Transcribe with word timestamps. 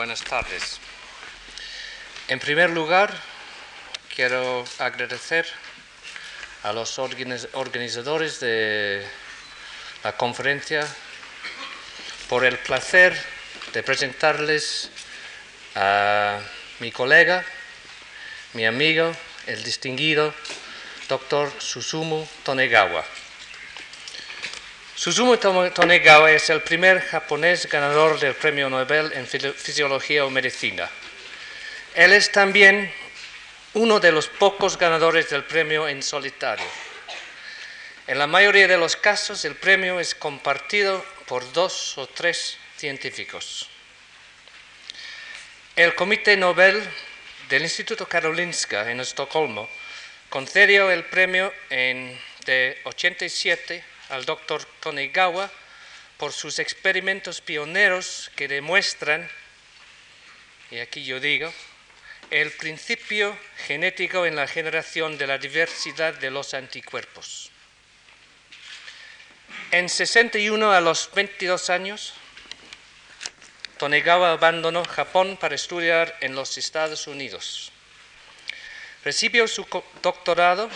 buenas 0.00 0.22
tardes. 0.22 0.80
En 2.28 2.40
primer 2.40 2.70
lugar, 2.70 3.12
quiero 4.16 4.64
agradecer 4.78 5.44
a 6.62 6.72
los 6.72 6.98
organizadores 6.98 8.40
de 8.40 9.04
la 10.02 10.16
conferencia 10.16 10.88
por 12.30 12.46
el 12.46 12.56
placer 12.60 13.14
de 13.74 13.82
presentarles 13.82 14.88
a 15.74 16.40
mi 16.78 16.90
colega, 16.92 17.44
mi 18.54 18.64
amigo, 18.64 19.14
el 19.48 19.62
distinguido 19.62 20.32
doctor 21.10 21.52
Susumu 21.58 22.26
Tonegawa. 22.42 23.04
Susumu 25.00 25.38
Tonegawa 25.38 26.30
es 26.30 26.50
el 26.50 26.60
primer 26.60 27.00
japonés 27.00 27.66
ganador 27.66 28.20
del 28.20 28.34
Premio 28.34 28.68
Nobel 28.68 29.10
en 29.14 29.26
Fisiología 29.26 30.26
o 30.26 30.28
Medicina. 30.28 30.90
Él 31.94 32.12
es 32.12 32.30
también 32.30 32.92
uno 33.72 33.98
de 33.98 34.12
los 34.12 34.28
pocos 34.28 34.76
ganadores 34.76 35.30
del 35.30 35.44
premio 35.44 35.88
en 35.88 36.02
solitario. 36.02 36.66
En 38.08 38.18
la 38.18 38.26
mayoría 38.26 38.68
de 38.68 38.76
los 38.76 38.94
casos 38.94 39.46
el 39.46 39.54
premio 39.54 40.00
es 40.00 40.14
compartido 40.14 41.02
por 41.24 41.50
dos 41.54 41.96
o 41.96 42.06
tres 42.06 42.58
científicos. 42.76 43.70
El 45.76 45.94
Comité 45.94 46.36
Nobel 46.36 46.86
del 47.48 47.62
Instituto 47.62 48.06
Karolinska 48.06 48.90
en 48.90 49.00
Estocolmo 49.00 49.66
concedió 50.28 50.90
el 50.90 51.04
premio 51.04 51.54
en, 51.70 52.20
de 52.44 52.78
87 52.84 53.89
al 54.10 54.24
doctor 54.24 54.64
Tonegawa 54.80 55.50
por 56.18 56.32
sus 56.32 56.58
experimentos 56.58 57.40
pioneros 57.40 58.30
que 58.36 58.46
demuestran, 58.46 59.28
y 60.70 60.78
aquí 60.78 61.04
yo 61.04 61.18
digo, 61.18 61.52
el 62.30 62.52
principio 62.52 63.36
genético 63.66 64.26
en 64.26 64.36
la 64.36 64.46
generación 64.46 65.18
de 65.18 65.26
la 65.26 65.38
diversidad 65.38 66.14
de 66.14 66.30
los 66.30 66.54
anticuerpos. 66.54 67.50
En 69.72 69.88
61 69.88 70.72
a 70.72 70.80
los 70.80 71.10
22 71.14 71.70
años, 71.70 72.14
Tonegawa 73.78 74.32
abandonó 74.32 74.84
Japón 74.84 75.38
para 75.40 75.54
estudiar 75.54 76.16
en 76.20 76.34
los 76.34 76.58
Estados 76.58 77.06
Unidos. 77.06 77.72
Recibió 79.04 79.48
su 79.48 79.66
doctorado 80.02 80.68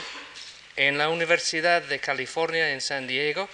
en 0.76 0.98
la 0.98 1.08
Universidad 1.08 1.82
de 1.82 1.98
California 1.98 2.70
en 2.70 2.80
San 2.80 3.06
Diego 3.06 3.48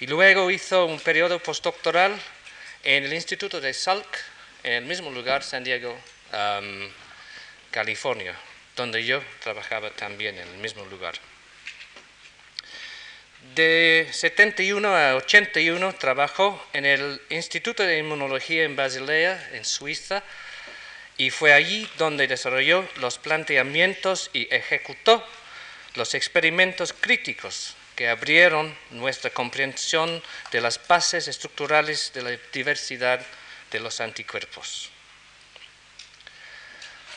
y 0.00 0.06
luego 0.06 0.50
hizo 0.50 0.86
un 0.86 1.00
periodo 1.00 1.38
postdoctoral 1.38 2.18
en 2.82 3.04
el 3.04 3.12
Instituto 3.12 3.60
de 3.60 3.74
Salk, 3.74 4.06
en 4.62 4.72
el 4.72 4.84
mismo 4.84 5.10
lugar, 5.10 5.42
San 5.42 5.64
Diego, 5.64 5.98
California, 7.70 8.34
donde 8.76 9.04
yo 9.04 9.22
trabajaba 9.42 9.90
también 9.90 10.38
en 10.38 10.48
el 10.48 10.58
mismo 10.58 10.84
lugar. 10.86 11.14
De 13.54 14.06
71 14.12 14.96
a 14.96 15.16
81 15.16 15.94
trabajó 15.94 16.64
en 16.72 16.86
el 16.86 17.20
Instituto 17.30 17.82
de 17.82 17.98
Inmunología 17.98 18.64
en 18.64 18.76
Basilea, 18.76 19.50
en 19.52 19.64
Suiza, 19.64 20.22
y 21.16 21.30
fue 21.30 21.52
allí 21.52 21.88
donde 21.98 22.26
desarrolló 22.26 22.88
los 22.96 23.18
planteamientos 23.18 24.30
y 24.32 24.48
ejecutó 24.54 25.26
los 25.94 26.14
experimentos 26.14 26.92
críticos 26.92 27.74
que 27.96 28.08
abrieron 28.08 28.76
nuestra 28.90 29.30
comprensión 29.30 30.22
de 30.52 30.60
las 30.60 30.80
bases 30.86 31.28
estructurales 31.28 32.12
de 32.14 32.22
la 32.22 32.30
diversidad 32.52 33.20
de 33.70 33.80
los 33.80 34.00
anticuerpos. 34.00 34.90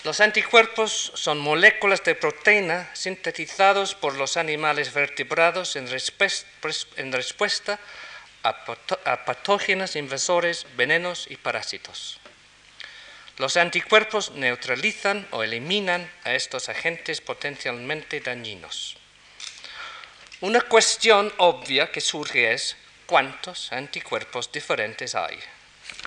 Los 0.03 0.19
anticuerpos 0.19 1.13
son 1.15 1.39
moléculas 1.39 2.03
de 2.03 2.15
proteína 2.15 2.89
sintetizados 2.93 3.95
por 3.95 4.15
los 4.15 4.35
animales 4.35 4.93
vertebrados 4.93 5.77
en, 5.77 5.87
respuesta 5.87 7.79
a 8.43 9.25
patógenos 9.25 9.95
invasores, 9.95 10.67
venenos 10.75 11.27
y 11.29 11.37
parásitos. 11.37 12.19
Los 13.37 13.57
anticuerpos 13.57 14.29
neutralizan 14.31 15.27
o 15.31 15.41
eliminan 15.41 16.07
a 16.23 16.35
estos 16.35 16.69
agentes 16.69 17.19
potencialmente 17.19 18.19
dañinos. 18.19 18.95
Una 20.41 20.61
cuestión 20.61 21.33
obvia 21.37 21.91
que 21.91 21.99
surge 21.99 22.53
es 22.53 22.77
cuántos 23.07 23.71
anticuerpos 23.71 24.51
diferentes 24.51 25.15
hay 25.15 25.39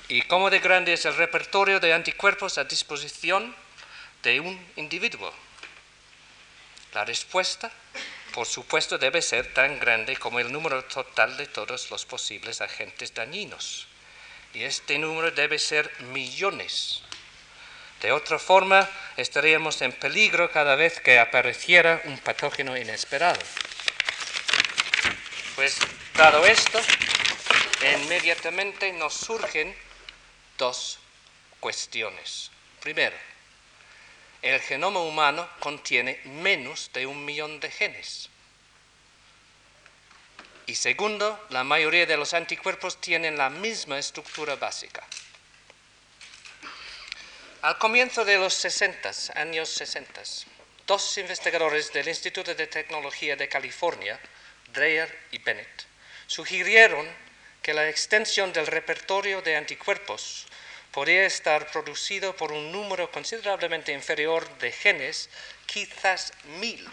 y 0.06 0.22
cómo 0.22 0.50
de 0.50 0.60
grande 0.60 0.92
es 0.92 1.04
el 1.04 1.16
repertorio 1.16 1.80
de 1.80 1.94
anticuerpos 1.94 2.58
a 2.58 2.64
disposición 2.64 3.56
de 4.22 4.38
un 4.38 4.64
individuo. 4.76 5.32
La 6.94 7.04
respuesta, 7.04 7.72
por 8.34 8.46
supuesto, 8.46 8.98
debe 8.98 9.20
ser 9.20 9.52
tan 9.52 9.80
grande 9.80 10.16
como 10.16 10.38
el 10.38 10.52
número 10.52 10.84
total 10.84 11.36
de 11.36 11.48
todos 11.48 11.90
los 11.90 12.06
posibles 12.06 12.60
agentes 12.60 13.12
dañinos. 13.12 13.88
Y 14.54 14.62
este 14.62 14.96
número 14.98 15.32
debe 15.32 15.58
ser 15.58 15.90
millones 16.02 17.02
de 18.00 18.12
otra 18.12 18.38
forma, 18.38 18.88
estaríamos 19.16 19.80
en 19.82 19.92
peligro 19.92 20.50
cada 20.50 20.76
vez 20.76 21.00
que 21.00 21.18
apareciera 21.18 22.02
un 22.04 22.18
patógeno 22.18 22.76
inesperado. 22.76 23.40
Pues, 25.54 25.78
dado 26.14 26.44
esto, 26.44 26.80
inmediatamente 27.94 28.92
nos 28.92 29.14
surgen 29.14 29.74
dos 30.58 30.98
cuestiones. 31.60 32.50
Primero, 32.80 33.16
el 34.42 34.60
genoma 34.60 35.00
humano 35.00 35.48
contiene 35.60 36.20
menos 36.24 36.90
de 36.92 37.06
un 37.06 37.24
millón 37.24 37.58
de 37.60 37.70
genes. 37.70 38.28
Y 40.66 40.74
segundo, 40.74 41.44
la 41.50 41.64
mayoría 41.64 42.06
de 42.06 42.16
los 42.16 42.34
anticuerpos 42.34 43.00
tienen 43.00 43.38
la 43.38 43.50
misma 43.50 43.98
estructura 43.98 44.56
básica. 44.56 45.06
Al 47.62 47.78
comienzo 47.78 48.24
de 48.24 48.36
los 48.36 48.52
60, 48.54 49.10
años 49.34 49.70
60, 49.70 50.22
dos 50.86 51.18
investigadores 51.18 51.92
del 51.92 52.06
Instituto 52.06 52.54
de 52.54 52.66
Tecnología 52.66 53.34
de 53.34 53.48
California, 53.48 54.20
Dreyer 54.72 55.12
y 55.32 55.38
Bennett, 55.38 55.86
sugirieron 56.26 57.08
que 57.62 57.74
la 57.74 57.88
extensión 57.88 58.52
del 58.52 58.66
repertorio 58.66 59.40
de 59.40 59.56
anticuerpos 59.56 60.46
podría 60.92 61.24
estar 61.26 61.70
producido 61.72 62.36
por 62.36 62.52
un 62.52 62.70
número 62.70 63.10
considerablemente 63.10 63.92
inferior 63.92 64.46
de 64.58 64.70
genes, 64.70 65.30
quizás 65.66 66.32
mil, 66.60 66.86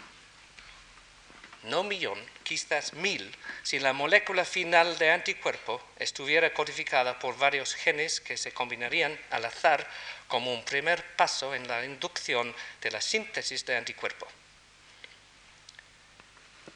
no 1.64 1.82
millón, 1.82 2.18
quizás 2.42 2.92
mil, 2.94 3.34
si 3.62 3.78
la 3.78 3.92
molécula 3.92 4.44
final 4.44 4.98
de 4.98 5.10
anticuerpo 5.10 5.80
estuviera 5.98 6.52
codificada 6.52 7.18
por 7.18 7.36
varios 7.38 7.74
genes 7.74 8.20
que 8.20 8.36
se 8.36 8.52
combinarían 8.52 9.18
al 9.30 9.44
azar 9.44 9.88
como 10.28 10.52
un 10.52 10.64
primer 10.64 11.02
paso 11.16 11.54
en 11.54 11.66
la 11.68 11.84
inducción 11.84 12.54
de 12.80 12.90
la 12.90 13.00
síntesis 13.00 13.64
de 13.64 13.76
anticuerpo. 13.76 14.26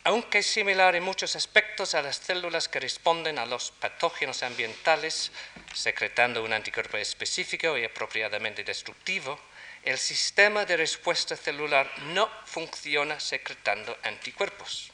Aunque 0.05 0.39
es 0.39 0.47
similar 0.47 0.95
en 0.95 1.03
muchos 1.03 1.37
aspectos 1.37 1.95
a 1.95 2.03
las 2.03 2.17
células 2.17 2.69
que 2.69 2.81
responden 2.81 3.39
a 3.39 3.47
los 3.47 3.71
patógenos 3.71 4.43
ambientales, 4.43 5.33
secretando 5.75 6.45
un 6.45 6.53
anticuerpo 6.53 6.99
específico 6.99 7.77
y 7.79 7.85
apropiadamente 7.85 8.63
destructivo, 8.63 9.41
el 9.85 9.99
sistema 9.99 10.67
de 10.67 10.77
respuesta 10.77 11.35
celular 11.35 11.91
no 12.09 12.31
funciona 12.45 13.19
secretando 13.21 13.97
anticuerpos. 14.03 14.93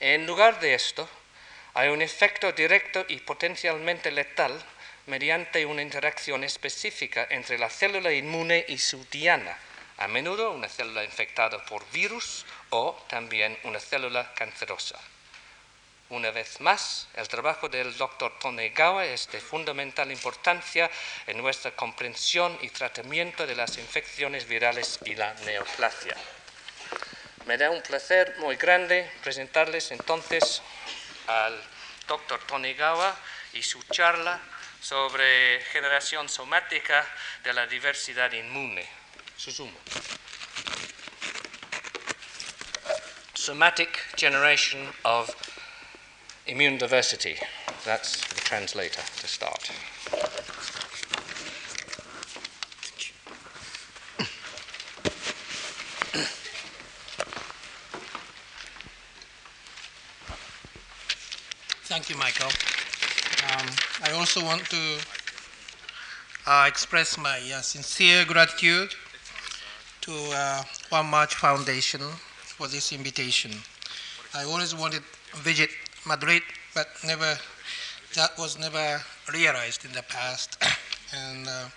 En 0.00 0.26
lugar 0.26 0.60
de 0.60 0.74
esto, 0.74 1.08
hay 1.74 1.88
un 1.88 2.02
efecto 2.02 2.52
directo 2.52 3.04
y 3.08 3.20
potencialmente 3.20 4.10
letal 4.10 4.62
mediante 5.06 5.64
una 5.64 5.82
interacción 5.82 6.44
específica 6.44 7.26
entre 7.30 7.58
la 7.58 7.70
célula 7.70 8.12
inmune 8.12 8.64
y 8.68 8.78
su 8.78 9.04
diana, 9.10 9.56
a 9.98 10.08
menudo 10.08 10.52
una 10.52 10.68
célula 10.68 11.04
infectada 11.04 11.64
por 11.64 11.88
virus 11.90 12.44
o 12.70 13.02
también 13.08 13.58
una 13.64 13.80
célula 13.80 14.34
cancerosa. 14.34 14.98
Una 16.08 16.30
vez 16.30 16.60
más, 16.60 17.08
el 17.14 17.26
trabajo 17.26 17.68
del 17.68 17.96
doctor 17.96 18.38
Tonegawa 18.38 19.06
es 19.06 19.28
de 19.32 19.40
fundamental 19.40 20.10
importancia 20.12 20.90
en 21.26 21.38
nuestra 21.38 21.72
comprensión 21.72 22.56
y 22.62 22.68
tratamiento 22.68 23.46
de 23.46 23.56
las 23.56 23.76
infecciones 23.78 24.46
virales 24.46 25.00
y 25.04 25.14
la 25.14 25.34
neoplasia. 25.34 26.16
Me 27.46 27.56
da 27.56 27.70
un 27.70 27.80
placer 27.80 28.34
muy 28.38 28.56
grande 28.56 29.08
presentarles 29.22 29.92
entonces 29.92 30.62
al 31.28 31.54
doctor 32.08 32.40
Tonegawa 32.44 33.16
y 33.52 33.62
su 33.62 33.80
charla 33.84 34.40
sobre 34.80 35.60
generación 35.72 36.28
somática 36.28 37.06
de 37.44 37.52
la 37.52 37.68
diversidad 37.68 38.32
inmune. 38.32 38.84
Susumu. 39.36 39.78
Somatic 43.34 43.96
generation 44.16 44.92
of 45.04 45.30
immune 46.46 46.78
diversity. 46.78 47.36
That's 47.84 48.26
the 48.34 48.40
translator 48.40 49.04
to 49.20 49.28
start. 49.28 49.70
Also 64.36 64.48
want 64.48 64.68
to 64.68 64.98
uh, 66.46 66.64
express 66.68 67.16
my 67.16 67.40
uh, 67.54 67.62
sincere 67.62 68.22
gratitude 68.26 68.94
to 70.02 70.12
uh, 70.12 70.62
Juan 70.90 71.06
March 71.06 71.34
Foundation 71.36 72.02
for 72.02 72.68
this 72.68 72.92
invitation. 72.92 73.52
I 74.34 74.44
always 74.44 74.74
wanted 74.74 75.02
to 75.32 75.36
visit 75.38 75.70
Madrid, 76.06 76.42
but 76.74 76.88
never 77.06 77.38
that 78.14 78.36
was 78.36 78.58
never 78.58 79.00
realized 79.32 79.86
in 79.86 79.92
the 79.92 80.02
past, 80.02 80.62
and 81.16 81.48
uh, 81.48 81.68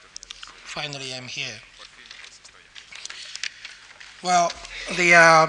finally 0.66 1.14
I'm 1.14 1.30
here. 1.30 1.62
Well, 4.22 4.52
the 4.98 5.16
uh, 5.16 5.48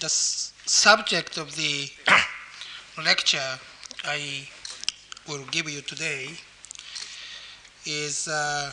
the 0.00 0.08
subject 0.08 1.38
of 1.38 1.54
the 1.54 1.90
lecture 3.04 3.60
I 4.04 4.48
will 5.28 5.44
give 5.50 5.68
you 5.68 5.80
today 5.80 6.28
is 7.84 8.28
uh, 8.28 8.72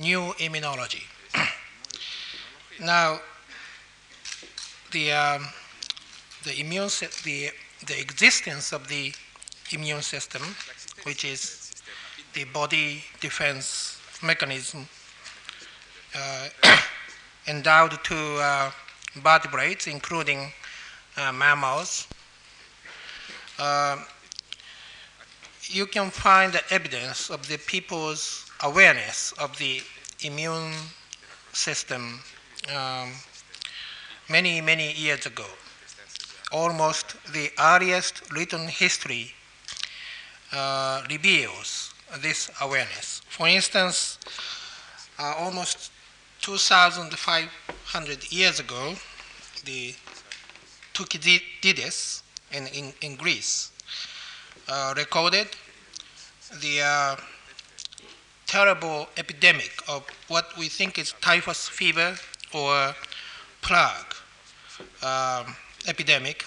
new 0.00 0.32
immunology. 0.38 1.02
now, 2.80 3.20
the 4.92 5.12
um, 5.12 5.46
the 6.44 6.58
immune 6.60 6.88
the 7.24 7.50
the 7.86 8.00
existence 8.00 8.72
of 8.72 8.88
the 8.88 9.12
immune 9.72 10.02
system, 10.02 10.42
which 11.04 11.24
is 11.24 11.72
the 12.34 12.44
body 12.44 13.04
defense 13.20 13.98
mechanism 14.22 14.86
uh, 16.14 16.48
endowed 17.46 18.02
to 18.04 18.16
uh, 18.40 18.70
vertebrates, 19.16 19.86
including 19.86 20.52
uh, 21.16 21.32
mammals, 21.32 22.06
um, 23.58 24.00
you 25.72 25.86
can 25.86 26.10
find 26.10 26.52
the 26.52 26.62
evidence 26.72 27.30
of 27.30 27.48
the 27.48 27.56
people's 27.56 28.50
awareness 28.62 29.32
of 29.32 29.56
the 29.58 29.80
immune 30.20 30.72
system 31.52 32.20
um, 32.74 33.12
many, 34.28 34.60
many 34.60 34.92
years 34.92 35.24
ago. 35.26 35.46
Almost 36.52 37.16
the 37.32 37.50
earliest 37.58 38.30
written 38.32 38.68
history 38.68 39.32
uh, 40.52 41.02
reveals 41.10 41.94
this 42.20 42.50
awareness. 42.60 43.22
For 43.28 43.48
instance, 43.48 44.18
uh, 45.18 45.34
almost 45.38 45.90
2,500 46.42 48.32
years 48.32 48.60
ago, 48.60 48.94
the 49.64 49.94
Thucydides 50.92 52.22
in, 52.52 52.66
in, 52.66 52.92
in 53.00 53.16
Greece 53.16 53.70
uh, 54.68 54.92
recorded 54.96 55.48
the 56.60 56.82
uh, 56.82 57.16
terrible 58.46 59.08
epidemic 59.16 59.72
of 59.88 60.06
what 60.28 60.56
we 60.58 60.68
think 60.68 60.98
is 60.98 61.14
typhus 61.20 61.68
fever 61.68 62.16
or 62.52 62.94
plague 63.62 64.14
um, 65.02 65.56
epidemic 65.86 66.44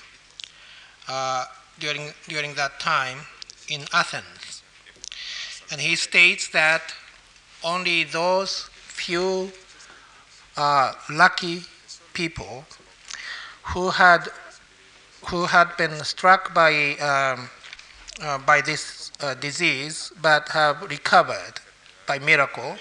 uh, 1.08 1.46
during, 1.80 2.12
during 2.28 2.54
that 2.56 2.80
time 2.80 3.20
in 3.70 3.82
Athens. 3.94 4.64
And 5.72 5.82
he 5.82 5.96
states 5.96 6.50
that 6.50 6.94
only 7.64 8.04
those 8.04 8.70
few 8.74 9.52
uh, 10.58 10.94
lucky 11.10 11.64
people 12.14 12.66
who 13.74 13.90
had 13.90 14.30
who 15.28 15.46
had 15.46 15.76
been 15.76 16.04
struck 16.04 16.54
by 16.54 16.94
um, 16.98 17.50
uh, 18.22 18.38
by 18.38 18.62
this 18.62 19.05
uh, 19.26 19.34
disease 19.34 20.12
but 20.22 20.48
have 20.50 20.82
recovered 20.84 21.54
by 22.06 22.20
miracle 22.20 22.76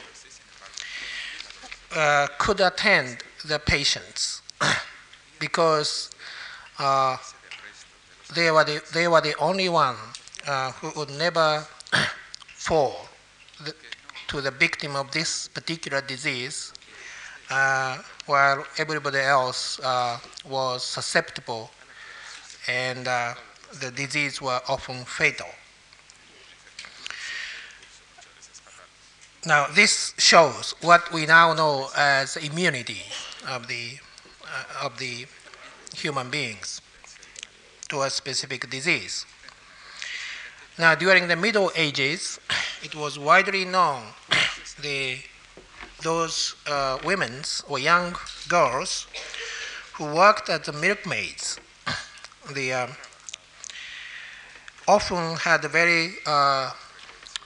uh, 1.96 2.26
could 2.38 2.60
attend 2.60 3.18
the 3.46 3.58
patients 3.58 4.42
because 5.40 6.10
uh, 6.78 7.16
they 8.34 8.50
were 8.50 8.64
the, 8.64 8.82
they 8.92 9.08
were 9.08 9.20
the 9.22 9.34
only 9.38 9.68
one 9.68 9.96
uh, 10.46 10.72
who 10.72 10.98
would 10.98 11.10
never 11.16 11.64
fall 12.54 13.08
the, 13.64 13.74
to 14.28 14.40
the 14.42 14.50
victim 14.50 14.96
of 14.96 15.10
this 15.12 15.48
particular 15.48 16.02
disease 16.02 16.72
uh, 17.50 17.98
while 18.26 18.64
everybody 18.76 19.18
else 19.18 19.80
uh, 19.80 20.18
was 20.44 20.82
susceptible 20.82 21.70
and 22.68 23.06
the 23.06 23.90
disease 23.90 24.40
were 24.40 24.60
often 24.68 25.04
fatal. 25.04 25.48
Now, 29.46 29.66
this 29.66 30.14
shows 30.16 30.74
what 30.80 31.12
we 31.12 31.26
now 31.26 31.52
know 31.52 31.90
as 31.94 32.36
immunity 32.38 33.02
of 33.46 33.68
the, 33.68 33.98
uh, 34.42 34.86
of 34.86 34.98
the 34.98 35.26
human 35.94 36.30
beings 36.30 36.80
to 37.90 38.02
a 38.02 38.08
specific 38.08 38.70
disease. 38.70 39.26
Now, 40.78 40.94
during 40.94 41.28
the 41.28 41.36
Middle 41.36 41.70
Ages, 41.76 42.40
it 42.82 42.94
was 42.94 43.18
widely 43.18 43.66
known 43.66 44.04
the, 44.80 45.18
those 46.02 46.54
uh, 46.66 46.96
women 47.04 47.42
or 47.68 47.78
young 47.78 48.16
girls 48.48 49.06
who 49.92 50.06
worked 50.06 50.48
as 50.48 50.62
the 50.62 50.72
milkmaids 50.72 51.60
they 52.54 52.72
um, 52.72 52.92
often 54.88 55.36
had 55.36 55.62
very 55.64 56.14
uh, 56.26 56.70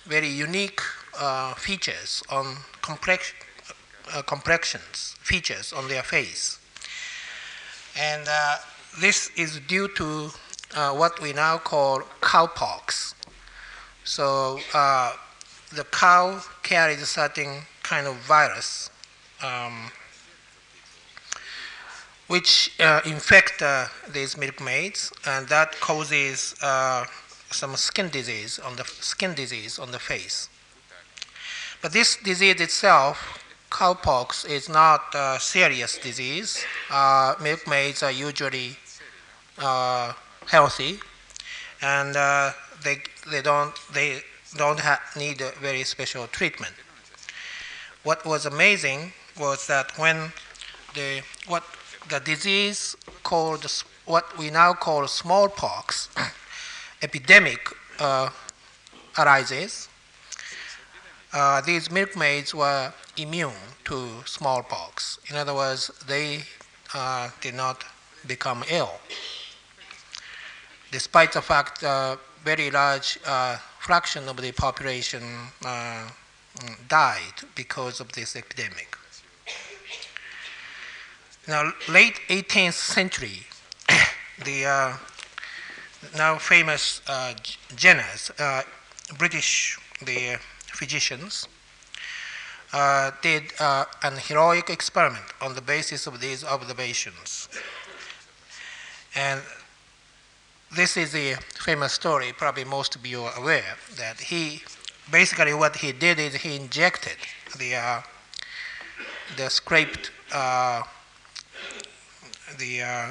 very 0.06 0.28
unique 0.28 0.80
uh, 1.18 1.54
features 1.54 2.22
on 2.30 2.56
complex, 2.82 3.32
uh, 4.14 4.22
complexions 4.22 5.16
features 5.20 5.72
on 5.72 5.88
their 5.88 6.02
face 6.02 6.58
and 7.98 8.26
uh, 8.28 8.56
this 9.00 9.30
is 9.36 9.60
due 9.66 9.88
to 9.88 10.30
uh, 10.74 10.92
what 10.92 11.20
we 11.20 11.32
now 11.32 11.58
call 11.58 12.00
cowpox 12.20 13.14
so 14.04 14.58
uh, 14.74 15.12
the 15.74 15.84
cow 15.84 16.40
carries 16.62 17.02
a 17.02 17.06
certain 17.06 17.60
kind 17.82 18.06
of 18.06 18.14
virus 18.16 18.90
um, 19.42 19.90
which 22.28 22.72
uh, 22.78 23.00
infect 23.06 23.62
uh, 23.62 23.86
these 24.12 24.36
milkmaids, 24.36 25.12
and 25.26 25.48
that 25.48 25.78
causes 25.80 26.54
uh, 26.62 27.04
some 27.50 27.74
skin 27.74 28.10
disease 28.10 28.58
on 28.58 28.76
the 28.76 28.84
skin 28.84 29.34
disease 29.34 29.78
on 29.78 29.90
the 29.90 29.98
face. 29.98 30.48
But 31.80 31.92
this 31.92 32.16
disease 32.16 32.60
itself, 32.60 33.38
cowpox, 33.70 34.48
is 34.48 34.68
not 34.68 35.14
a 35.14 35.38
serious 35.40 35.96
disease. 35.96 36.64
Uh, 36.90 37.34
milkmaids 37.40 38.02
are 38.02 38.10
usually 38.10 38.76
uh, 39.58 40.12
healthy, 40.46 40.98
and 41.80 42.16
uh, 42.16 42.52
they 42.82 43.02
they 43.30 43.42
don't 43.42 43.74
they 43.92 44.22
don't 44.56 44.80
need 45.16 45.40
a 45.40 45.52
very 45.60 45.84
special 45.84 46.26
treatment. 46.26 46.74
What 48.02 48.24
was 48.26 48.44
amazing 48.46 49.12
was 49.38 49.68
that 49.68 49.96
when 49.98 50.32
the 50.94 51.22
what 51.46 51.62
the 52.08 52.18
disease 52.18 52.96
called 53.22 53.64
what 54.04 54.36
we 54.36 54.50
now 54.50 54.72
call 54.72 55.06
smallpox 55.06 56.08
epidemic 57.02 57.60
uh, 58.00 58.30
arises, 59.16 59.88
uh, 61.38 61.60
these 61.60 61.90
milkmaids 61.90 62.54
were 62.54 62.92
immune 63.16 63.62
to 63.84 64.08
smallpox. 64.24 65.18
In 65.30 65.36
other 65.36 65.54
words, 65.54 65.90
they 66.06 66.42
uh, 66.94 67.30
did 67.40 67.54
not 67.54 67.84
become 68.26 68.64
ill, 68.68 69.00
despite 70.90 71.32
the 71.32 71.42
fact 71.42 71.84
uh, 71.84 72.16
very 72.44 72.70
large 72.70 73.18
uh, 73.24 73.56
fraction 73.78 74.28
of 74.28 74.36
the 74.38 74.52
population 74.52 75.22
died 76.88 77.36
because 77.54 78.00
of 78.00 78.10
this 78.12 78.34
epidemic. 78.34 78.96
Now, 81.46 81.72
late 81.88 82.20
18th 82.28 82.74
century, 82.74 83.46
the 84.44 84.66
uh, 84.66 84.96
now 86.16 86.36
famous 86.36 87.00
uh, 87.06 87.34
Jenners, 87.74 88.30
uh, 88.38 88.62
British 89.16 89.78
the 90.04 90.38
physicians, 90.72 91.48
uh, 92.72 93.10
did 93.22 93.44
uh, 93.58 93.84
an 94.02 94.16
heroic 94.16 94.70
experiment 94.70 95.24
on 95.40 95.54
the 95.54 95.62
basis 95.62 96.06
of 96.06 96.20
these 96.20 96.44
observations. 96.44 97.48
And 99.14 99.40
this 100.76 100.96
is 100.96 101.12
the 101.12 101.36
famous 101.54 101.92
story, 101.92 102.32
probably 102.36 102.64
most 102.64 102.94
of 102.94 103.06
you 103.06 103.22
are 103.22 103.38
aware, 103.38 103.76
that 103.96 104.20
he 104.20 104.62
basically 105.10 105.54
what 105.54 105.76
he 105.76 105.92
did 105.92 106.18
is 106.18 106.34
he 106.34 106.56
injected 106.56 107.16
the, 107.58 107.74
uh, 107.74 108.02
the 109.36 109.48
scraped 109.48 110.10
uh, 110.32 110.82
the 112.58 112.82
uh, 112.82 113.06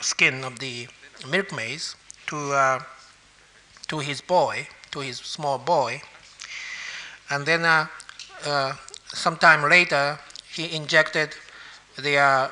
skin 0.00 0.44
of 0.44 0.58
the 0.58 0.86
milkmaids 1.28 1.96
to, 2.26 2.36
uh, 2.52 2.80
to 3.88 3.98
his 3.98 4.20
boy, 4.20 4.68
to 4.90 5.00
his 5.00 5.18
small 5.18 5.58
boy. 5.58 6.00
And 7.32 7.46
then 7.46 7.64
uh, 7.64 7.86
uh 8.44 8.74
sometime 9.06 9.62
later, 9.68 10.18
he 10.54 10.74
injected 10.76 11.30
the, 11.96 12.16
uh, 12.16 12.48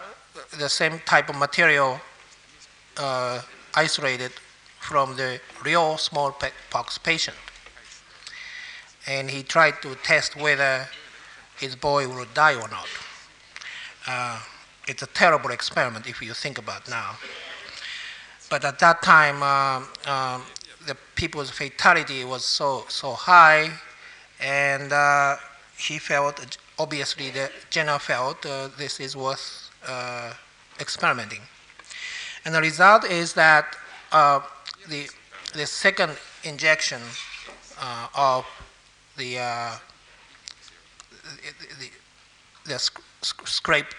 the 0.59 0.69
same 0.69 1.01
type 1.07 1.29
of 1.29 1.37
material 1.37 2.01
uh, 2.97 3.41
isolated 3.75 4.33
from 4.81 5.17
the 5.17 5.41
real 5.65 5.99
smallpox 5.99 6.99
patient. 6.99 7.37
And 9.07 9.31
he 9.31 9.43
tried 9.43 9.83
to 9.83 9.95
test 9.97 10.37
whether 10.37 10.89
his 11.59 11.77
boy 11.77 12.09
would 12.09 12.33
die 12.35 12.55
or 12.55 12.69
not. 12.69 12.89
Uh, 14.07 14.41
it's 14.89 15.03
a 15.03 15.07
terrible 15.07 15.51
experiment 15.51 16.07
if 16.07 16.23
you 16.23 16.33
think 16.33 16.59
about 16.59 16.89
now. 16.89 17.17
But 18.49 18.65
at 18.65 18.79
that 18.79 19.03
time, 19.03 19.43
uh, 19.43 20.11
um, 20.11 20.43
the 20.87 20.97
people's 21.15 21.51
fatality 21.51 22.25
was 22.25 22.45
so 22.45 22.85
so 22.89 23.13
high, 23.13 23.71
and 24.41 24.93
uh, 24.93 25.37
he 25.77 25.99
felt 25.99 26.59
obviously 26.79 27.31
the 27.31 27.51
Jenner 27.71 27.99
felt 27.99 28.45
uh, 28.47 28.69
this 28.77 29.01
is 29.01 29.17
worth 29.17 29.71
uh, 29.87 30.33
experimenting. 30.79 31.41
And 32.45 32.55
the 32.55 32.61
result 32.61 33.05
is 33.05 33.35
that 33.35 33.77
uh, 34.13 34.41
the 34.89 35.09
the 35.55 35.67
second 35.67 36.17
injection 36.45 37.03
uh, 37.81 38.09
of 38.15 38.47
the 39.17 39.35
the, 41.23 41.67
the, 41.79 41.91
the 42.67 42.91
scraped 43.23 43.95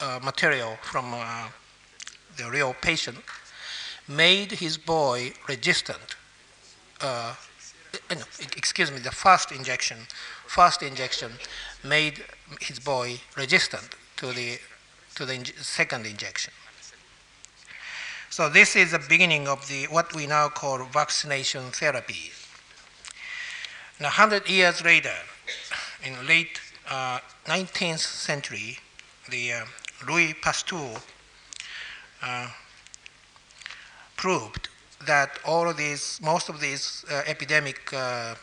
uh, 0.00 0.20
material 0.22 0.76
from 0.82 1.14
uh, 1.14 1.48
the 2.36 2.50
real 2.50 2.74
patient 2.80 3.18
made 4.08 4.52
his 4.52 4.76
boy 4.76 5.32
resistant. 5.48 6.16
Uh, 7.00 7.34
no, 8.10 8.22
excuse 8.56 8.90
me, 8.90 8.98
the 8.98 9.10
first 9.10 9.52
injection, 9.52 9.98
first 10.46 10.82
injection 10.82 11.32
made 11.84 12.24
his 12.60 12.78
boy 12.78 13.20
resistant 13.36 13.94
to 14.16 14.32
the, 14.32 14.58
to 15.14 15.24
the 15.24 15.44
second 15.60 16.06
injection. 16.06 16.52
So 18.30 18.48
this 18.48 18.76
is 18.76 18.92
the 18.92 18.98
beginning 18.98 19.48
of 19.48 19.66
the 19.68 19.84
what 19.84 20.14
we 20.14 20.26
now 20.26 20.48
call 20.48 20.84
vaccination 20.84 21.70
therapy. 21.70 22.32
Now, 23.98 24.08
100 24.08 24.48
years 24.48 24.84
later, 24.84 25.14
in 26.04 26.26
late 26.26 26.60
uh, 26.90 27.20
19th 27.46 28.00
century, 28.00 28.78
the 29.30 29.52
uh, 29.52 29.64
Louis 30.06 30.34
Pasteur 30.34 30.96
uh, 32.22 32.48
proved 34.16 34.68
that 35.04 35.38
all 35.44 35.68
of 35.68 35.76
these, 35.76 36.20
most 36.22 36.48
of 36.48 36.60
these 36.60 37.04
uh, 37.10 37.22
epidemic, 37.26 37.92
uh, 37.92 38.34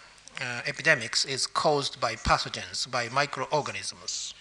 uh, 0.41 0.61
epidemics 0.67 1.25
is 1.25 1.47
caused 1.47 1.99
by 1.99 2.15
pathogens, 2.15 2.89
by 2.89 3.09
microorganisms. 3.09 4.33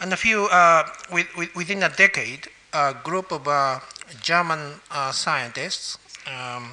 And 0.00 0.12
a 0.12 0.16
few, 0.16 0.46
uh, 0.46 0.88
with, 1.12 1.26
with, 1.36 1.54
within 1.54 1.82
a 1.82 1.88
decade, 1.88 2.48
a 2.72 2.94
group 3.04 3.32
of 3.32 3.46
uh, 3.48 3.80
German 4.20 4.74
scientists 5.12 5.98
um, 6.26 6.72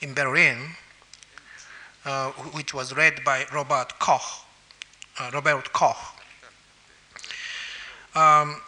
in 0.00 0.14
Berlin, 0.14 0.58
which 2.52 2.72
was 2.72 2.96
led 2.96 3.22
by 3.24 3.44
Robert 3.52 3.98
Koch, 3.98 4.44
Robert 5.32 5.72
Koch, 5.72 6.16
um, 8.14 8.62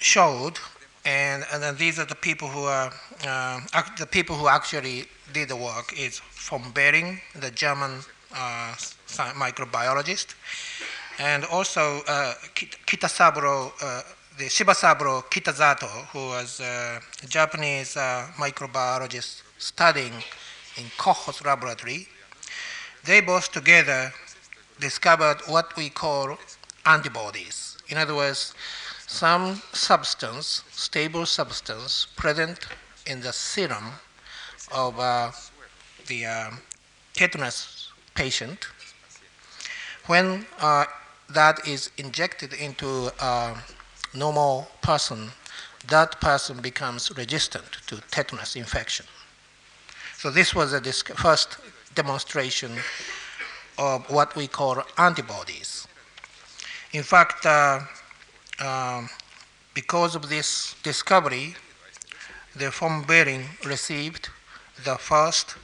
showed, 0.00 0.58
and, 1.04 1.44
and 1.52 1.62
then 1.62 1.76
these 1.76 1.98
are 1.98 2.04
the 2.04 2.14
people 2.14 2.48
who 2.48 2.64
are 2.64 2.92
uh, 3.26 3.60
the 3.98 4.06
people 4.06 4.36
who 4.36 4.48
actually 4.48 5.04
did 5.32 5.48
the 5.48 5.56
work 5.56 5.92
is 5.98 6.20
von 6.34 6.70
Behring, 6.72 7.20
the 7.34 7.50
German 7.50 8.00
uh, 8.34 8.74
microbiologist, 9.34 10.34
and 11.18 11.44
also 11.46 12.00
uh, 12.06 12.34
Kitasaburo, 12.86 13.72
uh, 13.82 14.02
the 14.38 14.44
Shibasaburo 14.44 15.24
Kitazato, 15.24 16.06
who 16.12 16.28
was 16.28 16.60
a 16.60 17.00
Japanese 17.28 17.96
uh, 17.96 18.26
microbiologist 18.36 19.42
studying 19.58 20.12
in 20.76 20.84
Koch's 20.96 21.44
laboratory. 21.44 22.08
They 23.04 23.20
both 23.20 23.52
together 23.52 24.12
discovered 24.80 25.38
what 25.46 25.76
we 25.76 25.88
call 25.90 26.38
antibodies 26.86 27.68
in 27.88 27.96
other 27.96 28.14
words, 28.14 28.54
some 29.08 29.62
substance, 29.72 30.62
stable 30.70 31.24
substance, 31.24 32.06
present 32.14 32.68
in 33.06 33.20
the 33.22 33.32
serum 33.32 33.86
of 34.70 35.00
uh, 35.00 35.32
the 36.06 36.26
uh, 36.26 36.50
tetanus 37.14 37.90
patient, 38.14 38.68
when 40.06 40.44
uh, 40.60 40.84
that 41.30 41.66
is 41.66 41.90
injected 41.96 42.52
into 42.52 43.10
a 43.18 43.56
normal 44.14 44.68
person, 44.82 45.30
that 45.88 46.20
person 46.20 46.60
becomes 46.60 47.10
resistant 47.16 47.78
to 47.86 48.02
tetanus 48.10 48.56
infection. 48.56 49.06
So 50.18 50.30
this 50.30 50.54
was 50.54 50.72
the 50.72 50.92
first 51.16 51.56
demonstration 51.94 52.72
of 53.78 54.10
what 54.10 54.36
we 54.36 54.48
call 54.48 54.82
antibodies. 54.98 55.88
In 56.92 57.02
fact, 57.02 57.46
uh, 58.60 59.06
because 59.74 60.14
of 60.14 60.28
this 60.28 60.74
discovery, 60.82 61.54
the 62.56 62.70
von 62.70 63.04
Behring 63.04 63.44
received 63.64 64.28
the 64.84 64.96
first 64.96 65.56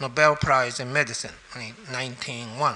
Nobel 0.00 0.36
Prize 0.36 0.80
in 0.80 0.92
Medicine 0.92 1.34
in 1.54 1.74
1901. 1.92 2.74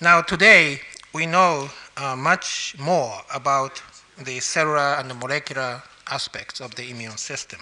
Now, 0.00 0.20
today, 0.20 0.80
we 1.14 1.24
know 1.24 1.70
uh, 1.96 2.14
much 2.14 2.76
more 2.78 3.22
about 3.34 3.82
the 4.22 4.40
cellular 4.40 4.96
and 4.98 5.08
molecular 5.18 5.82
aspects 6.10 6.60
of 6.60 6.74
the 6.74 6.90
immune 6.90 7.16
system. 7.16 7.60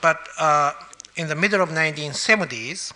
But 0.00 0.26
uh, 0.38 0.72
in 1.16 1.28
the 1.28 1.34
middle 1.34 1.60
of 1.60 1.70
1970s, 1.70 2.92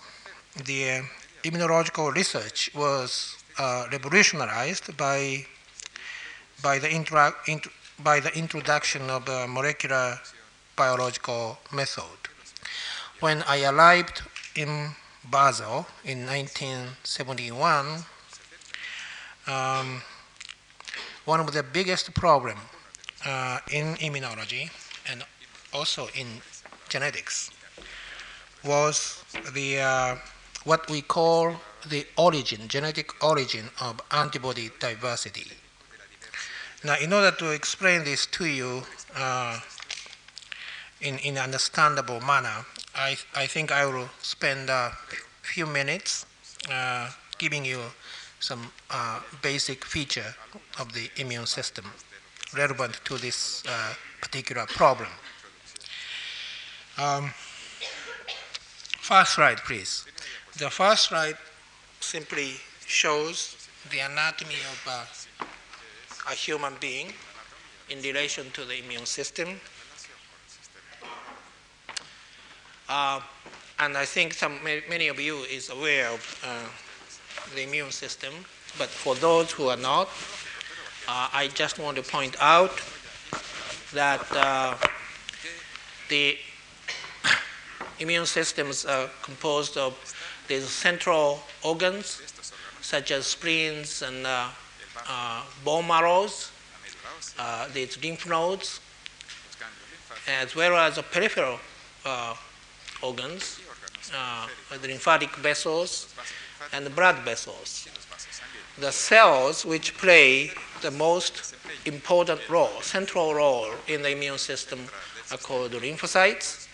the 0.65 1.03
immunological 1.45 2.15
research 2.15 2.71
was 2.75 3.37
uh, 3.59 3.87
revolutionized 3.91 4.97
by, 4.97 5.45
by, 6.63 6.79
the 6.79 6.89
intera- 6.89 7.35
int- 7.47 7.69
by 8.03 8.21
the 8.21 8.37
introduction 8.37 9.11
of 9.11 9.27
molecular 9.49 10.19
biological 10.77 11.59
method. 11.73 12.19
When 13.21 13.43
I 13.47 13.65
arrived 13.65 14.23
in 14.57 14.91
Basel 15.31 15.87
in 16.05 16.27
1971, 16.27 18.05
um, 19.47 20.03
one 21.25 21.41
of 21.41 21.53
the 21.53 21.63
biggest 21.63 22.15
problems 22.15 22.61
uh, 23.25 23.59
in 23.71 23.95
immunology 23.97 24.71
and 25.09 25.25
also 25.73 26.09
in 26.15 26.27
genetics 26.89 27.51
was 28.65 29.25
the 29.55 29.81
uh, 29.81 30.17
what 30.65 30.89
we 30.91 31.03
call 31.03 31.57
the 31.89 32.07
origin, 32.17 32.69
genetic 32.69 33.23
origin 33.25 33.69
of 33.81 34.01
antibody 34.11 34.71
diversity. 34.79 35.47
Now, 36.85 36.97
in 36.99 37.13
order 37.13 37.31
to 37.31 37.51
explain 37.51 38.05
this 38.05 38.27
to 38.27 38.45
you 38.47 38.83
uh, 39.17 39.61
in 41.01 41.19
in 41.19 41.39
understandable 41.39 42.21
manner, 42.21 42.65
I 42.95 43.17
I 43.35 43.47
think 43.47 43.71
I 43.71 43.87
will 43.87 44.09
spend 44.21 44.71
a 44.71 44.93
few 45.43 45.67
minutes 45.67 46.27
uh, 46.71 47.11
giving 47.39 47.65
you 47.65 47.81
some 48.41 48.73
uh, 48.91 49.21
basic 49.43 49.85
feature 49.85 50.35
of 50.81 50.93
the 50.93 51.11
immune 51.17 51.47
system 51.47 51.85
relevant 52.57 53.01
to 53.05 53.17
this 53.17 53.63
uh, 53.67 53.95
particular 54.21 54.67
problem. 54.67 55.09
Um, 56.99 57.31
first 59.01 59.35
slide, 59.35 59.59
please. 59.59 60.05
The 60.59 60.69
first 60.69 61.09
slide 61.09 61.39
simply 62.01 62.53
shows 62.85 63.57
the 63.91 64.01
anatomy 64.01 64.61
of 64.71 64.87
a, 64.87 66.31
a 66.31 66.35
human 66.35 66.75
being 66.79 67.15
in 67.89 68.03
relation 68.03 68.51
to 68.51 68.67
the 68.67 68.85
immune 68.85 69.07
system. 69.07 69.59
Uh, 72.87 73.21
and 73.79 73.97
I 73.97 74.05
think 74.05 74.35
some, 74.35 74.63
many 74.63 75.09
of 75.09 75.19
you 75.19 75.39
is 75.39 75.71
aware 75.71 76.09
of 76.11 76.45
uh, 76.47 77.55
the 77.55 77.63
immune 77.63 77.91
system, 77.91 78.35
but 78.77 78.91
for 78.91 79.15
those 79.15 79.51
who 79.51 79.69
are 79.69 79.79
not, 79.79 80.09
uh, 81.09 81.29
I 81.33 81.51
just 81.55 81.79
want 81.79 81.97
to 81.97 82.03
point 82.03 82.37
out 82.41 82.79
that 83.95 84.21
uh, 84.33 84.75
the 86.11 86.37
immune 87.99 88.27
systems 88.27 88.85
are 88.85 89.09
composed 89.23 89.79
of 89.79 89.97
these 90.49 90.69
central 90.69 91.41
organs, 91.63 92.21
such 92.81 93.11
as 93.11 93.27
spleens 93.27 94.03
and 94.03 94.27
uh, 94.27 94.49
uh 95.09 95.43
bone 95.65 95.87
marrows, 95.87 96.51
uh, 97.39 97.69
these 97.73 98.03
lymph 98.03 98.29
nodes, 98.29 98.81
as 100.29 100.55
well 100.55 100.77
as 100.77 100.97
the 100.97 101.03
peripheral 101.03 101.59
uh, 102.05 102.35
organs, 103.03 103.61
the 104.81 104.89
lymphatic 104.89 105.31
vessels, 105.37 106.15
and 106.73 106.87
the 106.87 106.91
blood 106.91 107.17
vessels. 107.19 107.89
The 108.79 108.93
cells 108.93 109.65
which 109.65 109.97
play 109.99 110.51
the 110.81 110.91
most 110.91 111.55
important 111.85 112.49
role, 112.49 112.81
central 112.81 113.35
role 113.35 113.71
in 113.87 114.03
the 114.03 114.11
immune 114.11 114.39
system 114.39 114.81
are 115.31 115.39
called 115.39 115.73
lymphocytes. 115.73 116.69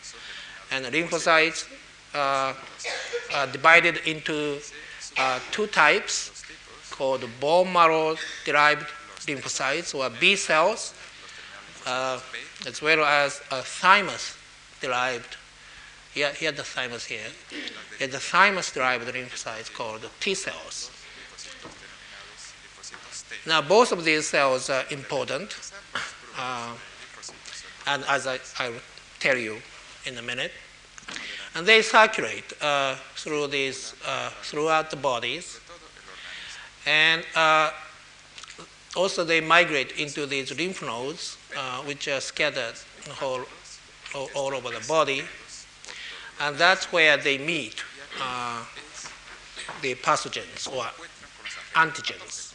And 0.71 0.85
lymphocytes 0.87 1.65
uh, 1.65 1.78
divided 3.53 3.99
into 4.07 4.61
uh, 5.17 5.41
two 5.50 5.67
types 5.67 6.45
called 6.91 7.25
bone 7.41 7.73
marrow 7.73 8.17
derived 8.45 8.87
lymphocytes 9.27 9.95
or 9.95 10.11
B 10.21 10.37
cells, 10.37 10.95
uh, 11.87 12.21
as 12.67 12.83
well 12.83 13.05
as 13.05 13.38
thymus 13.41 14.37
derived. 14.81 15.37
Here, 16.12 16.33
here 16.33 16.53
the 16.53 16.65
thymus 16.65 17.05
here. 17.05 17.31
Here 17.99 18.09
the 18.09 18.18
thymus 18.18 18.73
derived 18.73 19.07
lymphocytes 19.07 19.73
called 19.73 20.09
T 20.21 20.35
cells. 20.35 20.90
Now, 23.47 23.62
both 23.62 23.92
of 23.92 24.05
these 24.05 24.27
cells 24.27 24.68
are 24.68 24.85
important, 24.90 25.57
uh, 26.37 26.75
and 27.87 28.05
as 28.09 28.27
I, 28.27 28.38
I, 28.59 28.68
will 28.71 28.81
tell 29.21 29.37
you 29.37 29.59
in 30.05 30.18
a 30.18 30.23
minute, 30.23 30.53
and 31.55 31.67
they 31.67 31.83
circulate 31.83 32.53
uh, 32.63 32.95
through 33.15 33.49
these 33.49 33.95
uh, 34.07 34.31
throughout 34.43 34.91
the 34.91 34.97
bodies, 34.97 35.61
and 36.87 37.25
uh, 37.35 37.71
also 38.97 39.25
they 39.25 39.41
migrate 39.41 39.93
into 39.93 40.27
these 40.27 40.57
lymph 40.57 40.83
nodes, 40.83 41.37
uh, 41.57 41.83
which 41.83 42.09
are 42.09 42.21
scattered 42.21 42.75
whole, 43.11 43.43
all, 44.15 44.29
all, 44.35 44.55
over 44.55 44.71
the 44.71 44.85
body, 44.87 45.23
and 46.41 46.57
that's 46.57 46.93
where 46.93 47.17
they 47.17 47.39
meet 47.39 47.83
uh, 48.21 48.65
the 49.83 49.95
pathogens 49.97 50.71
or 50.73 50.85
antigens 51.75 52.49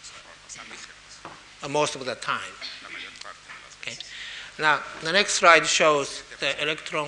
most 1.69 1.95
of 1.95 2.05
the 2.05 2.15
time. 2.15 2.41
Okay. 3.81 3.97
Now, 4.59 4.81
the 5.01 5.11
next 5.11 5.33
slide 5.35 5.65
shows 5.65 6.23
the 6.39 6.61
electron 6.61 7.07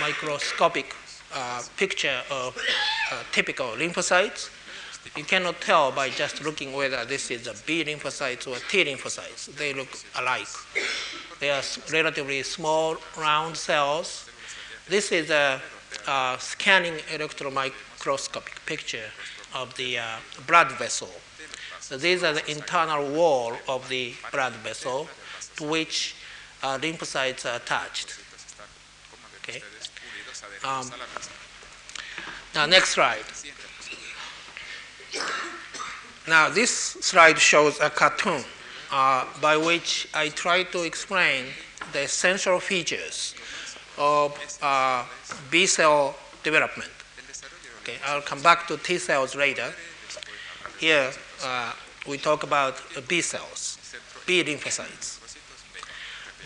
microscopic 0.00 0.94
uh, 1.34 1.62
picture 1.76 2.20
of 2.30 2.56
uh, 3.10 3.22
typical 3.32 3.66
lymphocytes. 3.68 4.50
You 5.16 5.24
cannot 5.24 5.60
tell 5.60 5.90
by 5.90 6.10
just 6.10 6.44
looking 6.44 6.72
whether 6.72 7.04
this 7.04 7.30
is 7.30 7.46
a 7.46 7.54
B 7.66 7.84
lymphocytes 7.84 8.46
or 8.46 8.56
T 8.70 8.84
lymphocytes. 8.84 9.54
They 9.56 9.74
look 9.74 9.88
alike. 10.18 10.46
They 11.40 11.50
are 11.50 11.62
relatively 11.92 12.42
small, 12.42 12.96
round 13.18 13.56
cells. 13.56 14.30
This 14.88 15.10
is 15.10 15.30
a, 15.30 15.60
a 16.06 16.36
scanning 16.38 16.94
electron 17.12 17.52
microscopic 17.54 18.64
picture 18.64 19.10
of 19.54 19.74
the 19.76 19.98
uh, 19.98 20.04
blood 20.46 20.70
vessel. 20.72 21.10
So 21.80 21.98
these 21.98 22.22
are 22.22 22.32
the 22.32 22.48
internal 22.50 23.10
wall 23.10 23.54
of 23.68 23.88
the 23.88 24.14
blood 24.30 24.52
vessel 24.54 25.08
to 25.56 25.64
which 25.64 26.14
uh, 26.62 26.78
lymphocytes 26.78 27.44
are 27.44 27.56
attached. 27.56 28.21
Okay. 29.48 29.60
Um, 30.64 30.90
now, 32.54 32.66
next 32.66 32.90
slide. 32.90 33.24
Now, 36.28 36.48
this 36.48 36.70
slide 36.70 37.38
shows 37.38 37.80
a 37.80 37.90
cartoon 37.90 38.44
uh, 38.92 39.26
by 39.40 39.56
which 39.56 40.06
I 40.14 40.28
try 40.28 40.62
to 40.62 40.84
explain 40.84 41.46
the 41.92 42.02
essential 42.02 42.60
features 42.60 43.34
of 43.98 44.38
uh, 44.62 45.04
B 45.50 45.66
cell 45.66 46.14
development. 46.44 46.90
Okay, 47.82 47.96
I'll 48.06 48.22
come 48.22 48.40
back 48.42 48.68
to 48.68 48.76
T 48.76 48.98
cells 48.98 49.34
later. 49.34 49.72
Here, 50.78 51.10
uh, 51.42 51.72
we 52.06 52.18
talk 52.18 52.44
about 52.44 52.80
B 53.08 53.20
cells, 53.20 53.78
B 54.24 54.44
lymphocytes. 54.44 55.18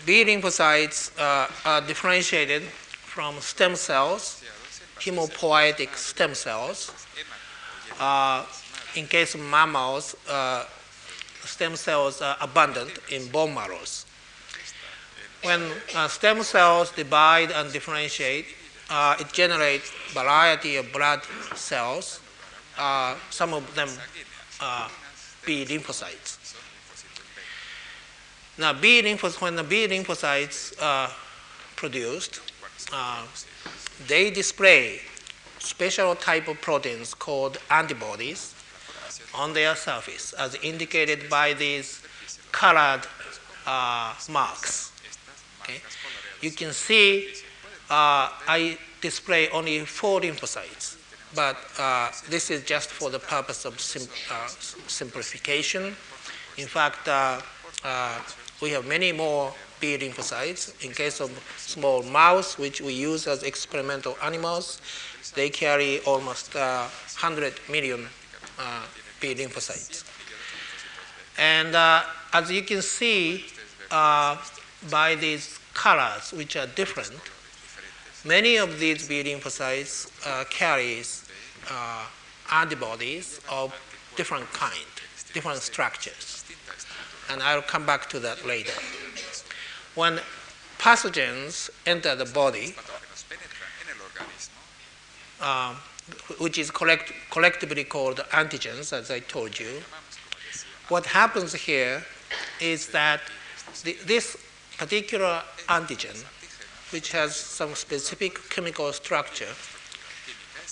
B 0.05 0.25
lymphocytes 0.25 1.11
uh, 1.19 1.47
are 1.65 1.81
differentiated 1.81 2.63
from 3.17 3.41
stem 3.41 3.75
cells, 3.75 4.43
hemopoietic 4.99 5.95
stem 5.95 6.35
cells. 6.35 6.93
Uh, 7.99 8.45
in 8.93 9.07
case 9.07 9.33
of 9.33 9.41
mammals, 9.41 10.15
uh, 10.29 10.63
stem 11.43 11.75
cells 11.75 12.21
are 12.21 12.37
abundant 12.41 12.91
in 13.09 13.27
bone 13.29 13.55
marrows. 13.55 14.05
When 15.41 15.63
uh, 15.95 16.07
stem 16.07 16.43
cells 16.43 16.91
divide 16.91 17.49
and 17.49 17.73
differentiate, 17.73 18.45
uh, 18.91 19.15
it 19.19 19.33
generates 19.33 19.89
variety 20.13 20.75
of 20.75 20.93
blood 20.93 21.23
cells. 21.55 22.19
Uh, 22.77 23.15
some 23.31 23.51
of 23.51 23.63
them 23.73 23.89
uh, 24.61 24.89
B 25.43 25.65
lymphocytes. 25.65 26.37
Now, 28.59 28.73
B 28.73 29.01
lymphocytes, 29.01 29.41
when 29.41 29.55
the 29.55 29.63
B 29.63 29.87
lymphocytes 29.87 30.79
are 30.79 31.09
produced, 31.75 32.41
uh, 32.93 33.25
they 34.07 34.29
display 34.31 35.01
special 35.59 36.15
type 36.15 36.47
of 36.47 36.61
proteins 36.61 37.13
called 37.13 37.57
antibodies 37.69 38.55
on 39.33 39.53
their 39.53 39.75
surface, 39.75 40.33
as 40.33 40.55
indicated 40.55 41.29
by 41.29 41.53
these 41.53 42.01
colored 42.51 43.01
uh, 43.65 44.13
marks. 44.29 44.91
Okay? 45.61 45.81
You 46.41 46.51
can 46.51 46.71
see 46.73 47.33
uh, 47.89 48.29
I 48.47 48.77
display 49.01 49.49
only 49.49 49.79
four 49.85 50.21
lymphocytes 50.21 50.97
but 51.35 51.57
uh, 51.77 52.09
this 52.29 52.49
is 52.49 52.63
just 52.63 52.89
for 52.89 53.09
the 53.09 53.19
purpose 53.19 53.65
of 53.65 53.79
sim 53.79 54.07
uh, 54.31 54.47
simplification. 54.87 55.95
In 56.57 56.67
fact, 56.67 57.07
uh, 57.07 57.39
we 58.61 58.71
have 58.71 58.85
many 58.85 59.11
more 59.11 59.53
B 59.79 59.97
lymphocytes. 59.97 60.83
In 60.83 60.91
case 60.91 61.19
of 61.19 61.31
small 61.57 62.03
mouse, 62.03 62.57
which 62.57 62.81
we 62.81 62.93
use 62.93 63.27
as 63.27 63.43
experimental 63.43 64.17
animals, 64.23 64.81
they 65.35 65.49
carry 65.49 65.99
almost 66.01 66.55
uh, 66.55 66.87
100 67.19 67.59
million 67.69 68.07
uh, 68.59 68.83
B 69.19 69.35
lymphocytes. 69.35 70.03
And 71.37 71.75
uh, 71.75 72.03
as 72.33 72.51
you 72.51 72.63
can 72.63 72.81
see 72.81 73.45
uh, 73.91 74.37
by 74.89 75.15
these 75.15 75.59
colors, 75.73 76.33
which 76.33 76.55
are 76.55 76.67
different, 76.67 77.19
many 78.25 78.57
of 78.57 78.79
these 78.79 79.07
B 79.07 79.23
lymphocytes 79.23 80.11
uh, 80.25 80.43
carries 80.49 81.27
uh, 81.69 82.05
antibodies 82.51 83.39
of 83.49 83.73
different 84.15 84.51
kind, 84.53 84.93
different 85.33 85.61
structures. 85.61 86.43
And 87.29 87.43
I'll 87.43 87.61
come 87.61 87.85
back 87.85 88.09
to 88.09 88.19
that 88.19 88.45
later. 88.45 88.73
When 89.97 90.19
pathogens 90.77 91.71
enter 91.87 92.15
the 92.15 92.25
body, 92.25 92.75
um, 95.41 95.77
which 96.37 96.59
is 96.59 96.69
collect, 96.69 97.11
collectively 97.31 97.83
called 97.83 98.17
antigens, 98.31 98.93
as 98.93 99.09
I 99.09 99.21
told 99.21 99.59
you, 99.59 99.81
what 100.89 101.07
happens 101.07 101.55
here 101.55 102.05
is 102.61 102.89
that 102.89 103.21
the, 103.83 103.97
this 104.05 104.37
particular 104.77 105.41
antigen, 105.67 106.23
which 106.91 107.11
has 107.13 107.35
some 107.35 107.73
specific 107.73 108.51
chemical 108.51 108.93
structure, 108.93 109.53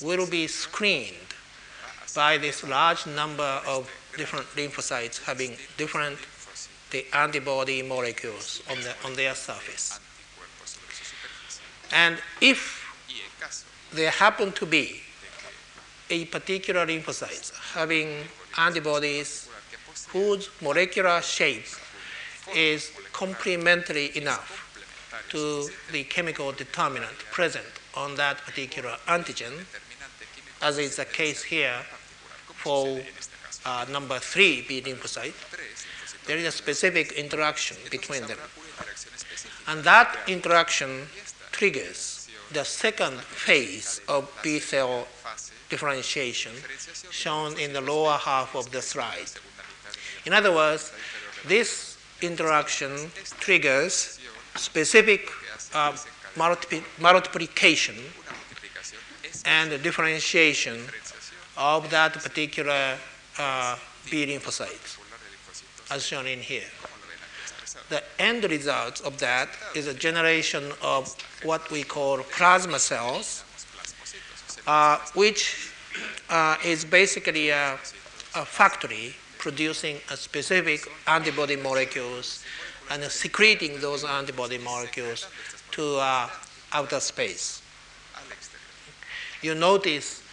will 0.03 0.29
be 0.29 0.45
screened 0.45 1.33
by 2.13 2.38
this 2.38 2.63
large 2.63 3.07
number 3.07 3.59
of 3.65 3.89
different 4.17 4.45
lymphocytes 4.49 5.23
having 5.23 5.57
different 5.77 6.19
the 6.95 7.05
antibody 7.13 7.81
molecules 7.81 8.63
on, 8.71 8.77
the, 8.86 8.93
on 9.03 9.13
their 9.15 9.36
surface. 9.36 9.99
And 11.91 12.17
if 12.39 12.60
there 13.91 14.12
happen 14.12 14.53
to 14.53 14.65
be 14.65 15.01
a 16.10 16.23
particular 16.25 16.86
lymphocyte 16.86 17.51
having 17.73 18.08
antibodies 18.58 19.49
whose 20.10 20.49
molecular 20.62 21.21
shape 21.21 21.65
is 22.55 22.91
complementary 23.12 24.15
enough 24.15 24.49
to 25.29 25.67
the 25.91 26.05
chemical 26.05 26.53
determinant 26.53 27.17
present 27.31 27.65
on 27.95 28.15
that 28.15 28.38
particular 28.45 28.95
antigen, 29.08 29.65
as 30.62 30.77
is 30.77 30.95
the 30.95 31.05
case 31.05 31.43
here 31.43 31.79
for 32.63 33.01
uh, 33.65 33.86
number 33.91 34.17
three 34.19 34.63
B 34.67 34.81
lymphocyte, 34.81 35.34
there 36.27 36.38
is 36.38 36.45
a 36.45 36.51
specific 36.51 37.11
interaction 37.13 37.77
between 37.91 38.21
them. 38.27 38.38
And 39.67 39.83
that 39.83 40.17
interaction 40.27 41.07
triggers 41.51 42.29
the 42.51 42.63
second 42.63 43.19
phase 43.21 44.01
of 44.07 44.29
B 44.43 44.59
cell 44.59 45.07
differentiation 45.69 46.53
shown 47.09 47.57
in 47.59 47.73
the 47.73 47.81
lower 47.81 48.17
half 48.17 48.55
of 48.55 48.71
the 48.71 48.81
slide. 48.81 49.31
In 50.25 50.33
other 50.33 50.53
words, 50.53 50.91
this 51.47 51.97
interaction 52.21 53.11
triggers 53.39 54.19
specific 54.55 55.29
uh, 55.73 55.95
multiplication 56.99 57.95
and 59.45 59.83
differentiation 59.83 60.79
of 61.57 61.89
that 61.89 62.13
particular 62.13 62.97
uh, 63.38 63.75
B 64.09 64.25
lymphocyte, 64.25 64.97
as 65.91 66.06
shown 66.06 66.28
in 66.28 66.39
here. 66.39 66.69
The 67.89 68.04
end 68.19 68.43
result 68.45 69.02
of 69.02 69.19
that 69.19 69.50
is 69.76 69.88
a 69.88 69.93
generation 69.93 70.71
of 70.82 71.15
what 71.43 71.69
we 71.69 71.84
call 71.84 72.17
plasma 72.17 72.80
cells, 72.80 73.43
uh, 74.65 74.98
which 75.13 75.71
uh, 76.30 76.56
is 76.65 76.84
basically 76.84 77.50
a, 77.50 77.74
a, 78.36 78.45
factory 78.45 79.15
producing 79.38 79.98
a 80.12 80.17
specific 80.17 80.88
antibody 81.08 81.56
molecules 81.56 82.43
and 82.89 83.04
secreting 83.04 83.80
those 83.80 84.04
antibody 84.04 84.58
molecules 84.58 85.28
to 85.71 85.98
uh, 85.98 86.28
outer 86.74 87.00
space. 87.00 87.62
You 89.41 89.54
notice 89.54 90.24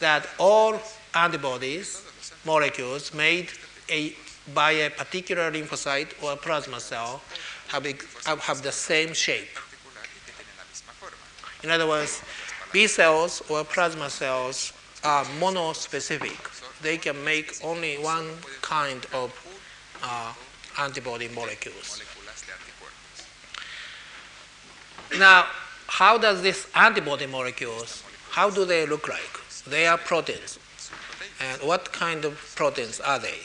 that 0.00 0.26
all 0.38 0.80
antibodies 1.14 2.02
molecules 2.46 3.12
made 3.12 3.50
a, 3.90 4.14
by 4.54 4.72
a 4.72 4.90
particular 4.90 5.50
lymphocyte 5.50 6.10
or 6.22 6.36
plasma 6.36 6.80
cell 6.80 7.22
have, 7.68 7.84
have 8.40 8.62
the 8.62 8.72
same 8.72 9.14
shape. 9.14 9.48
In 11.62 11.70
other 11.70 11.86
words, 11.86 12.22
B 12.72 12.86
cells 12.86 13.42
or 13.48 13.64
plasma 13.64 14.10
cells 14.10 14.72
are 15.04 15.24
monospecific. 15.38 16.38
They 16.82 16.96
can 16.96 17.22
make 17.24 17.54
only 17.62 17.96
one 17.96 18.28
kind 18.60 19.06
of 19.12 19.30
uh, 20.02 20.32
antibody 20.78 21.28
molecules. 21.28 22.02
Now, 25.18 25.46
how 25.86 26.18
does 26.18 26.42
this 26.42 26.66
antibody 26.74 27.26
molecules, 27.26 28.02
how 28.30 28.50
do 28.50 28.64
they 28.64 28.86
look 28.86 29.08
like? 29.08 29.40
They 29.66 29.86
are 29.86 29.98
proteins. 29.98 30.58
And 31.40 31.60
what 31.62 31.92
kind 31.92 32.24
of 32.24 32.38
proteins 32.56 32.98
are 33.00 33.18
they? 33.18 33.38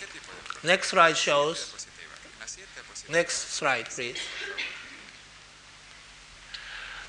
Next 0.64 0.90
slide 0.90 1.18
shows. 1.18 1.88
Next 3.10 3.36
slide, 3.54 3.86
please. 3.86 4.18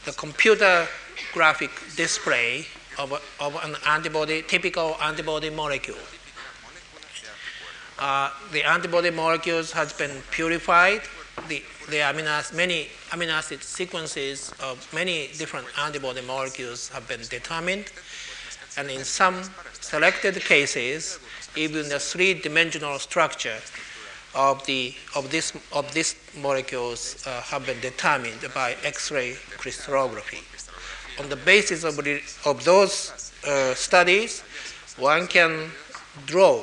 The 0.04 0.12
computer 0.12 0.86
graphic 1.32 1.70
display 1.96 2.66
of, 2.98 3.12
of 3.40 3.64
an 3.64 3.76
antibody, 3.86 4.42
typical 4.42 4.96
antibody 5.02 5.50
molecule. 5.50 5.98
Uh, 7.98 8.30
the 8.52 8.62
antibody 8.62 9.10
molecules 9.10 9.72
has 9.72 9.92
been 9.92 10.22
purified. 10.30 11.02
The, 11.48 11.62
the 11.88 11.96
amino 11.96 12.54
many 12.54 12.88
amino 13.10 13.32
acid 13.32 13.62
sequences 13.62 14.52
of 14.60 14.86
many 14.94 15.28
different 15.38 15.66
antibody 15.78 16.20
molecules 16.20 16.88
have 16.90 17.08
been 17.08 17.22
determined. 17.28 17.90
And 18.76 18.90
in 18.90 19.04
some 19.04 19.42
selected 19.80 20.36
cases, 20.36 21.18
even 21.56 21.88
the 21.88 21.98
three-dimensional 21.98 22.98
structure 22.98 23.58
of, 24.34 24.64
the, 24.66 24.94
of, 25.16 25.30
this, 25.30 25.52
of 25.72 25.92
these 25.94 26.14
molecules 26.40 27.26
uh, 27.26 27.40
have 27.42 27.66
been 27.66 27.80
determined 27.80 28.38
by 28.54 28.76
X-ray 28.84 29.36
crystallography. 29.56 30.42
On 31.22 31.28
the 31.28 31.36
basis 31.36 31.84
of, 31.84 31.98
of 32.46 32.64
those 32.64 33.32
uh, 33.46 33.74
studies, 33.74 34.42
one 34.98 35.26
can 35.26 35.70
draw 36.26 36.62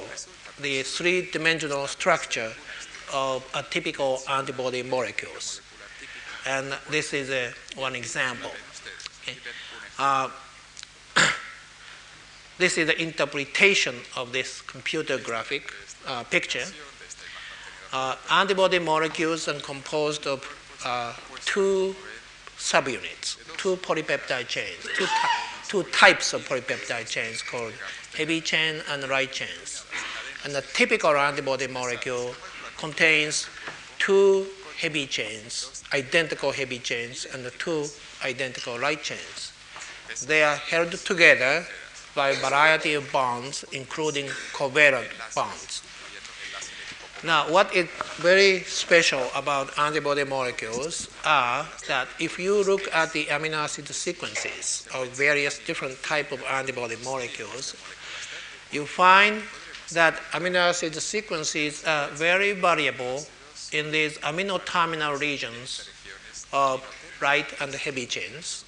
the 0.61 0.83
three-dimensional 0.83 1.87
structure 1.87 2.51
of 3.13 3.45
a 3.53 3.63
typical 3.63 4.19
antibody 4.29 4.83
molecules. 4.83 5.61
And 6.47 6.73
this 6.89 7.13
is 7.13 7.29
a, 7.29 7.51
one 7.75 7.95
example. 7.95 8.51
Okay. 9.23 9.37
Uh, 9.97 10.29
this 12.57 12.77
is 12.77 12.87
the 12.87 13.01
interpretation 13.01 13.95
of 14.15 14.31
this 14.31 14.61
computer 14.61 15.17
graphic 15.17 15.71
uh, 16.07 16.23
picture. 16.23 16.65
Uh, 17.91 18.15
antibody 18.31 18.79
molecules 18.79 19.47
are 19.47 19.59
composed 19.59 20.27
of 20.27 20.43
uh, 20.85 21.13
two 21.45 21.95
subunits, 22.57 23.37
two 23.57 23.75
polypeptide 23.77 24.47
chains, 24.47 24.87
two, 24.95 25.05
two 25.67 25.83
types 25.91 26.33
of 26.33 26.47
polypeptide 26.47 27.07
chains 27.09 27.41
called 27.41 27.73
heavy 28.17 28.39
chain 28.41 28.81
and 28.89 29.07
light 29.09 29.31
chains. 29.31 29.85
And 30.43 30.53
the 30.53 30.61
typical 30.61 31.15
antibody 31.15 31.67
molecule 31.67 32.35
contains 32.77 33.47
two 33.97 34.45
heavy 34.79 35.07
chains, 35.07 35.83
identical 35.93 36.51
heavy 36.51 36.79
chains, 36.79 37.25
and 37.25 37.49
two 37.59 37.85
identical 38.23 38.79
light 38.79 39.03
chains. 39.03 39.53
They 40.25 40.43
are 40.43 40.55
held 40.55 40.91
together 40.91 41.65
by 42.15 42.29
a 42.29 42.35
variety 42.35 42.93
of 42.93 43.11
bonds, 43.11 43.65
including 43.71 44.25
covalent 44.53 45.11
bonds. 45.35 45.83
Now, 47.23 47.51
what 47.51 47.75
is 47.75 47.87
very 48.17 48.59
special 48.61 49.29
about 49.35 49.77
antibody 49.79 50.23
molecules 50.23 51.09
are 51.25 51.65
that 51.87 52.07
if 52.19 52.37
you 52.37 52.63
look 52.63 52.83
at 52.93 53.13
the 53.13 53.25
amino 53.25 53.63
acid 53.63 53.87
sequences 53.87 54.87
of 54.93 55.09
various 55.09 55.59
different 55.59 56.01
type 56.03 56.31
of 56.31 56.43
antibody 56.43 56.97
molecules, 57.03 57.75
you 58.71 58.85
find 58.85 59.41
that 59.91 60.15
amino 60.33 60.69
acid 60.69 60.93
sequences 60.95 61.83
are 61.85 62.09
very 62.09 62.51
variable 62.53 63.25
in 63.71 63.91
these 63.91 64.17
amino 64.19 64.63
terminal 64.63 65.15
regions 65.15 65.89
of 66.53 66.85
light 67.21 67.59
and 67.59 67.73
heavy 67.73 68.05
chains. 68.05 68.63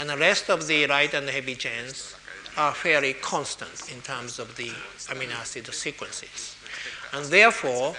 And 0.00 0.10
the 0.10 0.16
rest 0.16 0.50
of 0.50 0.66
the 0.66 0.86
light 0.86 1.14
and 1.14 1.28
heavy 1.28 1.54
chains 1.54 2.17
are 2.56 2.74
fairly 2.74 3.14
constant 3.14 3.92
in 3.92 4.00
terms 4.02 4.38
of 4.38 4.56
the 4.56 4.70
amino 5.08 5.34
acid 5.40 5.66
sequences. 5.72 6.56
And 7.12 7.24
therefore, 7.26 7.94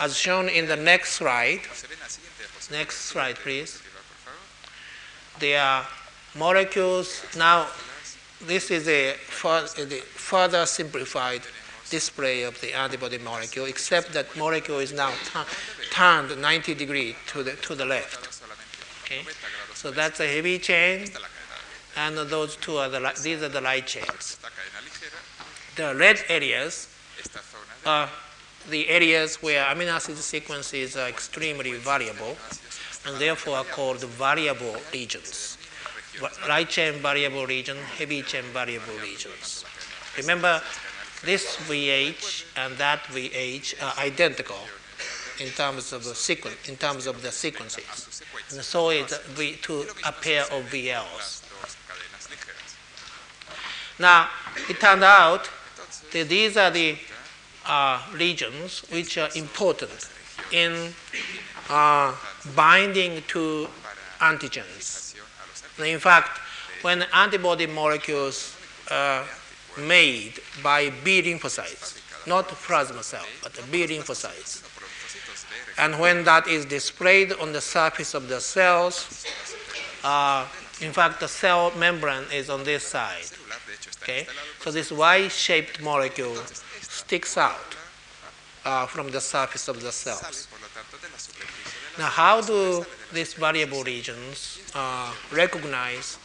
as 0.00 0.16
shown 0.16 0.48
in 0.48 0.66
the 0.66 0.76
next 0.76 1.12
slide, 1.12 1.60
Next 2.70 2.96
slide, 2.96 3.36
please. 3.36 3.82
They 5.38 5.56
are 5.56 5.86
molecules. 6.34 7.22
Now, 7.36 7.66
this 8.46 8.70
is 8.70 8.88
a 8.88 9.12
further 9.12 10.64
simplified 10.66 11.42
display 11.90 12.42
of 12.42 12.58
the 12.60 12.72
antibody 12.72 13.18
molecule, 13.18 13.66
except 13.66 14.12
that 14.14 14.34
molecule 14.36 14.78
is 14.78 14.92
now 14.92 15.12
turned 15.90 16.40
90 16.40 16.74
degree 16.74 17.16
to 17.28 17.42
the, 17.42 17.52
to 17.52 17.74
the 17.74 17.84
left. 17.84 18.42
Okay? 19.04 19.22
So 19.74 19.90
that's 19.90 20.20
a 20.20 20.26
heavy 20.26 20.58
chain, 20.58 21.08
and 21.96 22.16
those 22.16 22.56
two 22.56 22.76
are 22.76 22.88
the, 22.88 23.00
these 23.22 23.42
are 23.42 23.48
the 23.48 23.60
light 23.60 23.86
chains. 23.86 24.38
The 25.76 25.94
red 25.96 26.20
areas 26.28 26.88
are 27.86 28.08
the 28.70 28.88
areas 28.88 29.42
where 29.42 29.64
amino 29.64 29.94
acid 29.94 30.16
sequences 30.16 30.96
are 30.96 31.08
extremely 31.08 31.72
variable 31.74 32.36
and 33.06 33.16
therefore 33.20 33.58
are 33.58 33.64
called 33.64 34.00
variable 34.00 34.76
regions. 34.92 35.58
Light 36.48 36.68
chain 36.68 36.94
variable 37.02 37.46
region, 37.46 37.76
heavy 37.98 38.22
chain 38.22 38.44
variable 38.52 38.94
regions. 39.02 39.64
Remember, 40.16 40.62
this 41.24 41.56
VH 41.68 42.44
and 42.56 42.76
that 42.76 43.02
VH 43.04 43.82
are 43.82 43.98
identical 43.98 44.58
in 45.40 45.48
terms 45.48 45.92
of 45.92 46.04
the 46.04 46.14
sequence, 46.14 46.68
in 46.68 46.76
terms 46.76 47.06
of 47.06 47.22
the 47.22 47.32
sequences. 47.32 48.22
And 48.52 48.62
so 48.62 48.90
is 48.90 49.16
v, 49.34 49.56
to 49.62 49.86
a 50.06 50.12
pair 50.12 50.42
of 50.42 50.64
VLs. 50.70 51.43
Now, 53.98 54.28
it 54.68 54.80
turned 54.80 55.04
out 55.04 55.48
that 56.12 56.28
these 56.28 56.56
are 56.56 56.70
the 56.70 56.96
uh, 57.66 58.02
regions 58.12 58.84
which 58.90 59.18
are 59.18 59.28
important 59.36 60.08
in 60.52 60.92
uh, 61.70 62.14
binding 62.54 63.22
to 63.28 63.68
antigens. 64.20 65.14
In 65.78 65.98
fact, 65.98 66.38
when 66.82 67.04
antibody 67.12 67.66
molecules 67.66 68.56
are 68.90 69.24
made 69.78 70.40
by 70.62 70.90
B 71.02 71.22
lymphocytes, 71.22 72.00
not 72.26 72.48
plasma 72.48 73.02
cell, 73.02 73.24
but 73.42 73.52
B 73.70 73.86
lymphocytes, 73.86 74.62
and 75.78 75.98
when 75.98 76.24
that 76.24 76.46
is 76.46 76.64
displayed 76.64 77.32
on 77.32 77.52
the 77.52 77.60
surface 77.60 78.14
of 78.14 78.28
the 78.28 78.40
cells, 78.40 79.26
uh, 80.04 80.46
in 80.80 80.92
fact, 80.92 81.20
the 81.20 81.28
cell 81.28 81.72
membrane 81.76 82.24
is 82.32 82.50
on 82.50 82.64
this 82.64 82.84
side. 82.84 83.24
Okay? 84.04 84.26
So 84.60 84.70
this 84.70 84.92
Y-shaped 84.92 85.80
molecule 85.82 86.36
sticks 86.82 87.38
out 87.38 87.74
uh, 88.64 88.86
from 88.86 89.10
the 89.10 89.20
surface 89.20 89.66
of 89.66 89.80
the 89.80 89.90
cells. 89.90 90.46
Now, 91.98 92.08
how 92.08 92.42
do 92.42 92.84
these 93.12 93.32
variable 93.32 93.82
regions 93.82 94.60
uh, 94.74 95.10
recognize 95.32 96.18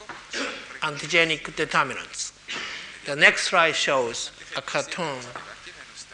antigenic 0.82 1.56
determinants? 1.56 2.34
The 3.06 3.15
next 3.15 3.48
slide 3.48 3.76
shows 3.76 4.32
a 4.58 4.62
cartoon 4.62 5.20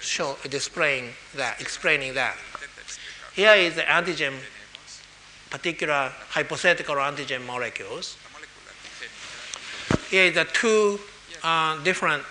show, 0.02 0.38
displaying 0.48 1.14
that, 1.36 1.60
explaining 1.60 2.14
that. 2.14 2.38
Here 3.34 3.56
is 3.56 3.76
the 3.76 3.82
antigen, 3.82 4.34
particular 5.50 6.12
hypothetical 6.30 6.96
antigen 6.96 7.44
molecules. 7.46 8.18
Here 10.10 10.26
is 10.26 10.36
the 10.36 10.46
two 10.46 11.00
uh, 11.46 11.82
different 11.84 12.24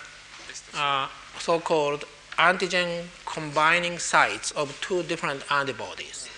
uh, 0.75 1.07
so-called 1.39 2.03
antigen 2.37 3.05
combining 3.25 3.97
sites 3.97 4.51
of 4.51 4.77
two 4.81 5.03
different 5.03 5.41
antibodies. 5.49 6.29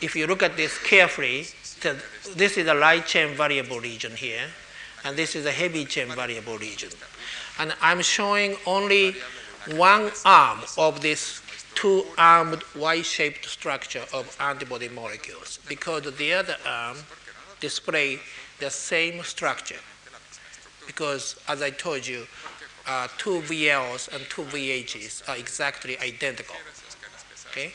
If 0.00 0.14
you 0.14 0.26
look 0.26 0.42
at 0.42 0.56
this 0.56 0.78
carefully, 0.78 1.46
this 2.36 2.58
is 2.58 2.68
a 2.68 2.74
light 2.74 3.06
chain 3.06 3.34
variable 3.34 3.80
region 3.80 4.12
here, 4.12 4.44
and 5.04 5.16
this 5.16 5.34
is 5.34 5.46
a 5.46 5.50
heavy 5.50 5.84
chain 5.84 6.08
variable 6.08 6.58
region. 6.58 6.90
And 7.58 7.74
I'm 7.80 8.02
showing 8.02 8.56
only 8.66 9.16
one 9.74 10.10
arm 10.24 10.60
of 10.76 11.00
this 11.00 11.42
two 11.74 12.04
armed 12.18 12.62
Y 12.76 13.02
shaped 13.02 13.46
structure 13.46 14.04
of 14.12 14.36
antibody 14.40 14.88
molecules 14.88 15.60
because 15.68 16.02
the 16.02 16.32
other 16.32 16.56
arm 16.66 16.98
display 17.60 18.18
the 18.58 18.70
same 18.70 19.22
structure. 19.22 19.80
Because, 20.88 21.36
as 21.46 21.62
I 21.62 21.70
told 21.70 22.04
you, 22.04 22.26
uh, 22.88 23.06
two 23.18 23.42
VLs 23.42 24.12
and 24.12 24.24
two 24.30 24.42
VHs 24.42 25.28
are 25.28 25.36
exactly 25.36 25.98
identical. 26.00 26.56
Okay? 27.50 27.70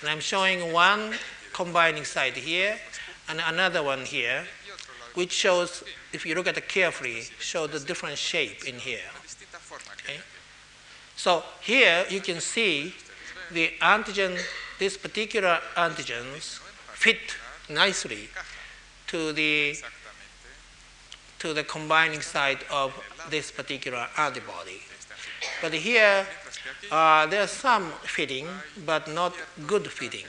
And 0.00 0.10
I'm 0.10 0.20
showing 0.20 0.72
one 0.72 1.14
combining 1.52 2.04
site 2.04 2.36
here 2.36 2.76
and 3.28 3.40
another 3.46 3.82
one 3.82 4.04
here, 4.04 4.44
which 5.14 5.32
shows, 5.32 5.82
if 6.12 6.24
you 6.26 6.34
look 6.34 6.46
at 6.46 6.58
it 6.58 6.68
carefully, 6.68 7.22
show 7.40 7.66
the 7.66 7.80
different 7.80 8.18
shape 8.18 8.68
in 8.68 8.76
here. 8.76 9.08
Okay? 10.04 10.18
So 11.16 11.42
here 11.62 12.04
you 12.10 12.20
can 12.20 12.40
see 12.40 12.94
the 13.50 13.72
antigen, 13.80 14.38
these 14.78 14.96
particular 14.98 15.58
antigens 15.74 16.60
fit 16.92 17.34
nicely 17.70 18.28
to 19.06 19.32
the 19.32 19.76
to 21.38 21.54
the 21.54 21.64
combining 21.64 22.20
site 22.20 22.64
of 22.70 22.92
this 23.30 23.50
particular 23.50 24.06
antibody. 24.16 24.80
But 25.62 25.72
here, 25.72 26.26
uh, 26.90 27.26
there's 27.26 27.50
some 27.50 27.90
fitting, 28.02 28.46
but 28.84 29.08
not 29.08 29.34
good 29.66 29.86
fitting. 29.86 30.26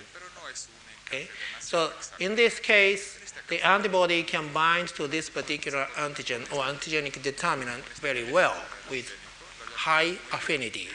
Okay? 1.08 1.28
So 1.60 1.91
in 2.19 2.36
this 2.36 2.60
case, 2.60 3.34
the 3.48 3.62
antibody 3.62 4.24
can 4.24 4.54
bind 4.54 4.89
to 4.89 5.08
this 5.08 5.30
particular 5.30 5.88
antigen 5.95 6.41
or 6.54 6.63
antigenic 6.63 7.22
determinant 7.24 7.84
very 8.02 8.32
well 8.32 8.56
with 8.89 9.12
high 9.74 10.17
affinity. 10.32 10.88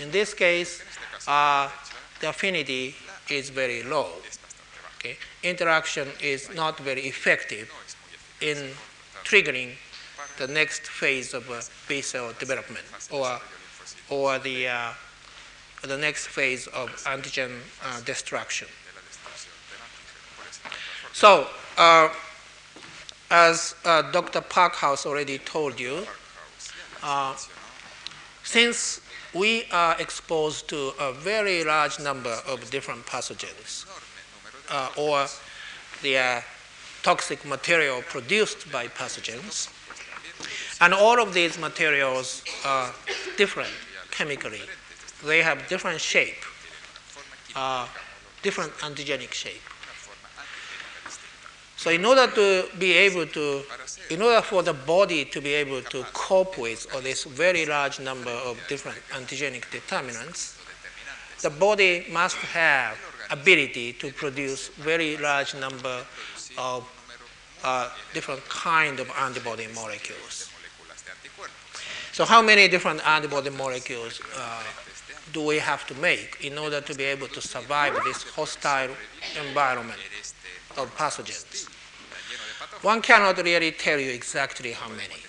In 0.00 0.10
this 0.10 0.32
case, 0.32 0.82
uh, 1.26 1.68
the 2.20 2.30
affinity 2.30 2.94
is 3.28 3.50
very 3.50 3.82
low. 3.82 4.08
Okay? 4.96 5.16
Interaction 5.42 6.08
is 6.22 6.54
not 6.54 6.78
very 6.78 7.02
effective 7.02 7.70
in 8.40 8.70
triggering 9.24 9.72
the 10.38 10.46
next 10.46 10.82
phase 10.82 11.34
of 11.34 11.50
uh, 11.50 11.60
B 11.88 12.00
cell 12.00 12.32
development 12.38 12.84
or, 13.10 13.40
or 14.08 14.38
the, 14.38 14.68
uh, 14.68 14.92
the 15.82 15.96
next 15.96 16.28
phase 16.28 16.66
of 16.68 16.90
antigen 17.04 17.58
uh, 17.84 18.00
destruction. 18.04 18.68
So, 21.12 21.48
uh, 21.76 22.08
as 23.30 23.74
uh, 23.84 24.02
Dr. 24.12 24.40
Parkhouse 24.40 25.04
already 25.04 25.38
told 25.38 25.80
you, 25.80 26.06
uh, 27.02 27.34
since 28.44 29.00
we 29.34 29.64
are 29.72 29.96
exposed 30.00 30.68
to 30.68 30.92
a 30.98 31.12
very 31.12 31.64
large 31.64 31.98
number 31.98 32.38
of 32.46 32.70
different 32.70 33.04
pathogens 33.04 33.84
or 34.96 35.26
the 36.02 36.42
toxic 37.08 37.42
material 37.46 38.02
produced 38.02 38.70
by 38.70 38.86
pathogens. 38.86 39.72
And 40.82 40.92
all 40.92 41.18
of 41.22 41.32
these 41.32 41.58
materials 41.58 42.44
are 42.66 42.92
different 43.38 43.72
chemically. 44.10 44.60
They 45.24 45.40
have 45.40 45.66
different 45.68 46.02
shape, 46.02 46.42
uh, 47.56 47.88
different 48.42 48.72
antigenic 48.88 49.32
shape. 49.32 49.64
So 51.78 51.88
in 51.90 52.04
order 52.04 52.26
to 52.26 52.68
be 52.78 52.92
able 52.92 53.26
to, 53.38 53.62
in 54.10 54.20
order 54.20 54.42
for 54.42 54.62
the 54.62 54.74
body 54.74 55.24
to 55.24 55.40
be 55.40 55.54
able 55.54 55.80
to 55.94 56.04
cope 56.12 56.58
with 56.58 56.86
all 56.92 57.00
this 57.00 57.24
very 57.24 57.64
large 57.64 58.00
number 58.00 58.36
of 58.48 58.60
different 58.68 58.98
antigenic 59.12 59.70
determinants, 59.70 60.58
the 61.40 61.48
body 61.48 62.04
must 62.12 62.36
have 62.52 62.98
ability 63.30 63.94
to 63.94 64.12
produce 64.12 64.68
very 64.68 65.16
large 65.16 65.54
number 65.54 66.04
of 66.58 66.84
uh, 67.64 67.90
different 68.14 68.46
kind 68.48 69.00
of 69.00 69.10
antibody 69.18 69.66
molecules. 69.74 70.50
So 72.12 72.24
how 72.24 72.42
many 72.42 72.66
different 72.68 73.06
antibody 73.06 73.50
molecules 73.50 74.20
uh, 74.36 74.62
do 75.32 75.44
we 75.44 75.58
have 75.58 75.86
to 75.86 75.94
make 75.94 76.38
in 76.40 76.58
order 76.58 76.80
to 76.80 76.94
be 76.94 77.04
able 77.04 77.28
to 77.28 77.40
survive 77.40 77.94
this 78.04 78.22
hostile 78.22 78.90
environment 79.46 80.00
of 80.76 80.94
pathogens? 80.96 81.68
One 82.82 83.02
cannot 83.02 83.42
really 83.42 83.72
tell 83.72 83.98
you 83.98 84.10
exactly 84.10 84.72
how 84.72 84.88
many, 84.88 85.20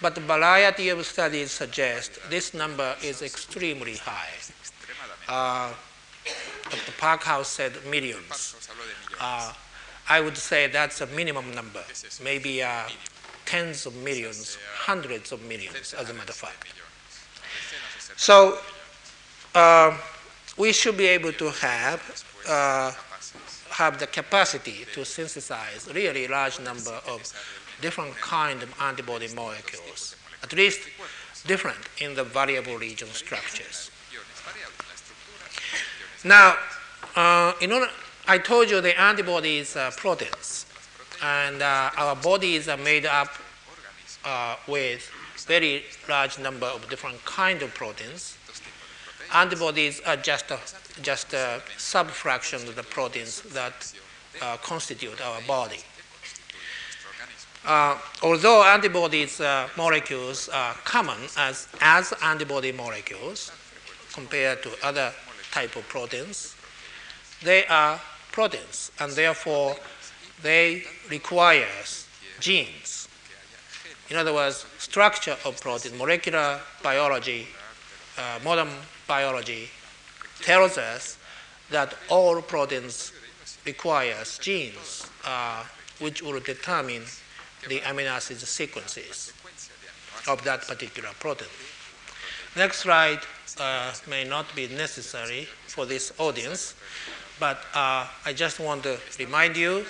but 0.00 0.14
the 0.14 0.20
variety 0.20 0.90
of 0.90 1.04
studies 1.06 1.50
suggest 1.50 2.18
this 2.30 2.54
number 2.54 2.94
is 3.02 3.22
extremely 3.22 3.96
high. 3.96 4.28
Uh, 5.28 5.72
Dr. 6.70 6.92
Parkhouse 6.98 7.46
said 7.46 7.72
millions. 7.90 8.54
Uh, 9.20 9.52
I 10.08 10.20
would 10.20 10.36
say 10.36 10.66
that's 10.66 11.00
a 11.00 11.06
minimum 11.08 11.54
number, 11.54 11.82
maybe 12.22 12.62
uh, 12.62 12.88
tens 13.46 13.86
of 13.86 13.94
millions, 13.96 14.58
hundreds 14.74 15.32
of 15.32 15.42
millions, 15.42 15.94
as 15.94 16.10
a 16.10 16.14
matter 16.14 16.30
of 16.30 16.36
fact. 16.36 16.66
So 18.16 18.58
uh, 19.54 19.96
we 20.56 20.72
should 20.72 20.96
be 20.96 21.06
able 21.06 21.32
to 21.32 21.50
have 21.50 22.24
uh, 22.48 22.92
have 23.70 23.98
the 23.98 24.06
capacity 24.06 24.84
to 24.92 25.04
synthesize 25.04 25.88
really 25.94 26.28
large 26.28 26.60
number 26.60 27.00
of 27.08 27.20
different 27.80 28.14
kind 28.16 28.62
of 28.62 28.72
antibody 28.80 29.28
molecules, 29.34 30.16
at 30.42 30.52
least 30.52 30.80
different 31.46 31.78
in 31.98 32.14
the 32.14 32.24
variable 32.24 32.76
region 32.76 33.08
structures. 33.08 33.90
Now, 36.24 36.56
uh, 37.16 37.52
in 37.60 37.72
order, 37.72 37.88
I 38.26 38.38
told 38.38 38.70
you 38.70 38.80
the 38.80 38.98
antibodies 38.98 39.76
are 39.76 39.90
proteins, 39.90 40.64
and 41.22 41.60
uh, 41.60 41.90
our 41.98 42.16
bodies 42.16 42.68
are 42.68 42.78
made 42.78 43.04
up 43.04 43.28
uh, 44.24 44.56
with 44.66 45.10
very 45.46 45.84
large 46.08 46.38
number 46.38 46.64
of 46.64 46.88
different 46.88 47.22
kind 47.26 47.60
of 47.60 47.74
proteins. 47.74 48.38
Antibodies 49.34 50.00
are 50.06 50.16
just 50.16 50.50
a, 50.50 50.58
just 51.02 51.34
a 51.34 51.60
subfraction 51.76 52.66
of 52.66 52.76
the 52.76 52.82
proteins 52.82 53.42
that 53.52 53.92
uh, 54.40 54.56
constitute 54.56 55.20
our 55.20 55.42
body. 55.42 55.80
Uh, 57.66 57.98
although 58.22 58.64
antibodies 58.64 59.38
uh, 59.40 59.68
molecules 59.76 60.48
are 60.48 60.72
common 60.84 61.18
as, 61.36 61.68
as 61.82 62.14
antibody 62.22 62.72
molecules 62.72 63.52
compared 64.14 64.62
to 64.62 64.70
other 64.82 65.12
type 65.50 65.76
of 65.76 65.86
proteins, 65.88 66.56
they 67.42 67.66
are 67.66 68.00
proteins 68.34 68.90
and 68.98 69.12
therefore 69.12 69.76
they 70.42 70.82
require 71.08 71.68
genes. 72.40 73.08
In 74.10 74.16
other 74.16 74.34
words, 74.34 74.66
structure 74.78 75.36
of 75.44 75.60
protein, 75.60 75.96
molecular 75.96 76.60
biology, 76.82 77.46
uh, 78.18 78.40
modern 78.42 78.70
biology 79.06 79.70
tells 80.42 80.76
us 80.78 81.16
that 81.70 81.94
all 82.10 82.42
proteins 82.42 83.12
requires 83.64 84.36
genes 84.38 85.08
uh, 85.24 85.62
which 86.00 86.20
will 86.20 86.40
determine 86.40 87.04
the 87.68 87.78
amino 87.80 88.10
acid 88.10 88.38
sequences 88.38 89.32
of 90.28 90.42
that 90.42 90.66
particular 90.66 91.10
protein. 91.20 91.48
Next 92.56 92.78
slide 92.80 93.20
uh, 93.60 93.92
may 94.08 94.24
not 94.24 94.46
be 94.56 94.66
necessary 94.68 95.46
for 95.66 95.86
this 95.86 96.12
audience, 96.18 96.74
but 97.38 97.58
uh, 97.74 98.06
I 98.24 98.32
just 98.32 98.60
want 98.60 98.82
to 98.84 98.98
remind 99.18 99.56
you 99.56 99.84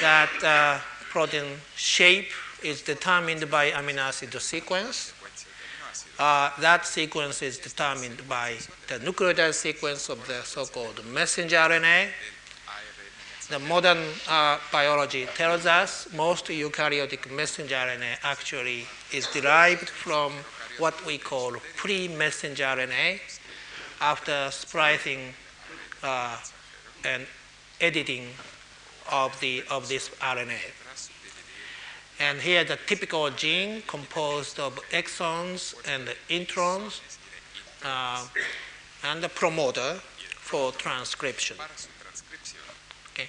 that 0.00 0.30
uh, 0.42 0.78
protein 1.10 1.44
shape 1.76 2.30
is 2.62 2.82
determined 2.82 3.50
by 3.50 3.70
amino 3.70 3.98
acid 3.98 4.32
sequence. 4.40 5.12
Uh, 6.18 6.50
that 6.60 6.86
sequence 6.86 7.42
is 7.42 7.58
determined 7.58 8.26
by 8.28 8.56
the 8.88 8.98
nucleotide 9.00 9.54
sequence 9.54 10.08
of 10.08 10.26
the 10.26 10.40
so-called 10.42 11.04
messenger 11.04 11.56
RNA, 11.56 12.08
the 13.48 13.58
modern 13.60 13.98
uh, 14.28 14.58
biology 14.72 15.26
tells 15.36 15.66
us 15.66 16.08
most 16.12 16.46
eukaryotic 16.46 17.30
messenger 17.30 17.76
RNA 17.76 18.18
actually 18.24 18.86
is 19.12 19.28
derived 19.28 19.88
from 19.88 20.32
what 20.78 20.94
we 21.06 21.16
call 21.16 21.52
pre-messenger 21.76 22.64
RNA 22.64 23.20
after 24.00 24.48
splicing 24.50 25.32
uh, 26.02 26.38
and 27.04 27.26
editing 27.80 28.26
of, 29.10 29.38
the, 29.40 29.62
of 29.70 29.88
this 29.88 30.08
RNA. 30.20 30.58
And 32.18 32.40
here 32.40 32.64
the 32.64 32.78
typical 32.86 33.30
gene 33.30 33.82
composed 33.86 34.58
of 34.58 34.76
exons 34.90 35.74
and 35.86 36.08
introns 36.30 37.00
uh, 37.84 38.26
and 39.04 39.22
the 39.22 39.28
promoter 39.28 40.00
for 40.36 40.72
transcription. 40.72 41.56
Okay. 43.12 43.28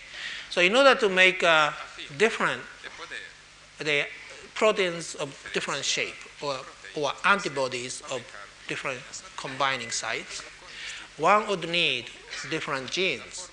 So 0.49 0.61
in 0.61 0.75
order 0.75 0.95
to 0.95 1.09
make 1.09 1.43
uh, 1.43 1.71
different 2.17 2.61
the 3.79 4.05
proteins 4.53 5.15
of 5.15 5.29
different 5.53 5.83
shape 5.83 6.15
or, 6.41 6.57
or 6.95 7.11
antibodies 7.25 8.01
of 8.11 8.21
different 8.67 8.99
combining 9.35 9.91
sites, 9.91 10.41
one 11.17 11.47
would 11.47 11.69
need 11.69 12.05
different 12.49 12.89
genes. 12.91 13.49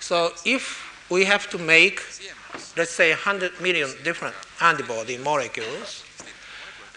So 0.00 0.32
if 0.44 0.84
we 1.10 1.24
have 1.24 1.48
to 1.50 1.58
make, 1.58 2.00
let's 2.76 2.92
say, 2.92 3.10
100 3.10 3.60
million 3.60 3.90
different 4.04 4.34
antibody 4.60 5.18
molecules, 5.18 6.04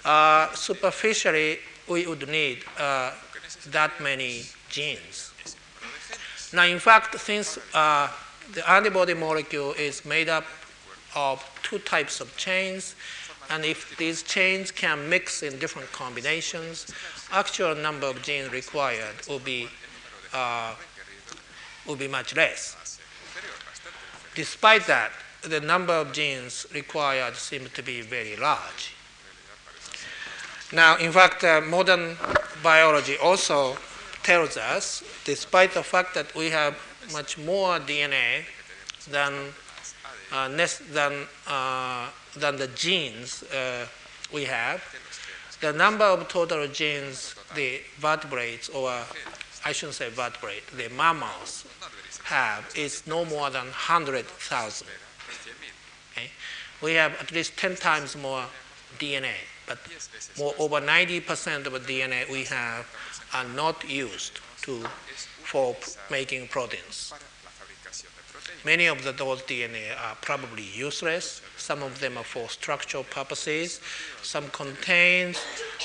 uh, 0.06 0.52
superficially 0.54 1.60
we 1.88 2.06
would 2.06 2.28
need 2.30 2.64
uh, 2.78 3.12
that 3.68 3.92
many 4.00 4.44
genes. 4.70 5.34
Now, 6.54 6.66
in 6.66 6.80
fact, 6.80 7.20
since 7.20 7.58
uh, 7.74 8.10
the 8.54 8.68
antibody 8.70 9.14
molecule 9.14 9.74
is 9.74 10.06
made 10.06 10.30
up 10.30 10.46
of 11.16 11.44
two 11.64 11.80
types 11.80 12.22
of 12.22 12.36
chains, 12.38 12.96
and 13.50 13.66
if 13.66 13.98
these 13.98 14.22
chains 14.24 14.72
can 14.72 15.10
mix 15.10 15.44
in 15.44 15.58
different 15.60 15.92
combinations, 15.92 16.88
actual 17.32 17.76
number 17.76 18.08
of 18.08 18.22
genes 18.22 18.52
required 18.52 19.16
will 19.28 19.40
be, 19.40 19.68
uh, 20.34 20.74
will 21.88 21.96
be 21.96 22.08
much 22.08 22.36
less. 22.36 23.00
Despite 24.36 24.88
that, 24.88 25.12
the 25.42 25.60
number 25.60 25.94
of 25.94 26.12
genes 26.12 26.66
required 26.74 27.36
seems 27.36 27.72
to 27.74 27.84
be 27.84 28.02
very 28.02 28.36
large. 28.36 28.94
Now, 30.72 30.98
in 30.98 31.12
fact, 31.12 31.44
uh, 31.44 31.62
modern 31.62 32.18
biology 32.62 33.18
also 33.18 33.78
tells 34.24 34.58
us, 34.58 35.04
despite 35.26 35.74
the 35.74 35.84
fact 35.84 36.14
that 36.14 36.36
we 36.36 36.50
have 36.52 36.78
much 37.12 37.38
more 37.38 37.80
DNA 37.80 38.44
than 39.10 39.34
uh, 40.32 40.48
than 40.92 41.26
uh, 41.48 42.08
than 42.36 42.58
the 42.58 42.68
genes 42.76 43.44
uh, 43.44 43.88
we 44.32 44.44
have. 44.46 44.84
The 45.62 45.74
number 45.74 46.06
of 46.06 46.28
total 46.28 46.68
genes 46.68 47.36
the 47.56 47.82
vertebrates, 47.98 48.70
or 48.70 48.92
I 49.66 49.72
shouldn't 49.72 49.96
say 49.96 50.10
vertebrate, 50.10 50.66
the 50.76 50.90
mammals 50.90 51.66
have 52.24 52.72
is 52.76 53.06
no 53.06 53.26
more 53.26 53.50
than 53.50 53.66
100,000. 53.66 54.88
Okay? 56.12 56.32
We 56.82 56.94
have 56.94 57.14
at 57.20 57.32
least 57.32 57.58
10 57.58 57.76
times 57.76 58.16
more 58.16 58.46
DNA, 58.98 59.36
but 59.68 59.80
more 60.38 60.54
over 60.60 60.80
90% 60.80 61.66
of 61.66 61.74
the 61.74 61.80
DNA 61.80 62.30
we 62.30 62.46
have 62.46 62.88
are 63.34 63.48
not 63.56 63.88
used 63.90 64.40
to, 64.62 64.86
for 65.44 65.76
making 66.10 66.48
proteins. 66.48 67.14
Many 68.66 68.88
of 68.88 69.04
the, 69.04 69.12
those 69.12 69.42
DNA 69.44 69.92
are 70.02 70.16
probably 70.22 70.64
useless. 70.64 71.42
Some 71.58 71.82
of 71.82 72.00
them 72.00 72.18
are 72.18 72.24
for 72.24 72.50
structural 72.50 73.04
purposes. 73.04 73.80
Some 74.22 74.50
contain 74.50 75.36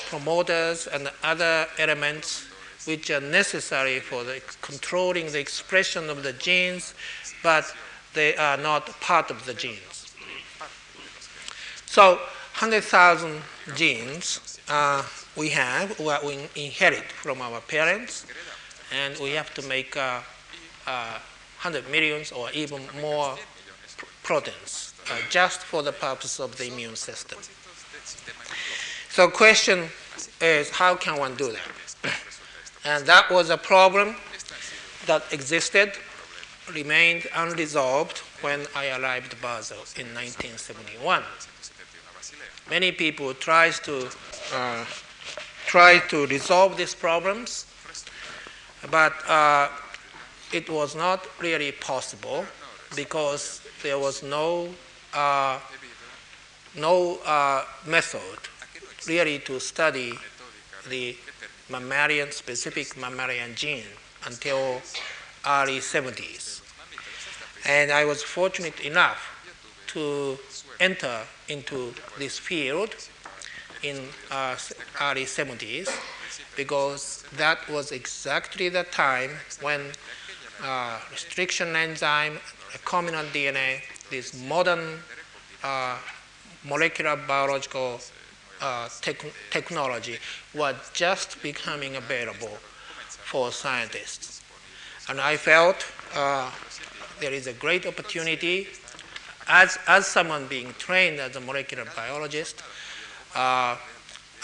promoters 0.08 0.86
and 0.86 1.10
other 1.22 1.66
elements 1.78 2.46
which 2.86 3.10
are 3.10 3.20
necessary 3.20 4.00
for 4.00 4.24
the 4.24 4.40
controlling 4.62 5.26
the 5.32 5.40
expression 5.40 6.10
of 6.10 6.22
the 6.22 6.32
genes, 6.32 6.94
but 7.42 7.64
they 8.14 8.36
are 8.36 8.56
not 8.56 9.00
part 9.00 9.30
of 9.30 9.44
the 9.46 9.54
genes. 9.54 10.14
So 11.86 12.16
100,000 12.58 13.40
genes 13.74 14.60
uh, 14.68 15.02
we 15.36 15.48
have, 15.50 15.98
what 15.98 16.24
we 16.24 16.38
inherit 16.54 17.04
from 17.04 17.40
our 17.42 17.60
parents, 17.60 18.26
and 18.92 19.18
we 19.18 19.30
have 19.30 19.52
to 19.54 19.62
make 19.62 19.96
uh, 19.96 20.20
uh, 20.86 21.18
100 21.62 21.90
millions 21.90 22.32
or 22.32 22.50
even 22.52 22.82
more 23.00 23.36
pr 23.96 24.06
proteins 24.22 24.94
uh, 25.10 25.18
just 25.30 25.60
for 25.60 25.82
the 25.82 25.92
purpose 25.92 26.40
of 26.40 26.56
the 26.56 26.66
immune 26.66 26.96
system. 26.96 27.38
So 29.10 29.28
question 29.28 29.88
is 30.40 30.70
how 30.70 30.94
can 30.94 31.18
one 31.18 31.34
do 31.34 31.52
that? 31.52 31.83
And 32.84 33.06
that 33.06 33.30
was 33.30 33.50
a 33.50 33.56
problem 33.56 34.16
that 35.06 35.22
existed, 35.32 35.92
remained 36.72 37.26
unresolved 37.34 38.18
when 38.40 38.66
I 38.74 38.90
arrived 38.98 39.40
Basel 39.40 39.78
in 39.96 40.06
1971. 40.14 41.22
Many 42.70 42.92
people 42.92 43.34
tried 43.34 43.74
to 43.84 44.08
uh, 44.54 44.84
try 45.66 45.98
to 46.08 46.26
resolve 46.26 46.76
these 46.76 46.94
problems, 46.94 47.66
but 48.90 49.12
uh, 49.28 49.68
it 50.52 50.68
was 50.70 50.94
not 50.94 51.26
really 51.40 51.72
possible 51.72 52.44
because 52.96 53.60
there 53.82 53.98
was 53.98 54.22
no, 54.22 54.68
uh, 55.12 55.58
no 56.76 57.18
uh, 57.24 57.64
method 57.86 58.38
really 59.06 59.38
to 59.40 59.60
study 59.60 60.12
the 60.88 61.16
mammalian, 61.68 62.30
specific 62.32 62.96
mammalian 62.96 63.54
gene 63.54 63.84
until 64.26 64.80
early 65.46 65.78
70s. 65.78 66.62
And 67.66 67.90
I 67.90 68.04
was 68.04 68.22
fortunate 68.22 68.80
enough 68.80 69.30
to 69.88 70.38
enter 70.80 71.20
into 71.48 71.94
this 72.18 72.38
field 72.38 72.94
in 73.82 73.96
uh, 74.30 74.56
early 75.00 75.24
70s 75.24 75.88
because 76.56 77.24
that 77.36 77.68
was 77.68 77.92
exactly 77.92 78.68
the 78.68 78.84
time 78.84 79.30
when 79.60 79.80
uh, 80.62 80.98
restriction 81.10 81.74
enzyme, 81.76 82.38
recombinant 82.72 83.28
DNA, 83.32 83.80
this 84.10 84.34
modern 84.46 85.00
uh, 85.62 85.98
molecular 86.64 87.16
biological 87.16 88.00
uh, 88.64 88.88
tech- 89.02 89.32
technology 89.50 90.16
was 90.54 90.74
just 90.94 91.40
becoming 91.42 91.96
available 91.96 92.56
for 93.30 93.52
scientists. 93.52 94.40
And 95.08 95.20
I 95.20 95.36
felt 95.36 95.84
uh, 96.14 96.50
there 97.20 97.32
is 97.32 97.46
a 97.46 97.52
great 97.52 97.84
opportunity 97.86 98.68
as, 99.48 99.78
as 99.86 100.06
someone 100.06 100.46
being 100.46 100.72
trained 100.78 101.20
as 101.20 101.36
a 101.36 101.40
molecular 101.40 101.84
biologist, 101.94 102.62
uh, 103.34 103.76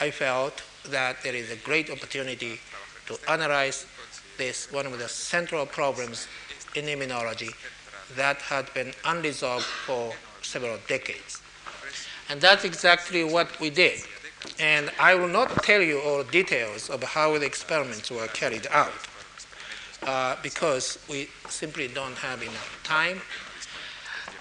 I 0.00 0.10
felt 0.10 0.62
that 0.90 1.22
there 1.22 1.34
is 1.34 1.50
a 1.50 1.56
great 1.56 1.90
opportunity 1.90 2.60
to 3.06 3.16
analyze 3.28 3.86
this, 4.36 4.70
one 4.70 4.86
of 4.86 4.98
the 4.98 5.08
central 5.08 5.64
problems 5.64 6.28
in 6.74 6.84
immunology 6.84 7.54
that 8.16 8.36
had 8.38 8.72
been 8.74 8.92
unresolved 9.04 9.64
for 9.64 10.12
several 10.42 10.78
decades. 10.88 11.40
And 12.30 12.40
that's 12.40 12.64
exactly 12.64 13.24
what 13.24 13.58
we 13.58 13.70
did. 13.70 14.00
And 14.60 14.90
I 15.00 15.16
will 15.16 15.28
not 15.28 15.64
tell 15.64 15.82
you 15.82 16.00
all 16.00 16.22
details 16.22 16.88
of 16.88 17.02
how 17.02 17.36
the 17.36 17.44
experiments 17.44 18.08
were 18.10 18.28
carried 18.28 18.68
out 18.70 18.92
uh, 20.04 20.36
because 20.42 20.98
we 21.08 21.28
simply 21.48 21.88
don't 21.88 22.16
have 22.16 22.40
enough 22.40 22.80
time. 22.84 23.20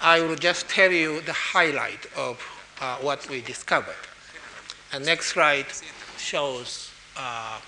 I 0.00 0.20
will 0.20 0.36
just 0.36 0.68
tell 0.68 0.92
you 0.92 1.20
the 1.22 1.32
highlight 1.32 2.06
of 2.16 2.40
uh, 2.80 2.96
what 2.98 3.28
we 3.28 3.42
discovered. 3.42 4.02
And 4.92 5.04
next 5.04 5.26
slide 5.26 5.66
shows. 6.16 6.90
Uh, 7.16 7.58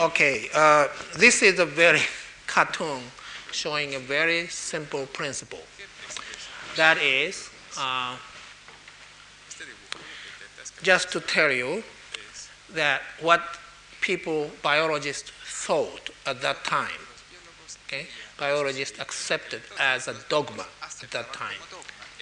okay, 0.00 0.48
uh, 0.54 0.88
this 1.16 1.42
is 1.42 1.58
a 1.58 1.66
very 1.66 2.02
cartoon 2.46 3.00
showing 3.52 3.94
a 3.94 3.98
very 3.98 4.46
simple 4.48 5.06
principle. 5.06 5.64
That 6.76 6.98
is, 6.98 7.50
uh, 7.76 8.16
just 10.82 11.12
to 11.12 11.20
tell 11.20 11.50
you 11.50 11.82
that 12.74 13.02
what 13.20 13.42
people, 14.00 14.50
biologists, 14.62 15.30
thought 15.44 16.10
at 16.26 16.40
that 16.42 16.64
time. 16.64 17.00
Okay? 17.86 18.06
Biologists 18.38 18.98
accepted 18.98 19.62
as 19.78 20.08
a 20.08 20.14
dogma 20.28 20.64
at 20.82 21.10
that 21.10 21.32
time. 21.32 21.60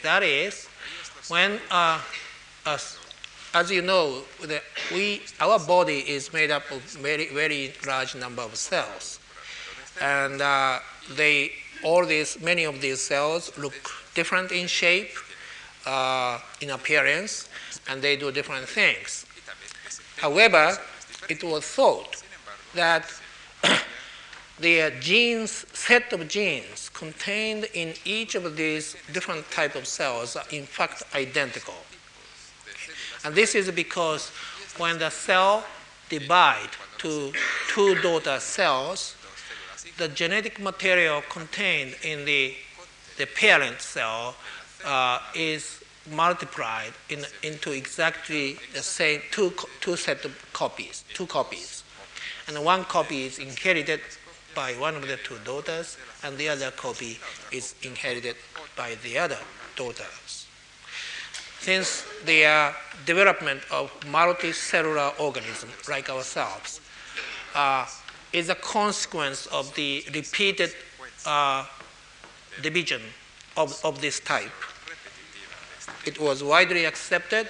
That 0.03 0.23
is, 0.23 0.69
when, 1.29 1.61
uh, 1.71 2.01
as, 2.67 2.99
as 3.55 3.71
you 3.71 3.83
know, 3.83 4.23
the, 4.41 4.63
we, 4.93 5.23
our 5.41 5.59
body 5.59 5.99
is 5.99 6.33
made 6.33 6.51
up 6.51 6.71
of 6.71 6.83
very, 6.83 7.29
very 7.29 7.73
large 7.87 8.15
number 8.15 8.43
of 8.43 8.57
cells. 8.57 9.21
And 10.01 10.41
uh, 10.41 10.79
they, 11.17 11.53
all 11.85 12.05
these, 12.07 12.41
many 12.41 12.65
of 12.65 12.81
these 12.81 13.01
cells 13.01 13.57
look 13.59 13.75
different 14.15 14.53
in 14.53 14.67
shape, 14.67 15.11
uh, 15.87 16.39
in 16.61 16.71
appearance, 16.71 17.49
and 17.89 18.03
they 18.03 18.17
do 18.17 18.31
different 18.31 18.69
things. 18.69 19.27
However, 20.17 20.77
it 21.29 21.43
was 21.45 21.65
thought 21.65 22.23
that 22.75 23.05
the 24.61 24.93
genes, 25.01 25.67
set 25.73 26.13
of 26.13 26.29
genes 26.29 26.91
contained 26.91 27.69
in 27.75 27.95
each 28.05 28.35
of 28.35 28.57
these 28.57 28.97
different 29.13 29.49
type 29.51 29.75
of 29.75 29.87
cells 29.87 30.37
are 30.37 30.45
in 30.51 30.65
fact 30.65 31.03
identical. 31.15 31.75
And 33.25 33.35
this 33.35 33.55
is 33.55 33.71
because 33.71 34.31
when 34.79 34.99
the 34.99 35.11
cell 35.11 35.65
divide 36.09 36.71
to 36.99 37.33
two 37.69 37.95
daughter 37.97 38.39
cells, 38.41 39.15
the 39.99 40.09
genetic 40.09 40.61
material 40.61 41.23
contained 41.29 41.97
in 42.03 42.25
the, 42.25 42.55
the 43.17 43.27
parent 43.27 43.81
cell 43.81 44.37
uh, 44.85 45.21
is 45.35 45.83
multiplied 46.11 46.93
in, 47.09 47.25
into 47.43 47.73
exactly 47.73 48.57
the 48.73 48.83
same 48.83 49.21
two, 49.31 49.53
two 49.81 49.97
set 49.97 50.25
of 50.25 50.53
copies, 50.53 51.05
two 51.15 51.27
copies. 51.27 51.85
And 52.47 52.65
one 52.65 52.85
copy 52.85 53.27
is 53.27 53.39
inherited 53.39 54.01
by 54.55 54.73
one 54.73 54.97
of 54.97 55.07
the 55.07 55.19
two 55.19 55.37
daughters, 55.45 55.99
and 56.25 56.37
the 56.39 56.49
other 56.49 56.71
copy 56.71 57.19
is 57.53 57.75
inherited 57.83 58.37
by 58.77 58.97
the 59.03 59.19
other 59.19 59.39
daughters. 59.77 60.47
Since 61.61 62.05
the 62.25 62.45
uh, 62.45 62.73
development 63.05 63.63
of 63.71 63.91
multicellular 64.01 65.13
organisms 65.21 65.89
like 65.89 66.09
ourselves 66.09 66.81
uh, 67.55 67.87
is 68.33 68.49
a 68.49 68.55
consequence 68.55 69.47
of 69.47 69.75
the 69.75 70.05
repeated 70.15 70.73
uh, 71.27 71.67
division 72.63 73.03
of, 73.59 73.79
of 73.85 74.01
this 74.01 74.21
type, 74.21 74.53
it 76.07 76.19
was 76.19 76.43
widely 76.43 76.85
accepted 76.87 77.49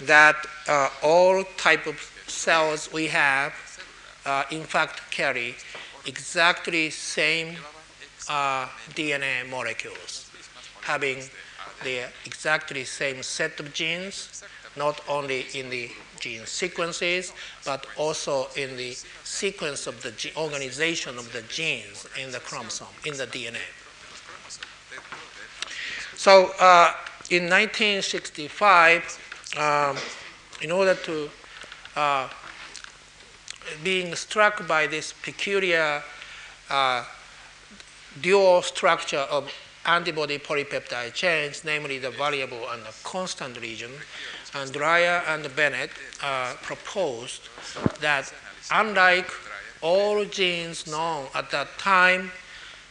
that 0.00 0.36
uh, 0.66 0.88
all 1.02 1.44
type 1.56 1.86
of 1.86 2.00
cells 2.26 2.92
we 2.92 3.06
have 3.06 3.52
uh, 4.24 4.44
in 4.50 4.64
fact 4.64 5.02
carry 5.10 5.54
exactly 6.06 6.90
same 6.90 7.56
uh, 8.28 8.66
DNA 8.94 9.48
molecules, 9.48 10.30
having 10.82 11.18
the 11.84 12.04
exactly 12.24 12.84
same 12.84 13.22
set 13.22 13.58
of 13.60 13.72
genes, 13.74 14.42
not 14.76 15.00
only 15.08 15.46
in 15.54 15.68
the 15.70 15.90
gene 16.18 16.46
sequences, 16.46 17.32
but 17.64 17.86
also 17.96 18.46
in 18.56 18.76
the 18.76 18.92
sequence 19.24 19.86
of 19.86 20.02
the 20.02 20.32
organization 20.36 21.18
of 21.18 21.32
the 21.32 21.42
genes 21.42 22.06
in 22.20 22.30
the 22.30 22.40
chromosome, 22.40 22.86
in 23.04 23.16
the 23.16 23.26
DNA. 23.26 23.79
So 26.16 26.52
uh, 26.58 26.92
in 27.30 27.44
1965, 27.44 29.56
um, 29.58 29.96
in 30.62 30.70
order 30.70 30.94
to 30.94 31.30
uh, 31.96 32.28
being 33.82 34.14
struck 34.14 34.66
by 34.66 34.86
this 34.86 35.12
peculiar 35.12 36.02
uh, 36.68 37.04
dual 38.20 38.62
structure 38.62 39.26
of 39.30 39.50
antibody 39.86 40.38
polypeptide 40.38 41.14
chains, 41.14 41.64
namely 41.64 41.98
the 41.98 42.10
variable 42.10 42.68
and 42.70 42.82
the 42.82 42.94
constant 43.02 43.60
region, 43.60 43.90
and 44.54 44.76
and 44.76 45.56
Bennett 45.56 45.90
uh, 46.22 46.54
proposed 46.62 47.48
that 48.00 48.32
unlike 48.70 49.30
all 49.80 50.24
genes 50.24 50.86
known 50.86 51.26
at 51.34 51.50
that 51.50 51.78
time, 51.78 52.30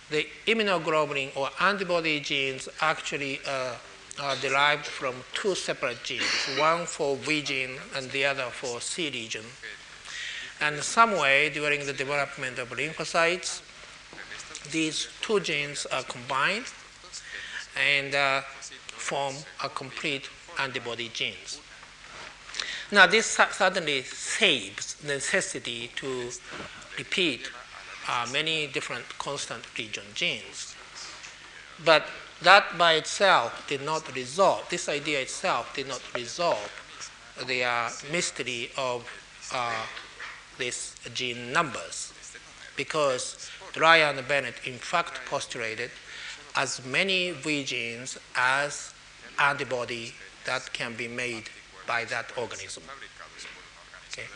the 0.09 0.27
immunoglobulin 0.47 1.35
or 1.35 1.49
antibody 1.59 2.19
genes 2.19 2.67
actually 2.81 3.39
uh, 3.47 3.75
are 4.21 4.35
derived 4.37 4.85
from 4.85 5.15
two 5.33 5.55
separate 5.55 6.03
genes, 6.03 6.49
one 6.57 6.85
for 6.85 7.15
V 7.17 7.41
gene 7.41 7.75
and 7.95 8.09
the 8.11 8.25
other 8.25 8.49
for 8.51 8.81
C 8.81 9.09
region. 9.09 9.45
And 10.61 10.77
some 10.79 11.11
way 11.11 11.49
during 11.49 11.85
the 11.85 11.93
development 11.93 12.59
of 12.59 12.69
lymphocytes, 12.69 13.61
these 14.71 15.07
two 15.21 15.39
genes 15.39 15.85
are 15.85 16.03
combined 16.03 16.65
and 17.77 18.13
uh, 18.13 18.41
form 18.41 19.35
a 19.63 19.69
complete 19.69 20.29
antibody 20.59 21.09
genes. 21.13 21.61
Now 22.91 23.07
this 23.07 23.25
suddenly 23.51 24.01
saves 24.01 24.95
the 24.95 25.13
necessity 25.13 25.91
to 25.97 26.31
repeat 26.97 27.49
uh, 28.09 28.27
many 28.33 28.67
different 28.67 29.05
constant 29.19 29.63
region 29.77 30.03
genes. 30.15 30.75
But 31.85 32.05
that 32.41 32.77
by 32.77 32.93
itself 32.93 33.65
did 33.67 33.83
not 33.83 34.13
resolve, 34.15 34.67
this 34.69 34.89
idea 34.89 35.21
itself 35.21 35.75
did 35.75 35.87
not 35.87 36.01
resolve 36.15 36.71
the 37.47 37.63
uh, 37.63 37.89
mystery 38.11 38.71
of 38.77 39.07
uh, 39.53 39.85
these 40.57 40.95
gene 41.13 41.53
numbers 41.53 42.13
because 42.75 43.49
Dreyer 43.73 44.05
and 44.05 44.27
Bennett 44.27 44.55
in 44.65 44.77
fact 44.77 45.21
postulated 45.25 45.91
as 46.55 46.83
many 46.85 47.31
V 47.31 47.63
genes 47.63 48.17
as 48.35 48.93
antibody 49.37 50.13
that 50.45 50.71
can 50.73 50.95
be 50.95 51.07
made 51.07 51.49
by 51.87 52.05
that 52.05 52.25
organism. 52.37 52.83
Okay. 54.11 54.27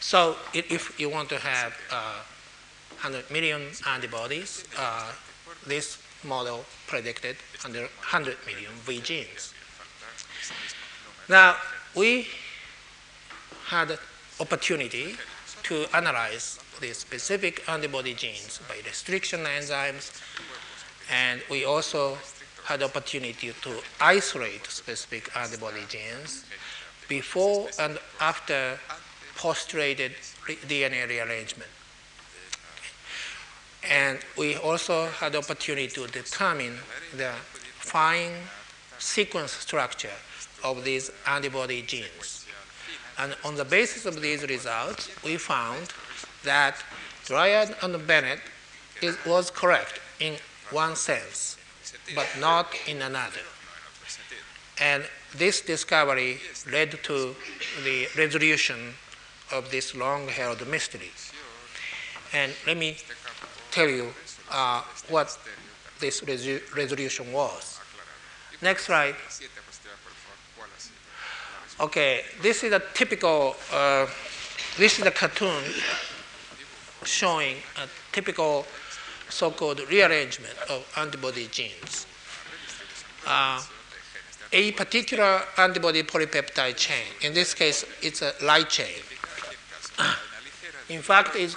So 0.00 0.36
if 0.54 0.98
you 0.98 1.10
want 1.10 1.28
to 1.30 1.38
have 1.38 1.74
uh, 1.90 2.20
100 3.02 3.30
million 3.30 3.62
antibodies, 3.88 4.64
uh, 4.78 5.10
this 5.66 5.98
model 6.22 6.64
predicted 6.86 7.36
100 7.62 8.36
million 8.46 8.72
V 8.84 9.00
genes. 9.00 9.54
Now, 11.28 11.56
we 11.96 12.28
had 13.66 13.98
opportunity 14.38 15.16
to 15.62 15.86
analyze 15.94 16.58
the 16.80 16.92
specific 16.92 17.66
antibody 17.68 18.12
genes 18.12 18.60
by 18.68 18.76
restriction 18.84 19.40
enzymes, 19.40 20.20
and 21.10 21.40
we 21.50 21.64
also 21.64 22.18
had 22.64 22.82
opportunity 22.82 23.52
to 23.62 23.80
isolate 24.00 24.66
specific 24.66 25.34
antibody 25.36 25.84
genes 25.88 26.44
before 27.08 27.68
and 27.78 27.98
after 28.20 28.78
postulated 29.36 30.12
DNA 30.68 31.08
rearrangement. 31.08 31.70
And 33.88 34.18
we 34.36 34.56
also 34.56 35.06
had 35.06 35.32
the 35.32 35.38
opportunity 35.38 35.88
to 35.88 36.06
determine 36.06 36.78
the 37.16 37.32
fine 37.78 38.32
sequence 38.98 39.52
structure 39.52 40.16
of 40.62 40.84
these 40.84 41.10
antibody 41.26 41.82
genes. 41.82 42.46
And 43.18 43.34
on 43.44 43.54
the 43.54 43.64
basis 43.64 44.06
of 44.06 44.20
these 44.20 44.42
results, 44.48 45.10
we 45.24 45.36
found 45.36 45.92
that 46.44 46.76
Dreyer 47.24 47.74
and 47.82 48.06
Bennett 48.06 48.40
is, 49.02 49.16
was 49.26 49.50
correct 49.50 50.00
in 50.20 50.36
one 50.70 50.96
sense, 50.96 51.56
but 52.14 52.28
not 52.38 52.74
in 52.86 53.02
another. 53.02 53.40
And 54.80 55.04
this 55.34 55.60
discovery 55.60 56.38
led 56.70 57.02
to 57.04 57.34
the 57.84 58.08
resolution 58.16 58.94
of 59.52 59.70
this 59.70 59.94
long-held 59.94 60.66
mystery. 60.66 61.10
And 62.32 62.52
let 62.66 62.76
me 62.76 62.96
tell 63.70 63.88
you 63.88 64.12
uh, 64.50 64.82
what 65.08 65.36
this 66.00 66.20
resu- 66.22 66.62
resolution 66.74 67.32
was. 67.32 67.80
Next 68.62 68.84
slide. 68.86 69.14
Okay, 71.80 72.24
this 72.42 72.62
is 72.62 72.72
a 72.72 72.82
typical, 72.92 73.56
uh, 73.72 74.06
this 74.76 74.98
is 74.98 75.06
a 75.06 75.10
cartoon 75.10 75.62
showing 77.04 77.56
a 77.82 77.88
typical 78.12 78.66
so-called 79.30 79.80
rearrangement 79.88 80.54
of 80.68 80.86
antibody 80.98 81.46
genes. 81.46 82.06
Uh, 83.26 83.62
a 84.52 84.72
particular 84.72 85.40
antibody 85.56 86.02
polypeptide 86.02 86.76
chain, 86.76 87.06
in 87.22 87.32
this 87.32 87.54
case, 87.54 87.86
it's 88.02 88.20
a 88.20 88.34
light 88.42 88.68
chain, 88.68 89.00
in 90.88 91.00
fact, 91.00 91.36
it's 91.36 91.54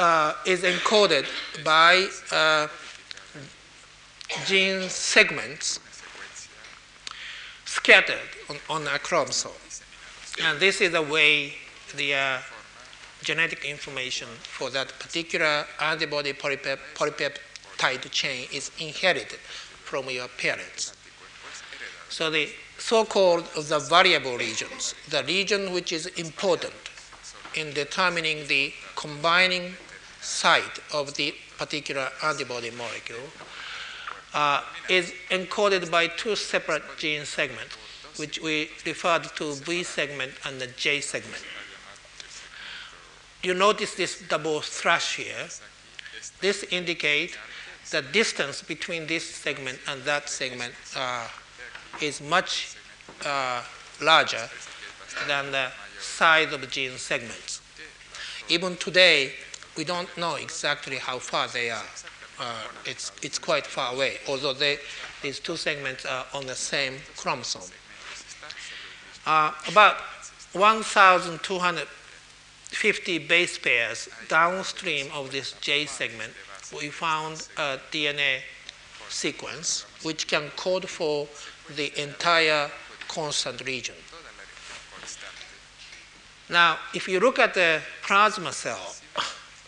uh, 0.00 0.34
is 0.46 0.62
encoded 0.62 1.26
by 1.62 2.08
uh, 2.32 2.66
gene 4.46 4.88
segments 4.88 5.78
scattered 7.66 8.16
on, 8.48 8.56
on 8.70 8.86
a 8.86 8.98
chromosome. 8.98 9.52
And 10.42 10.58
this 10.58 10.80
is 10.80 10.92
the 10.92 11.02
way 11.02 11.54
the 11.96 12.14
uh, 12.14 12.38
genetic 13.22 13.64
information 13.66 14.28
for 14.42 14.70
that 14.70 14.98
particular 14.98 15.66
antibody 15.80 16.32
polypep- 16.32 16.78
polypeptide 16.94 18.10
chain 18.10 18.48
is 18.52 18.70
inherited 18.78 19.38
from 19.84 20.08
your 20.08 20.28
parents. 20.28 20.94
So 22.08 22.30
the 22.30 22.48
so-called 22.78 23.44
the 23.54 23.78
variable 23.78 24.38
regions, 24.38 24.94
the 25.10 25.22
region 25.24 25.72
which 25.74 25.92
is 25.92 26.06
important 26.06 26.72
in 27.54 27.74
determining 27.74 28.46
the 28.46 28.72
combining 28.96 29.74
site 30.20 30.78
of 30.92 31.14
the 31.14 31.34
particular 31.58 32.08
antibody 32.22 32.70
molecule, 32.70 33.28
uh, 34.34 34.62
is 34.88 35.12
encoded 35.30 35.90
by 35.90 36.06
two 36.06 36.36
separate 36.36 36.82
gene 36.98 37.24
segments, 37.24 37.76
which 38.16 38.40
we 38.40 38.70
referred 38.86 39.24
to 39.36 39.54
V 39.54 39.82
segment 39.82 40.32
and 40.44 40.60
the 40.60 40.66
J 40.68 41.00
segment. 41.00 41.42
You 43.42 43.54
notice 43.54 43.94
this 43.94 44.22
double 44.28 44.60
thrush 44.60 45.16
here. 45.16 45.48
This 46.40 46.62
indicates 46.64 47.36
the 47.90 48.02
distance 48.02 48.62
between 48.62 49.06
this 49.06 49.24
segment 49.24 49.78
and 49.88 50.02
that 50.02 50.28
segment 50.28 50.74
uh, 50.94 51.26
is 52.00 52.20
much 52.20 52.76
uh, 53.24 53.62
larger 54.00 54.48
than 55.26 55.50
the 55.50 55.70
size 55.98 56.52
of 56.52 56.60
the 56.60 56.66
gene 56.66 56.96
segments. 56.98 57.60
Even 58.48 58.76
today, 58.76 59.32
we 59.80 59.84
don't 59.84 60.14
know 60.18 60.34
exactly 60.34 60.96
how 60.96 61.18
far 61.18 61.48
they 61.48 61.70
are. 61.70 61.86
Uh, 62.38 62.64
it's, 62.84 63.12
it's 63.22 63.38
quite 63.38 63.66
far 63.66 63.94
away, 63.94 64.18
although 64.28 64.52
they, 64.52 64.78
these 65.22 65.40
two 65.40 65.56
segments 65.56 66.04
are 66.04 66.26
on 66.34 66.44
the 66.44 66.54
same 66.54 66.96
chromosome. 67.16 67.62
Uh, 69.24 69.52
about 69.68 69.96
1,250 70.52 73.18
base 73.20 73.56
pairs 73.56 74.10
downstream 74.28 75.06
of 75.14 75.32
this 75.32 75.54
J 75.62 75.86
segment, 75.86 76.34
we 76.78 76.90
found 76.90 77.48
a 77.56 77.78
DNA 77.90 78.40
sequence 79.08 79.86
which 80.02 80.28
can 80.28 80.50
code 80.56 80.90
for 80.90 81.26
the 81.74 81.90
entire 81.98 82.70
constant 83.08 83.64
region. 83.64 83.94
Now, 86.50 86.76
if 86.92 87.08
you 87.08 87.18
look 87.18 87.38
at 87.38 87.54
the 87.54 87.80
plasma 88.02 88.52
cell, 88.52 88.94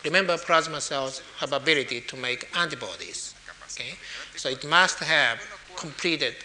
remember 0.03 0.37
plasma 0.37 0.81
cells 0.81 1.21
have 1.37 1.53
ability 1.53 2.01
to 2.01 2.15
make 2.15 2.49
antibodies. 2.57 3.33
Okay? 3.65 3.93
So 4.35 4.49
it 4.49 4.67
must 4.67 4.99
have 4.99 5.39
completed 5.75 6.35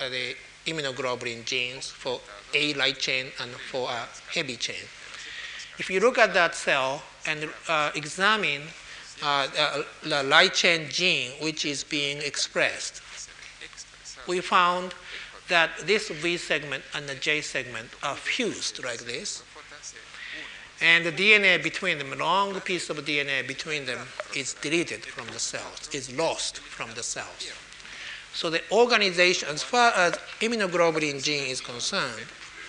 uh, 0.00 0.08
the 0.08 0.36
immunoglobulin 0.66 1.44
genes 1.44 1.88
for 1.88 2.20
A 2.54 2.74
light 2.74 2.98
chain 2.98 3.26
and 3.40 3.50
for 3.52 3.88
a 3.90 4.06
heavy 4.32 4.56
chain. 4.56 4.84
If 5.78 5.90
you 5.90 6.00
look 6.00 6.18
at 6.18 6.34
that 6.34 6.54
cell 6.54 7.02
and 7.26 7.48
uh, 7.68 7.90
examine 7.94 8.62
uh, 9.22 9.46
the 10.02 10.22
light 10.22 10.54
chain 10.54 10.88
gene 10.88 11.32
which 11.40 11.64
is 11.64 11.84
being 11.84 12.18
expressed, 12.18 13.02
we 14.26 14.40
found 14.40 14.94
that 15.48 15.70
this 15.84 16.10
V 16.10 16.36
segment 16.36 16.84
and 16.94 17.08
the 17.08 17.14
J 17.14 17.40
segment 17.40 17.88
are 18.02 18.16
fused 18.16 18.84
like 18.84 19.00
this. 19.00 19.42
And 20.80 21.04
the 21.04 21.12
DNA 21.12 21.60
between 21.62 21.98
them, 21.98 22.16
long 22.18 22.60
piece 22.60 22.88
of 22.88 22.98
DNA 22.98 23.46
between 23.46 23.84
them, 23.84 24.06
is 24.36 24.54
deleted 24.54 25.04
from 25.04 25.26
the 25.28 25.38
cells, 25.38 25.88
is 25.92 26.12
lost 26.16 26.58
from 26.58 26.90
the 26.94 27.02
cells. 27.02 27.52
So 28.32 28.48
the 28.48 28.62
organization, 28.70 29.48
as 29.48 29.62
far 29.64 29.92
as 29.96 30.14
immunoglobulin 30.40 31.22
gene 31.22 31.48
is 31.48 31.60
concerned, 31.60 32.26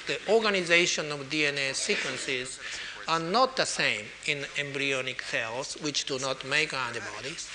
the 0.07 0.19
organization 0.27 1.11
of 1.11 1.29
DNA 1.29 1.75
sequences 1.75 2.59
are 3.07 3.19
not 3.19 3.55
the 3.55 3.65
same 3.65 4.05
in 4.25 4.45
embryonic 4.57 5.21
cells, 5.21 5.75
which 5.81 6.05
do 6.05 6.17
not 6.17 6.43
make 6.45 6.73
antibodies, 6.73 7.47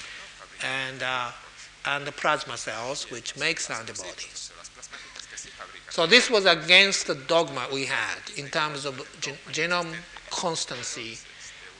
and, 0.62 1.02
uh, 1.02 1.32
and 1.84 2.06
the 2.06 2.12
plasma 2.12 2.56
cells, 2.56 3.10
which 3.10 3.36
makes 3.36 3.68
antibodies. 3.70 4.52
So 5.90 6.06
this 6.06 6.30
was 6.30 6.44
against 6.44 7.08
the 7.08 7.16
dogma 7.16 7.66
we 7.72 7.86
had 7.86 8.18
in 8.36 8.48
terms 8.48 8.84
of 8.84 9.04
gen- 9.20 9.38
genome 9.50 9.94
constancy 10.34 11.18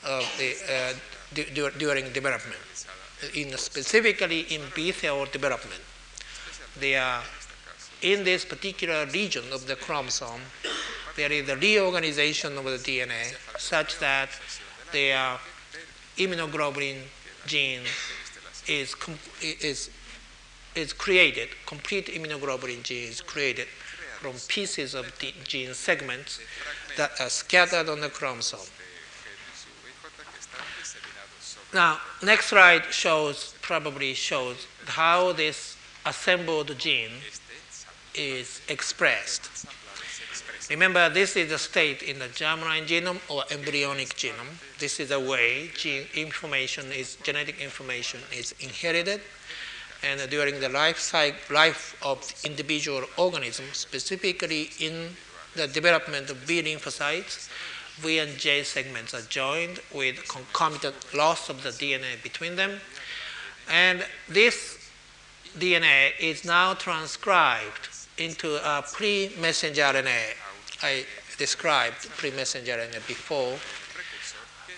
of 0.04 0.24
the, 0.38 0.50
uh, 0.70 1.70
during 1.78 2.12
development, 2.12 2.60
in 3.34 3.56
specifically 3.56 4.40
in 4.54 4.62
B 4.74 4.92
cell 4.92 5.26
development. 5.26 5.82
They 6.78 6.96
are 6.96 7.22
in 8.02 8.24
this 8.24 8.44
particular 8.44 9.06
region 9.06 9.44
of 9.52 9.66
the 9.66 9.76
chromosome, 9.76 10.42
there 11.16 11.32
is 11.32 11.48
a 11.48 11.56
reorganization 11.56 12.58
of 12.58 12.64
the 12.64 12.78
DNA 12.78 13.34
such 13.58 13.98
that 13.98 14.28
the 14.92 15.12
uh, 15.12 15.38
immunoglobulin 16.18 16.98
gene 17.46 17.82
is, 18.68 18.94
is, 19.40 19.90
is 20.74 20.92
created, 20.92 21.48
complete 21.66 22.06
immunoglobulin 22.06 22.82
gene 22.82 23.08
is 23.08 23.20
created 23.20 23.68
from 24.20 24.34
pieces 24.48 24.94
of 24.94 25.06
the 25.20 25.32
gene 25.44 25.72
segments 25.72 26.40
that 26.96 27.12
eh, 27.18 27.26
are 27.26 27.30
scattered 27.30 27.88
on 27.88 28.00
the 28.00 28.08
chromosome. 28.08 28.60
Now, 31.72 31.98
next 32.22 32.46
slide 32.46 32.84
shows, 32.92 33.54
probably 33.60 34.14
shows 34.14 34.66
how 34.86 35.32
this 35.32 35.76
assembled 36.06 36.78
gene 36.78 37.10
is 38.14 38.60
expressed. 38.68 39.66
Remember, 40.70 41.10
this 41.10 41.36
is 41.36 41.50
the 41.50 41.58
state 41.58 42.02
in 42.02 42.18
the 42.20 42.28
germline 42.28 42.86
genome 42.86 43.20
or 43.28 43.42
embryonic 43.50 44.08
genome. 44.10 44.56
This 44.78 44.98
is 45.00 45.10
the 45.10 45.20
way 45.20 45.70
gene 45.76 46.06
information 46.14 46.90
is 46.92 47.16
genetic 47.22 47.60
information 47.60 48.20
is 48.32 48.54
inherited, 48.60 49.20
and 50.02 50.30
during 50.30 50.60
the 50.60 50.68
life 50.68 50.98
cycle, 50.98 51.54
life 51.54 51.96
of 52.02 52.32
individual 52.44 53.02
organism, 53.18 53.66
specifically 53.72 54.70
in 54.78 55.16
the 55.54 55.68
development 55.68 56.30
of 56.30 56.46
B 56.46 56.62
lymphocytes, 56.62 57.48
V 57.98 58.18
and 58.18 58.36
J 58.36 58.62
segments 58.64 59.14
are 59.14 59.22
joined 59.22 59.80
with 59.94 60.26
concomitant 60.28 60.96
loss 61.14 61.48
of 61.48 61.62
the 61.62 61.70
DNA 61.70 62.22
between 62.22 62.56
them, 62.56 62.80
and 63.70 64.04
this 64.28 64.78
DNA 65.56 66.10
is 66.18 66.44
now 66.44 66.74
transcribed 66.74 67.88
into 68.18 68.56
a 68.56 68.82
pre-messenger 68.82 69.82
RNA. 69.82 70.34
I 70.82 71.04
described 71.38 72.08
pre-messenger 72.16 72.72
RNA 72.72 73.06
before, 73.06 73.56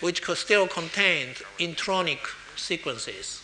which 0.01 0.23
still 0.35 0.67
contain 0.67 1.29
intronic 1.59 2.19
sequences. 2.55 3.41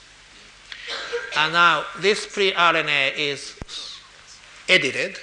And 1.35 1.53
now 1.53 1.85
this 1.99 2.27
pre-RNA 2.27 3.17
is 3.17 3.55
edited 4.69 5.17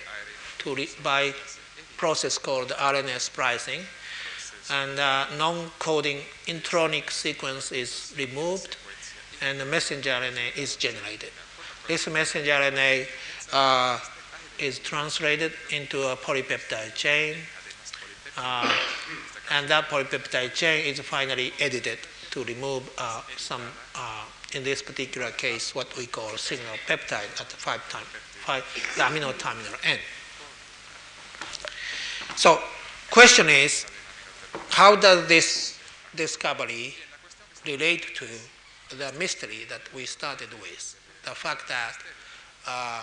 to 0.58 0.74
re- 0.74 0.88
by 1.02 1.34
process 2.00 2.38
called 2.38 2.68
RNA 2.70 3.18
splicing. 3.20 3.82
and 4.70 4.98
uh, 4.98 5.26
non-coding 5.36 6.18
intronic 6.46 7.10
sequence 7.10 7.72
is 7.72 8.14
removed, 8.16 8.76
and 9.42 9.58
the 9.60 9.66
messenger 9.66 10.10
RNA 10.10 10.56
is 10.56 10.76
generated. 10.76 11.32
This 11.88 12.06
messenger 12.08 12.52
RNA 12.52 13.06
uh, 13.52 13.98
is 14.58 14.78
translated 14.78 15.52
into 15.70 15.98
a 16.12 16.16
polypeptide 16.16 16.94
chain, 16.94 17.34
uh, 18.38 18.72
and 19.50 19.68
that 19.68 19.84
polypeptide 19.88 20.54
chain 20.54 20.86
is 20.86 21.00
finally 21.00 21.52
edited 21.58 21.98
to 22.30 22.44
remove 22.44 22.82
uh, 22.96 23.22
some, 23.36 23.62
uh, 23.96 24.24
in 24.54 24.62
this 24.62 24.80
particular 24.82 25.30
case, 25.32 25.74
what 25.74 25.88
we 25.98 26.06
call 26.06 26.30
signal 26.36 26.76
peptide 26.86 27.32
at 27.42 27.48
the 27.52 27.58
five 27.66 27.82
time, 27.90 28.08
five, 28.46 28.64
the 28.96 29.02
amino 29.02 29.36
terminal 29.36 29.74
end. 29.84 30.00
So, 32.36 32.58
question 33.10 33.48
is, 33.48 33.86
how 34.70 34.96
does 34.96 35.28
this 35.28 35.78
discovery 36.14 36.94
relate 37.66 38.14
to 38.16 38.26
the 38.96 39.12
mystery 39.18 39.66
that 39.68 39.82
we 39.94 40.06
started 40.06 40.50
with? 40.60 40.96
The 41.24 41.30
fact 41.32 41.68
that 41.68 41.96
uh, 42.66 43.02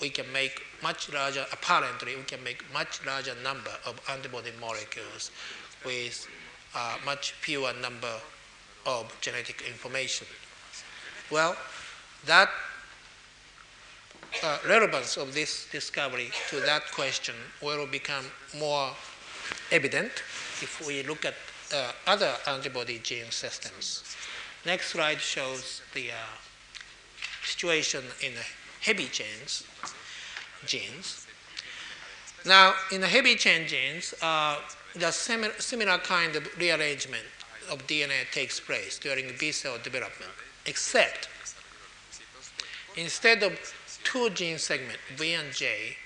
we 0.00 0.08
can 0.10 0.30
make 0.32 0.62
much 0.82 1.12
larger, 1.12 1.44
apparently, 1.52 2.16
we 2.16 2.22
can 2.22 2.42
make 2.44 2.62
much 2.72 3.04
larger 3.04 3.34
number 3.42 3.72
of 3.86 4.00
antibody 4.08 4.52
molecules 4.60 5.30
with 5.84 6.26
a 6.76 7.04
much 7.04 7.32
fewer 7.32 7.72
number 7.82 8.14
of 8.86 9.14
genetic 9.20 9.62
information. 9.68 10.26
Well, 11.30 11.56
that 12.26 12.50
uh, 14.42 14.58
relevance 14.68 15.16
of 15.16 15.34
this 15.34 15.66
discovery 15.70 16.30
to 16.50 16.60
that 16.60 16.90
question 16.92 17.34
will 17.62 17.86
become 17.86 18.24
more 18.58 18.90
evident 19.70 20.10
if 20.62 20.84
we 20.86 21.02
look 21.02 21.24
at 21.24 21.34
uh, 21.74 21.92
other 22.06 22.34
antibody 22.46 22.98
gene 22.98 23.30
systems. 23.30 24.04
Next 24.64 24.88
slide 24.90 25.20
shows 25.20 25.82
the 25.94 26.10
uh, 26.10 26.14
situation 27.44 28.04
in 28.22 28.34
the 28.34 28.44
heavy 28.80 29.06
chains 29.06 29.64
genes. 30.66 31.26
Now, 32.44 32.74
in 32.92 33.00
the 33.00 33.06
heavy 33.06 33.34
chain 33.34 33.66
genes, 33.66 34.14
uh, 34.22 34.58
the 34.94 35.10
similar 35.10 35.98
kind 35.98 36.36
of 36.36 36.48
rearrangement 36.58 37.24
of 37.70 37.86
DNA 37.86 38.30
takes 38.32 38.58
place 38.58 38.98
during 38.98 39.30
B 39.38 39.52
cell 39.52 39.76
development, 39.82 40.32
except 40.66 41.28
instead 42.96 43.42
of 43.42 43.52
two 44.08 44.30
gene 44.30 44.58
segments, 44.58 44.98
V 45.16 45.34
and 45.34 45.52
J, 45.52 45.96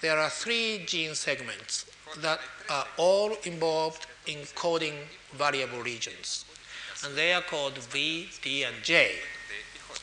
there 0.00 0.16
are 0.16 0.30
three 0.30 0.84
gene 0.86 1.14
segments 1.14 1.90
that 2.18 2.38
are 2.70 2.86
all 2.96 3.32
involved 3.42 4.06
in 4.26 4.38
coding 4.54 4.94
variable 5.32 5.82
regions. 5.82 6.44
And 7.04 7.16
they 7.16 7.32
are 7.32 7.42
called 7.42 7.78
V, 7.78 8.28
D, 8.42 8.62
and 8.62 8.76
J. 8.84 9.10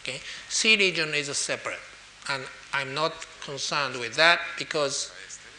Okay? 0.02 0.20
C 0.50 0.76
region 0.76 1.14
is 1.14 1.36
separate, 1.38 1.80
and 2.28 2.44
I'm 2.74 2.94
not 2.94 3.14
concerned 3.42 3.96
with 3.98 4.16
that 4.16 4.42
because 4.58 5.12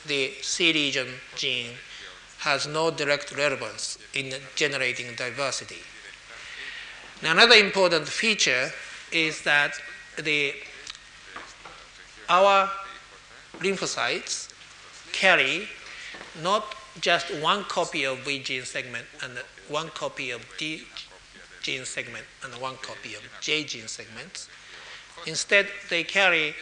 the 0.07 0.33
C 0.43 0.73
region 0.73 1.09
gene 1.37 1.71
has 2.41 2.67
no 2.67 2.91
direct 2.91 3.35
relevance 3.37 3.97
in 4.13 4.35
generating 4.55 5.15
diversity. 5.17 5.83
Now, 7.23 7.33
another 7.33 7.55
important 7.55 8.07
feature 8.07 8.71
is 9.13 9.43
that 9.43 9.81
the, 10.19 10.55
our 12.31 12.71
lymphocytes 13.59 14.49
carry 15.13 15.69
not 16.43 16.75
just 17.01 17.27
one 17.43 17.65
copy 17.65 18.05
of 18.05 18.19
V 18.21 18.39
gene 18.39 18.65
segment 18.65 19.05
and 19.23 19.33
one 19.69 19.89
copy 19.89 20.31
of 20.31 20.41
D 20.57 20.85
gene 21.63 21.85
segment 21.85 22.25
and 22.45 22.55
one 22.61 22.77
copy 22.77 23.15
of 23.15 23.23
J 23.41 23.65
gene 23.65 23.89
segments. 23.89 24.49
Instead, 25.27 25.67
they 25.91 26.05
carry, 26.05 26.55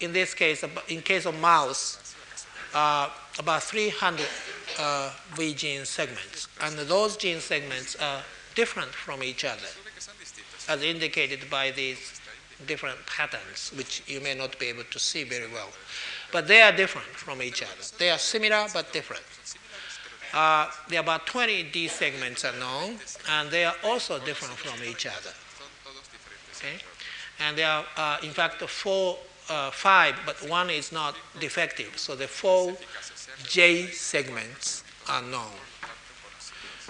in 0.00 0.12
this 0.12 0.34
case, 0.34 0.64
in 0.88 1.00
case 1.00 1.26
of 1.26 1.38
mouse, 1.40 2.14
uh, 2.74 3.08
about 3.38 3.62
300 3.62 4.26
uh, 4.78 5.10
V 5.34 5.54
gene 5.54 5.84
segments. 5.84 6.46
And 6.60 6.78
those 6.78 7.16
gene 7.16 7.40
segments 7.40 7.96
are 7.96 8.22
different 8.54 8.90
from 8.90 9.22
each 9.22 9.44
other, 9.44 9.70
as 10.68 10.82
indicated 10.82 11.50
by 11.50 11.70
these 11.72 12.20
different 12.66 12.98
patterns, 13.06 13.72
which 13.76 14.02
you 14.06 14.20
may 14.20 14.34
not 14.34 14.58
be 14.58 14.66
able 14.66 14.84
to 14.84 14.98
see 14.98 15.24
very 15.24 15.50
well. 15.52 15.68
But 16.32 16.48
they 16.48 16.62
are 16.62 16.72
different 16.72 17.08
from 17.08 17.42
each 17.42 17.62
other. 17.62 17.82
They 17.98 18.10
are 18.10 18.18
similar 18.18 18.66
but 18.72 18.92
different. 18.92 19.22
Uh, 20.32 20.68
there 20.88 20.98
are 20.98 21.02
about 21.02 21.26
20 21.26 21.64
D 21.70 21.86
segments 21.86 22.44
are 22.44 22.58
known, 22.58 22.98
and 23.30 23.50
they 23.50 23.64
are 23.64 23.76
also 23.84 24.18
different 24.18 24.54
from 24.54 24.82
each 24.82 25.06
other. 25.06 25.30
Okay? 26.56 26.76
And 27.40 27.56
there 27.56 27.68
are, 27.68 27.84
uh, 27.96 28.18
in 28.22 28.30
fact, 28.30 28.60
four, 28.62 29.18
uh, 29.48 29.70
five, 29.70 30.16
but 30.26 30.36
one 30.48 30.70
is 30.70 30.90
not 30.90 31.14
defective. 31.38 31.96
So 31.98 32.16
the 32.16 32.26
four 32.26 32.76
J 33.46 33.86
segments 33.86 34.82
are 35.08 35.22
known. 35.22 35.52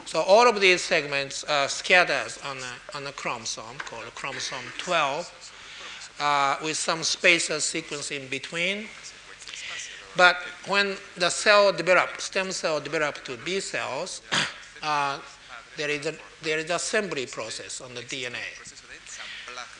So 0.06 0.20
all 0.20 0.48
of 0.48 0.60
these 0.60 0.82
segments 0.82 1.44
are 1.44 1.68
scattered 1.68 2.32
on 2.44 2.58
a, 2.58 2.96
on 2.96 3.06
a 3.06 3.12
chromosome 3.12 3.78
called 3.78 4.04
chromosome 4.14 4.64
12 4.78 5.53
uh, 6.20 6.56
with 6.62 6.76
some 6.76 7.02
spacer 7.02 7.60
sequence 7.60 8.10
in 8.10 8.28
between 8.28 8.86
but 10.16 10.36
when 10.66 10.96
the 11.16 11.30
cell 11.30 11.72
develop, 11.72 12.20
stem 12.20 12.52
cell 12.52 12.80
develop 12.80 13.24
to 13.24 13.36
B 13.38 13.60
cells, 13.60 14.22
uh, 14.82 15.18
there 15.76 15.90
is 15.90 16.06
a 16.06 16.14
there 16.42 16.58
is 16.58 16.70
assembly 16.70 17.26
process 17.26 17.80
on 17.80 17.94
the 17.94 18.02
DNA. 18.02 18.46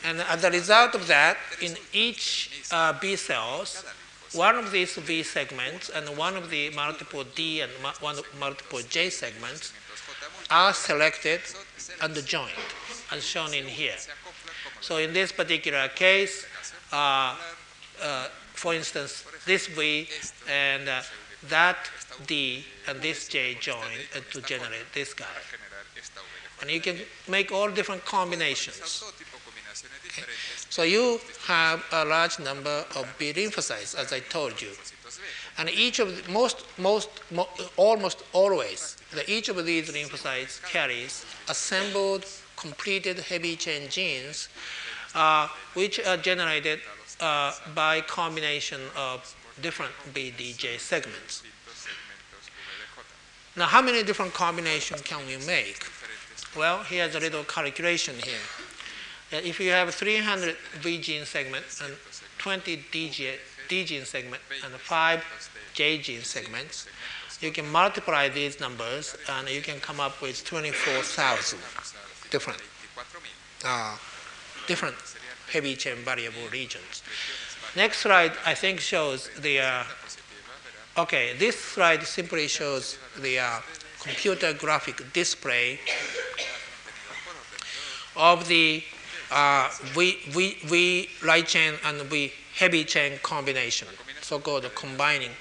And 0.03 0.21
as 0.21 0.43
a 0.43 0.51
result 0.51 0.93
of 0.93 1.07
that, 1.07 1.37
in 1.61 1.77
each 1.93 2.65
uh, 2.71 2.93
B 2.99 3.15
cells, 3.15 3.85
one 4.33 4.55
of 4.55 4.71
these 4.71 4.95
V 4.95 5.23
segments 5.23 5.89
and 5.89 6.17
one 6.17 6.35
of 6.35 6.49
the 6.49 6.69
multiple 6.71 7.23
D 7.35 7.61
and 7.61 7.71
one 8.01 8.17
multiple 8.39 8.81
J 8.89 9.09
segments 9.09 9.71
are 10.51 10.73
selected 10.73 11.41
and 12.01 12.13
joined, 12.25 12.51
as 13.11 13.23
shown 13.23 13.53
in 13.53 13.65
here. 13.65 13.95
So 14.85 14.97
in 14.97 15.13
this 15.13 15.31
particular 15.31 15.87
case, 15.87 16.45
uh, 16.93 17.35
uh, 18.03 18.27
for 18.53 18.75
instance, 18.75 19.25
this 19.47 19.65
V 19.65 20.07
and 20.47 20.87
uh, 20.87 21.01
that 21.49 21.89
D 22.27 22.63
and 22.87 23.01
this 23.01 23.27
J 23.27 23.55
join 23.59 23.97
to 24.31 24.41
generate 24.41 24.85
this 24.93 25.15
guy. 25.15 25.37
And 26.61 26.69
you 26.69 26.81
can 26.81 26.97
make 27.27 27.51
all 27.51 27.71
different 27.71 28.05
combinations. 28.05 29.03
Okay. 30.05 30.21
So 30.69 30.83
you 30.83 31.19
have 31.47 31.83
a 31.91 32.05
large 32.05 32.37
number 32.37 32.85
of 32.95 33.11
B 33.17 33.33
lymphocytes, 33.33 33.97
as 33.97 34.13
I 34.13 34.19
told 34.19 34.61
you. 34.61 34.69
And 35.57 35.67
each 35.67 35.97
of 35.97 36.09
the, 36.15 36.31
most, 36.31 36.63
most, 36.77 37.09
mo, 37.31 37.47
almost 37.75 38.21
always, 38.33 38.97
the, 39.11 39.23
each 39.31 39.49
of 39.49 39.65
these 39.65 39.89
lymphocytes 39.89 40.61
carries 40.69 41.25
assembled, 41.49 42.25
completed 42.55 43.19
heavy 43.19 43.55
chain 43.55 43.89
genes, 43.89 44.49
uh, 45.13 45.47
which 45.73 45.99
are 46.05 46.17
generated 46.17 46.79
uh, 47.19 47.53
by 47.73 48.01
combination 48.01 48.81
of 48.95 49.35
different 49.61 49.93
VDJ 50.13 50.79
segments. 50.79 51.43
Now, 53.57 53.65
how 53.65 53.81
many 53.81 54.03
different 54.03 54.33
combinations 54.33 55.01
can 55.01 55.25
we 55.25 55.37
make? 55.45 55.85
Well, 56.57 56.83
here's 56.83 57.15
a 57.15 57.19
little 57.19 57.43
calculation 57.43 58.15
here. 58.15 58.45
If 59.31 59.59
you 59.59 59.71
have 59.71 59.93
300 59.93 60.55
V 60.81 60.99
gene 60.99 61.25
segments 61.25 61.81
and 61.81 61.93
20 62.37 62.85
D 62.91 63.09
gene 63.09 64.05
segments 64.05 64.43
and 64.63 64.73
5 64.73 65.23
J 65.73 65.97
gene 65.97 66.21
segments, 66.21 66.87
you 67.41 67.51
can 67.51 67.69
multiply 67.69 68.29
these 68.29 68.59
numbers 68.59 69.15
and 69.29 69.49
you 69.49 69.61
can 69.61 69.79
come 69.79 69.99
up 69.99 70.21
with 70.21 70.43
24,000 70.45 71.59
different, 72.35 72.61
uh, 73.63 73.95
different 74.67 74.95
heavy 75.53 75.73
chain 75.75 75.97
variable 76.03 76.47
regions. 76.51 77.01
Next 77.75 77.99
slide, 77.99 78.33
I 78.45 78.53
think, 78.53 78.81
shows 78.81 79.29
the. 79.39 79.55
Uh, 79.59 79.83
okay, 81.03 81.25
this 81.37 81.55
slide 81.57 82.03
simply 82.03 82.47
shows 82.47 82.97
the 83.21 83.39
uh, 83.39 83.59
computer 84.01 84.51
graphic 84.53 84.97
display 85.13 85.79
of 88.17 88.47
the 88.47 88.83
uh, 89.31 89.69
V, 89.95 90.17
v, 90.35 90.57
v 90.65 91.09
light 91.23 91.47
chain 91.47 91.73
and 91.85 92.01
V 92.11 92.33
heavy 92.55 92.83
chain 92.83 93.11
combination, 93.23 93.87
so-called 94.21 94.69
combining, 94.75 95.31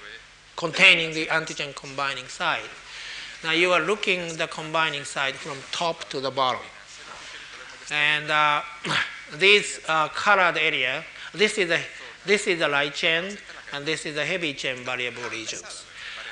containing 0.57 1.13
the 1.15 1.27
antigen 1.27 1.75
combining 1.75 2.27
site. 2.27 2.75
Now 3.43 3.53
you 3.53 3.73
are 3.73 3.83
looking 3.83 4.21
the 4.37 4.47
combining 4.47 5.05
site 5.05 5.35
from 5.35 5.59
top 5.71 6.09
to 6.11 6.21
the 6.21 6.31
bottom. 6.31 6.67
And 7.91 8.31
uh, 8.31 8.63
this 9.35 9.81
uh, 9.89 10.09
colored 10.09 10.57
area, 10.57 11.05
this 11.33 11.59
is, 11.59 11.71
a, 11.71 11.81
this 12.27 12.47
is 12.47 12.59
the 12.59 12.69
light 12.69 12.95
chain, 12.95 13.37
and 13.73 13.85
this 13.85 14.07
is 14.07 14.15
the 14.15 14.25
heavy 14.25 14.55
chain 14.55 14.77
variable 14.79 15.29
regions. 15.31 15.85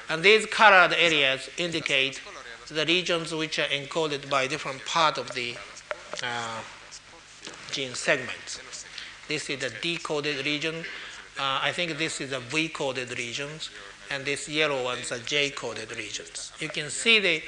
And 0.09 0.23
these 0.23 0.47
colored 0.47 0.93
areas 0.93 1.49
indicate 1.57 2.21
the 2.69 2.85
regions 2.87 3.35
which 3.35 3.59
are 3.59 3.67
encoded 3.67 4.29
by 4.31 4.47
different 4.47 4.85
part 4.87 5.19
of 5.19 5.33
the 5.35 5.55
uh, 6.23 6.61
gene 7.71 7.95
segments. 7.95 8.61
This 9.29 9.49
is 9.51 9.61
the 9.61 9.73
D-coded 9.81 10.45
region. 10.45 10.85
Uh, 11.39 11.61
I 11.63 11.73
think 11.73 11.97
this 11.99 12.21
is 12.21 12.33
a 12.33 12.41
V-coded 12.41 13.17
regions, 13.19 13.71
and 14.11 14.25
these 14.25 14.49
yellow 14.49 14.85
ones 14.85 15.11
are 15.13 15.19
J-coded 15.19 15.97
regions. 15.97 16.53
You 16.59 16.69
can 16.69 16.91
see 16.91 17.19
the, 17.19 17.43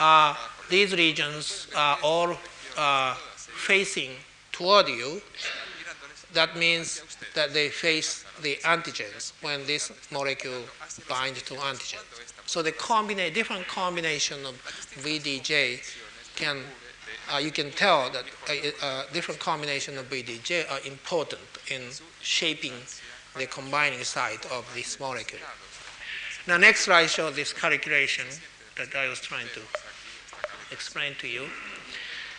uh, 0.00 0.34
these 0.70 0.96
regions 0.96 1.68
are 1.76 1.98
all 2.02 2.36
uh, 2.76 3.14
facing 3.68 4.12
toward 4.50 4.88
you. 4.88 5.20
That 6.32 6.56
means 6.56 7.02
that 7.34 7.52
they 7.52 7.68
face 7.68 8.24
the 8.42 8.56
antigens 8.64 9.32
when 9.42 9.66
this 9.66 9.92
molecule 10.10 10.62
binds 11.08 11.42
to 11.42 11.54
antigen. 11.54 12.02
So 12.46 12.62
the 12.62 12.72
combina- 12.72 13.32
different 13.32 13.66
combination 13.68 14.38
of 14.46 14.54
VDJ 15.04 15.54
can 16.34 16.56
uh, 17.30 17.36
you 17.36 17.50
can 17.50 17.70
tell 17.70 18.10
that 18.10 18.24
uh, 18.48 18.86
uh, 18.86 19.02
different 19.12 19.38
combination 19.38 19.98
of 19.98 20.08
VDJ 20.08 20.50
are 20.72 20.80
important 20.86 21.48
in 21.70 21.82
shaping 22.22 22.72
the 23.36 23.46
combining 23.46 24.02
site 24.02 24.44
of 24.46 24.64
this 24.74 24.98
molecule. 24.98 25.42
Now, 26.46 26.56
next 26.56 26.80
slide 26.86 27.10
shows 27.10 27.36
this 27.36 27.52
calculation 27.52 28.24
that 28.78 28.96
I 28.96 29.08
was 29.08 29.20
trying 29.20 29.48
to 29.56 29.60
explain 30.72 31.12
to 31.20 31.28
you. 31.28 31.44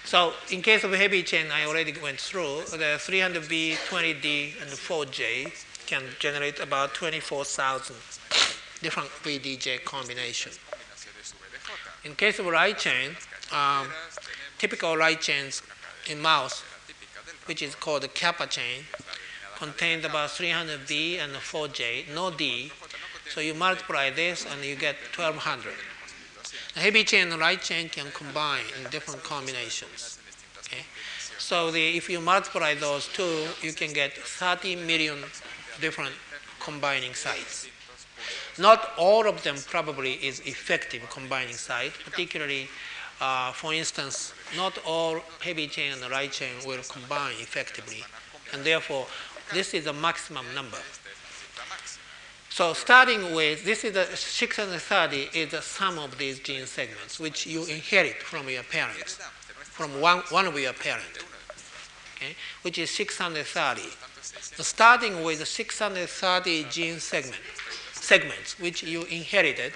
So, 0.10 0.34
in 0.50 0.64
case 0.64 0.84
of 0.84 0.92
heavy 0.92 1.22
chain, 1.22 1.52
I 1.54 1.66
already 1.66 1.94
went 2.02 2.20
through 2.20 2.64
the 2.72 2.98
300V, 2.98 3.76
20D, 3.76 4.60
and 4.60 4.72
4J 4.72 5.86
can 5.86 6.02
generate 6.18 6.60
about 6.60 6.96
24,000 6.96 7.96
different 8.82 9.10
VDJ 9.22 9.84
combinations. 9.86 10.58
In 12.04 12.16
case 12.16 12.40
of 12.40 12.48
light 12.48 12.80
chain, 12.80 13.18
um, 13.52 13.88
typical 14.58 14.98
light 14.98 15.22
chains 15.22 15.62
in 16.10 16.20
mouse, 16.20 16.64
which 17.46 17.62
is 17.62 17.76
called 17.76 18.02
the 18.02 18.08
kappa 18.08 18.48
chain, 18.48 18.86
contains 19.58 20.06
about 20.06 20.32
300 20.32 20.80
V 20.88 21.20
and 21.20 21.34
4J, 21.34 22.16
no 22.16 22.32
D. 22.32 22.72
So 23.30 23.42
you 23.42 23.54
multiply 23.54 24.10
this 24.10 24.44
and 24.44 24.66
you 24.66 24.76
get 24.76 24.96
1200. 25.16 25.76
The 26.74 26.80
heavy 26.80 27.04
chain 27.04 27.32
and 27.32 27.42
light 27.42 27.62
chain 27.62 27.90
can 27.90 28.08
combine 28.14 28.64
in 28.78 28.90
different 28.90 29.24
combinations. 29.24 30.20
Okay? 30.60 30.84
So 31.38 31.72
the, 31.72 31.98
if 31.98 32.10
you 32.10 32.20
multiply 32.20 32.76
those 32.76 33.08
two, 33.08 33.48
you 33.62 33.74
can 33.74 33.94
get 33.94 34.14
30 34.14 34.76
million 34.76 35.20
different 35.82 36.14
combining 36.60 37.14
sites. 37.14 37.68
Not 38.58 38.92
all 38.98 39.28
of 39.28 39.42
them 39.44 39.56
probably 39.68 40.14
is 40.14 40.42
effective 40.42 41.10
combining 41.10 41.54
site, 41.54 41.94
particularly 42.04 42.68
uh, 43.22 43.52
for 43.52 43.74
instance, 43.74 44.34
not 44.56 44.78
all 44.86 45.20
heavy 45.42 45.68
chain 45.68 45.92
and 45.92 46.12
light 46.12 46.32
chain 46.32 46.54
will 46.66 46.82
combine 46.84 47.36
effectively, 47.40 48.04
and 48.54 48.64
therefore 48.64 49.06
this 49.54 49.74
is 49.74 49.86
the 49.86 49.94
maximum 49.94 50.46
number. 50.56 50.78
So 52.60 52.74
starting 52.74 53.34
with, 53.34 53.64
this 53.64 53.86
is 53.86 53.94
the 53.94 54.04
630 54.04 55.30
is 55.34 55.52
the 55.52 55.62
sum 55.62 55.98
of 55.98 56.18
these 56.18 56.42
gene 56.42 56.66
segments, 56.66 57.18
which 57.18 57.48
you 57.48 57.64
inherit 57.64 58.22
from 58.22 58.50
your 58.50 58.64
parents, 58.64 59.14
from 59.64 60.02
one, 60.02 60.24
one 60.30 60.46
of 60.46 60.60
your 60.60 60.74
parents, 60.74 61.24
okay, 62.18 62.36
which 62.64 62.78
is 62.78 62.92
630. 62.92 63.82
So 64.58 64.64
starting 64.64 65.24
with 65.24 65.40
the 65.40 65.46
630 65.46 66.66
gene 66.70 67.00
segment, 67.00 67.40
segments, 67.94 68.60
which 68.60 68.84
you 68.84 69.04
inherited, 69.04 69.72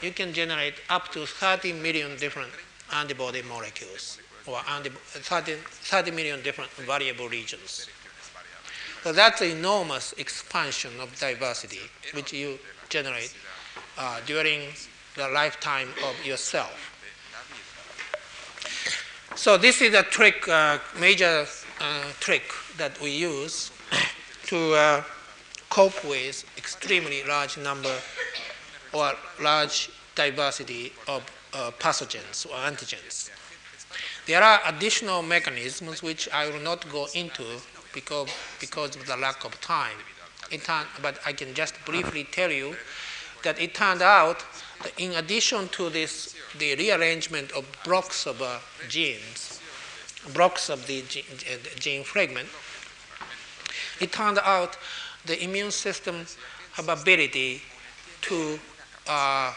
you 0.00 0.10
can 0.10 0.32
generate 0.32 0.76
up 0.88 1.12
to 1.12 1.26
30 1.26 1.74
million 1.74 2.16
different 2.16 2.50
antibody 2.94 3.42
molecules 3.42 4.20
or 4.46 4.58
30, 4.60 5.56
30 5.60 6.10
million 6.12 6.42
different 6.42 6.70
variable 6.70 7.28
regions. 7.28 7.88
So 9.02 9.12
that's 9.12 9.40
an 9.40 9.50
enormous 9.50 10.12
expansion 10.14 10.90
of 11.00 11.18
diversity 11.18 11.80
which 12.12 12.32
you 12.32 12.58
generate 12.88 13.34
uh, 13.98 14.20
during 14.26 14.62
the 15.16 15.28
lifetime 15.28 15.88
of 16.04 16.26
yourself. 16.26 16.92
So 19.36 19.56
this 19.56 19.82
is 19.82 19.94
a 19.94 20.02
trick, 20.02 20.48
uh, 20.48 20.78
major 20.98 21.46
uh, 21.80 22.04
trick 22.20 22.44
that 22.78 23.00
we 23.00 23.10
use 23.10 23.70
to 24.46 24.74
uh, 24.74 25.02
cope 25.70 26.04
with 26.04 26.44
extremely 26.56 27.22
large 27.24 27.58
number 27.58 27.94
or 28.92 29.12
large 29.40 29.90
diversity 30.14 30.92
of 31.06 31.22
uh, 31.52 31.70
pathogens 31.78 32.46
or 32.46 32.56
antigens. 32.70 33.30
There 34.26 34.42
are 34.42 34.60
additional 34.66 35.22
mechanisms 35.22 36.02
which 36.02 36.28
I 36.30 36.50
will 36.50 36.60
not 36.60 36.90
go 36.90 37.06
into 37.14 37.44
because, 37.96 38.28
because 38.60 38.94
of 38.94 39.06
the 39.06 39.16
lack 39.16 39.44
of 39.44 39.58
time. 39.60 39.96
Turn, 40.62 40.84
but 41.02 41.18
I 41.26 41.32
can 41.32 41.54
just 41.54 41.74
briefly 41.86 42.24
tell 42.30 42.52
you 42.52 42.76
that 43.42 43.58
it 43.58 43.74
turned 43.74 44.02
out 44.02 44.44
that 44.82 44.92
in 45.00 45.12
addition 45.12 45.68
to 45.70 45.88
this, 45.88 46.36
the 46.58 46.76
rearrangement 46.76 47.50
of 47.52 47.64
blocks 47.84 48.26
of 48.26 48.40
uh, 48.42 48.58
genes, 48.86 49.60
blocks 50.34 50.68
of 50.68 50.86
the 50.86 51.02
gene, 51.08 51.24
uh, 51.50 51.56
gene 51.80 52.04
fragment, 52.04 52.48
it 54.00 54.12
turned 54.12 54.38
out 54.44 54.76
the 55.24 55.42
immune 55.42 55.70
system 55.70 56.26
have 56.74 56.88
ability 56.90 57.62
to 58.20 58.58
uh, 59.08 59.52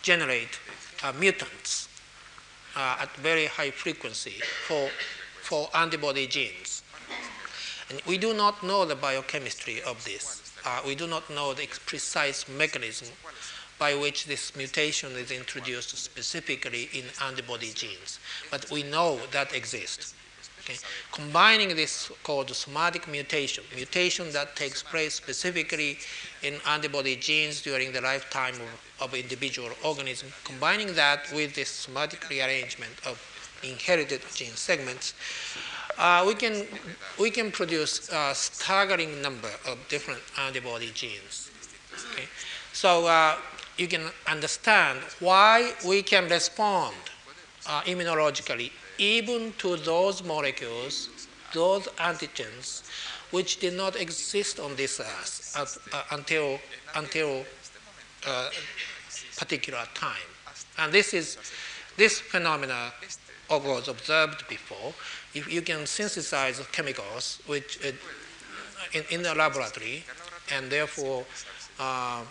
generate 0.00 0.58
uh, 1.04 1.12
mutants 1.12 1.88
uh, 2.74 2.96
at 3.02 3.10
very 3.16 3.46
high 3.46 3.70
frequency 3.70 4.40
for, 4.66 4.88
for 5.42 5.68
antibody 5.74 6.26
genes. 6.26 6.77
And 7.90 8.02
we 8.06 8.18
do 8.18 8.34
not 8.34 8.62
know 8.62 8.84
the 8.84 8.94
biochemistry 8.94 9.82
of 9.82 10.04
this. 10.04 10.52
Uh, 10.64 10.80
we 10.86 10.94
do 10.94 11.06
not 11.06 11.28
know 11.30 11.54
the 11.54 11.66
precise 11.86 12.48
mechanism 12.48 13.08
by 13.78 13.94
which 13.94 14.26
this 14.26 14.56
mutation 14.56 15.12
is 15.12 15.30
introduced 15.30 15.96
specifically 15.96 16.90
in 16.92 17.04
antibody 17.22 17.70
genes. 17.72 18.18
But 18.50 18.70
we 18.70 18.82
know 18.82 19.20
that 19.30 19.54
exists. 19.54 20.14
Okay? 20.60 20.78
Combining 21.12 21.68
this 21.76 22.10
called 22.24 22.50
somatic 22.50 23.08
mutation, 23.08 23.64
mutation 23.74 24.30
that 24.32 24.56
takes 24.56 24.82
place 24.82 25.14
specifically 25.14 25.98
in 26.42 26.56
antibody 26.66 27.16
genes 27.16 27.62
during 27.62 27.92
the 27.92 28.00
lifetime 28.00 28.54
of, 28.54 29.08
of 29.12 29.14
individual 29.14 29.70
organism, 29.84 30.28
combining 30.44 30.94
that 30.94 31.20
with 31.32 31.54
this 31.54 31.70
somatic 31.70 32.28
rearrangement 32.28 32.92
of 33.06 33.18
inherited 33.62 34.20
gene 34.34 34.50
segments, 34.50 35.14
uh, 35.98 36.24
we, 36.26 36.34
can, 36.34 36.66
we 37.18 37.30
can 37.30 37.50
produce 37.50 38.08
a 38.10 38.34
staggering 38.34 39.20
number 39.20 39.50
of 39.66 39.78
different 39.88 40.20
antibody 40.38 40.90
genes. 40.94 41.50
Okay? 42.12 42.24
So 42.72 43.06
uh, 43.06 43.36
you 43.76 43.88
can 43.88 44.02
understand 44.26 45.00
why 45.20 45.72
we 45.86 46.02
can 46.02 46.28
respond 46.28 46.94
uh, 47.66 47.82
immunologically 47.82 48.70
even 48.98 49.52
to 49.58 49.76
those 49.76 50.24
molecules, 50.24 51.08
those 51.52 51.86
antigens, 51.98 52.82
which 53.30 53.60
did 53.60 53.74
not 53.74 53.96
exist 53.96 54.58
on 54.58 54.74
this 54.76 55.00
earth 55.00 55.88
uh, 55.92 56.02
until 56.10 56.58
until 56.96 57.44
uh, 58.26 58.50
particular 59.36 59.84
time. 59.94 60.28
And 60.78 60.92
this 60.92 61.14
is 61.14 61.38
this 61.96 62.20
phenomena 62.20 62.92
was 63.50 63.88
observed 63.88 64.46
before. 64.48 64.94
If 65.34 65.52
you 65.52 65.62
can 65.62 65.86
synthesize 65.86 66.60
chemicals 66.72 67.40
which 67.46 67.78
uh, 67.84 67.92
in, 68.92 69.04
in 69.10 69.22
the 69.22 69.34
laboratory, 69.34 70.04
and 70.54 70.70
therefore 70.70 71.24
uh, 71.78 72.22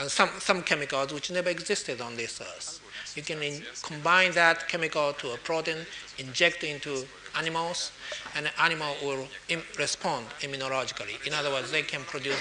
and 0.00 0.10
some, 0.10 0.28
some 0.38 0.62
chemicals 0.62 1.12
which 1.12 1.30
never 1.30 1.48
existed 1.48 2.00
on 2.00 2.16
this 2.16 2.40
earth. 2.40 2.80
You 3.16 3.22
can 3.22 3.42
in, 3.42 3.62
combine 3.82 4.32
that 4.32 4.68
chemical 4.68 5.12
to 5.14 5.32
a 5.32 5.36
protein, 5.38 5.78
inject 6.18 6.64
into 6.64 7.06
animals, 7.36 7.92
and 8.34 8.46
the 8.46 8.62
animal 8.62 8.94
will 9.02 9.26
Im- 9.48 9.62
respond 9.78 10.26
immunologically. 10.40 11.24
In 11.26 11.32
other 11.32 11.50
words, 11.50 11.70
they 11.70 11.82
can 11.82 12.02
produce, 12.02 12.38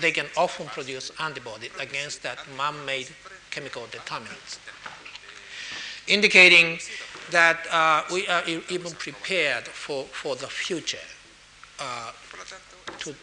they 0.00 0.10
can 0.10 0.26
often 0.36 0.66
produce 0.66 1.12
antibody 1.20 1.68
against 1.78 2.22
that 2.22 2.38
man-made 2.56 3.08
chemical 3.50 3.86
determinants, 3.90 4.58
indicating 6.06 6.78
that 7.30 7.66
uh, 7.70 8.02
we 8.12 8.26
are 8.28 8.42
even 8.46 8.92
prepared 8.92 9.64
for, 9.64 10.04
for 10.04 10.36
the 10.36 10.46
future 10.46 10.98
uh, 11.78 12.12
to, 12.98 13.14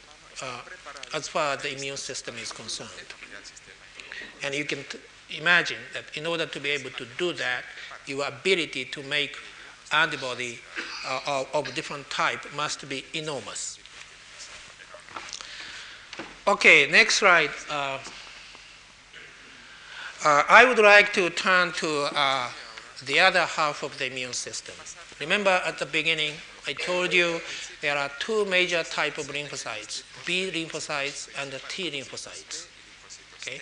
uh, 0.42 0.62
as 1.14 1.28
far 1.28 1.56
as 1.56 1.62
the 1.62 1.76
immune 1.76 1.98
system 1.98 2.36
is 2.42 2.52
concerned. 2.52 2.90
And 4.44 4.54
you 4.54 4.66
can 4.66 4.84
t- 4.90 5.00
imagine 5.38 5.78
that 5.94 6.06
in 6.16 6.26
order 6.26 6.46
to 6.46 6.60
be 6.60 6.70
able 6.70 6.92
to 6.92 7.06
do 7.18 7.34
that, 7.34 7.64
your 8.06 8.28
ability 8.28 8.86
to 8.86 9.04
make 9.04 9.36
antibody 9.92 10.60
uh, 11.06 11.20
of, 11.28 11.48
of, 11.54 11.76
different 11.76 12.10
type 12.10 12.46
must 12.56 12.88
be 12.90 13.06
enormous. 13.14 13.80
Okay, 16.48 16.90
next 16.90 17.16
slide. 17.16 17.52
Uh, 17.70 18.00
uh, 20.26 20.44
I 20.50 20.66
would 20.66 20.80
like 20.80 21.14
to 21.14 21.30
turn 21.30 21.72
to 21.74 22.10
the 23.06 23.20
other 23.20 23.46
half 23.46 23.84
of 23.84 23.98
the 23.98 24.08
immune 24.12 24.34
system. 24.34 24.76
Remember 25.20 25.62
at 25.66 25.78
the 25.80 25.86
beginning, 25.86 26.34
I 26.68 26.74
told 26.74 27.14
you 27.14 27.40
there 27.82 27.98
are 27.98 28.10
two 28.20 28.46
major 28.46 28.84
type 28.84 29.18
of 29.18 29.28
lymphocytes, 29.28 30.04
B 30.26 30.50
lymphocytes 30.52 31.30
and 31.40 31.52
T 31.70 31.92
lymphocytes. 31.92 32.68
Okay? 33.42 33.60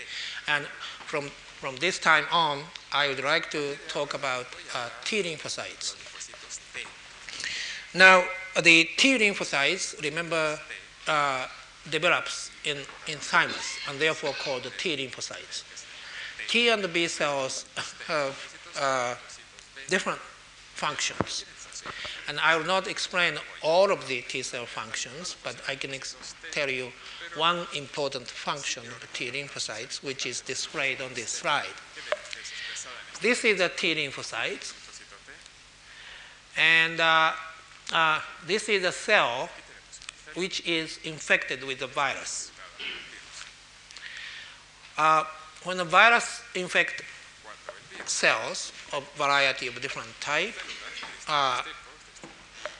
And 0.48 0.66
from, 1.06 1.30
from 1.60 1.76
this 1.78 2.00
time 2.00 2.26
on, 2.32 2.62
I 2.94 3.10
would 3.10 3.24
like 3.24 3.52
to 3.52 3.76
talk 3.88 4.14
about 4.14 4.48
uh, 4.74 4.90
T 5.04 5.22
lymphocytes. 5.22 5.96
Now, 7.94 8.24
the 8.62 8.90
T 8.98 9.18
lymphocytes, 9.18 10.02
remember, 10.02 10.60
uh, 11.08 11.48
develops 11.90 12.52
in, 12.64 12.78
in 13.08 13.18
thymus 13.18 13.78
and 13.90 14.00
therefore 14.00 14.34
called 14.34 14.72
T 14.78 14.96
lymphocytes. 14.98 15.64
T 16.48 16.70
and 16.70 16.92
B 16.92 17.08
cells 17.08 17.66
have 18.08 18.55
uh, 18.80 19.16
different 19.88 20.20
functions. 20.74 21.46
And 22.28 22.40
I 22.40 22.58
will 22.58 22.66
not 22.66 22.88
explain 22.88 23.36
all 23.62 23.92
of 23.92 24.08
the 24.08 24.22
T 24.22 24.42
cell 24.42 24.66
functions, 24.66 25.36
but 25.44 25.56
I 25.68 25.76
can 25.76 25.92
tell 26.52 26.70
you 26.70 26.92
one 27.36 27.68
important 27.76 28.28
function 28.28 28.84
of 28.88 29.08
T 29.14 29.30
lymphocytes, 29.30 30.04
which 30.04 30.26
is 30.26 30.42
displayed 30.42 31.02
on 31.02 31.14
this 31.14 31.30
slide. 31.30 31.78
This 33.22 33.46
is 33.46 33.60
a 33.60 33.70
T 33.70 33.94
lymphocyte, 33.96 34.74
and 36.58 37.00
uh, 37.00 37.34
uh, 37.94 38.20
this 38.48 38.70
is 38.70 38.84
a 38.84 38.92
cell 38.92 39.50
which 40.34 40.66
is 40.68 41.00
infected 41.04 41.64
with 41.64 41.80
the 41.80 41.88
virus. 41.88 42.52
Uh, 44.98 45.24
when 45.64 45.78
the 45.78 45.84
virus 45.84 46.42
infects 46.56 47.04
cells 48.06 48.72
of 48.94 49.04
variety 49.16 49.68
of 49.68 49.82
different 49.82 50.10
type, 50.20 50.54
uh, 51.28 51.62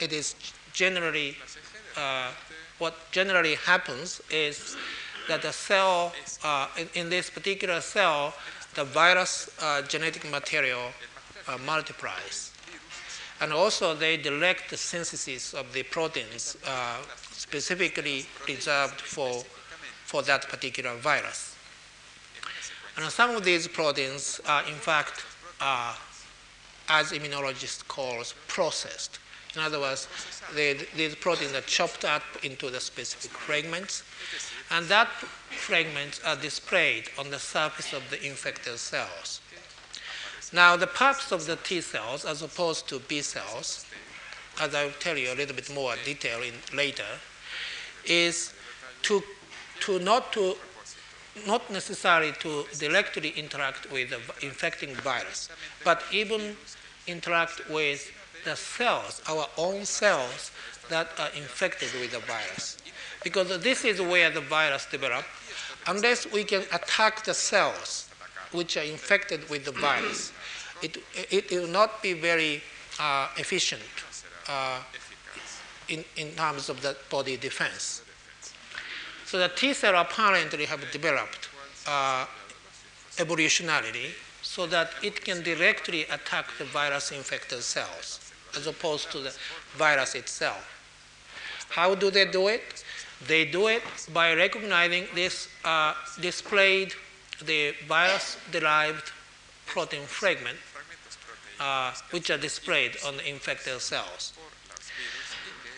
it 0.00 0.12
is 0.12 0.34
generally 0.72 1.36
uh, 1.96 2.30
what 2.78 2.94
generally 3.10 3.54
happens 3.54 4.20
is 4.30 4.76
that 5.28 5.42
the 5.42 5.52
cell 5.52 6.12
uh, 6.44 6.68
in, 6.78 6.88
in, 6.94 7.10
this 7.10 7.30
particular 7.30 7.80
cell, 7.80 8.34
the 8.74 8.84
virus 8.84 9.50
uh, 9.62 9.80
genetic 9.82 10.30
material 10.30 10.92
uh, 11.48 11.56
multiplies, 11.64 12.52
and 13.40 13.52
also 13.52 13.94
they 13.94 14.16
direct 14.16 14.70
the 14.70 14.76
synthesis 14.76 15.54
of 15.54 15.72
the 15.72 15.82
proteins 15.84 16.56
uh, 16.66 16.98
specifically 17.32 18.26
reserved 18.46 19.00
for 19.00 19.42
for 20.04 20.22
that 20.22 20.48
particular 20.48 20.94
virus. 20.96 21.55
And 22.96 23.10
some 23.10 23.36
of 23.36 23.44
these 23.44 23.68
proteins 23.68 24.40
are, 24.46 24.64
in 24.64 24.74
fact, 24.74 25.24
uh, 25.60 25.94
as 26.88 27.12
immunologists 27.12 27.86
calls, 27.86 28.34
processed. 28.48 29.18
In 29.54 29.62
other 29.62 29.80
words, 29.80 30.08
these 30.54 31.14
proteins 31.16 31.54
are 31.54 31.62
chopped 31.62 32.04
up 32.04 32.22
into 32.42 32.70
the 32.70 32.80
specific 32.80 33.30
fragments, 33.30 34.02
and 34.70 34.86
that 34.86 35.08
fragments 35.08 36.20
are 36.24 36.36
displayed 36.36 37.04
on 37.18 37.30
the 37.30 37.38
surface 37.38 37.92
of 37.92 38.08
the 38.10 38.22
infected 38.24 38.78
cells. 38.78 39.40
Now, 40.52 40.76
the 40.76 40.86
purpose 40.86 41.32
of 41.32 41.46
the 41.46 41.56
T 41.56 41.80
cells, 41.80 42.24
as 42.24 42.42
opposed 42.42 42.88
to 42.88 42.98
B 43.00 43.20
cells, 43.20 43.86
as 44.60 44.74
I 44.74 44.84
will 44.84 44.92
tell 44.92 45.16
you 45.16 45.32
a 45.32 45.34
little 45.34 45.56
bit 45.56 45.72
more 45.74 45.94
detail 46.04 46.40
in 46.42 46.54
later, 46.76 47.20
is 48.04 48.52
to, 49.02 49.22
to 49.80 49.98
not 49.98 50.32
to 50.34 50.56
not 51.46 51.70
necessarily 51.70 52.32
to 52.40 52.64
directly 52.78 53.30
interact 53.30 53.90
with 53.92 54.10
the 54.10 54.46
infecting 54.46 54.94
virus, 54.96 55.48
but 55.84 56.02
even 56.12 56.56
interact 57.06 57.68
with 57.70 58.10
the 58.44 58.56
cells, 58.56 59.22
our 59.28 59.46
own 59.58 59.84
cells 59.84 60.50
that 60.88 61.08
are 61.18 61.30
infected 61.36 61.88
with 62.00 62.12
the 62.12 62.20
virus. 62.20 62.78
Because 63.24 63.48
this 63.60 63.84
is 63.84 64.00
where 64.00 64.30
the 64.30 64.40
virus 64.40 64.86
develops. 64.90 65.26
Unless 65.88 66.32
we 66.32 66.44
can 66.44 66.62
attack 66.72 67.24
the 67.24 67.34
cells 67.34 68.08
which 68.52 68.76
are 68.76 68.82
infected 68.82 69.48
with 69.50 69.64
the 69.64 69.72
virus, 69.72 70.32
it, 70.82 70.96
it, 71.14 71.50
it 71.50 71.60
will 71.60 71.68
not 71.68 72.02
be 72.02 72.12
very 72.12 72.62
uh, 73.00 73.28
efficient 73.36 73.82
uh, 74.48 74.80
in, 75.88 76.04
in 76.16 76.30
terms 76.32 76.68
of 76.68 76.82
the 76.82 76.96
body 77.10 77.36
defense. 77.36 78.02
So 79.26 79.38
the 79.38 79.48
T 79.48 79.72
cell 79.74 79.96
apparently 80.00 80.66
have 80.66 80.88
developed 80.92 81.48
uh, 81.86 82.26
evolutionarily 83.16 84.10
so 84.40 84.66
that 84.68 84.92
it 85.02 85.24
can 85.24 85.42
directly 85.42 86.02
attack 86.04 86.46
the 86.58 86.64
virus 86.64 87.10
infected 87.10 87.62
cells 87.62 88.32
as 88.56 88.68
opposed 88.68 89.10
to 89.10 89.18
the 89.18 89.36
virus 89.76 90.14
itself. 90.14 90.64
How 91.70 91.96
do 91.96 92.10
they 92.10 92.24
do 92.24 92.46
it? 92.46 92.84
They 93.26 93.44
do 93.44 93.66
it 93.66 93.82
by 94.12 94.32
recognizing 94.34 95.08
this 95.14 95.48
uh, 95.64 95.94
displayed 96.20 96.94
the 97.44 97.74
virus 97.88 98.36
derived 98.52 99.10
protein 99.66 100.02
fragment 100.02 100.58
uh, 101.58 101.92
which 102.10 102.30
are 102.30 102.38
displayed 102.38 102.96
on 103.04 103.16
the 103.16 103.28
infected 103.28 103.80
cells. 103.80 104.32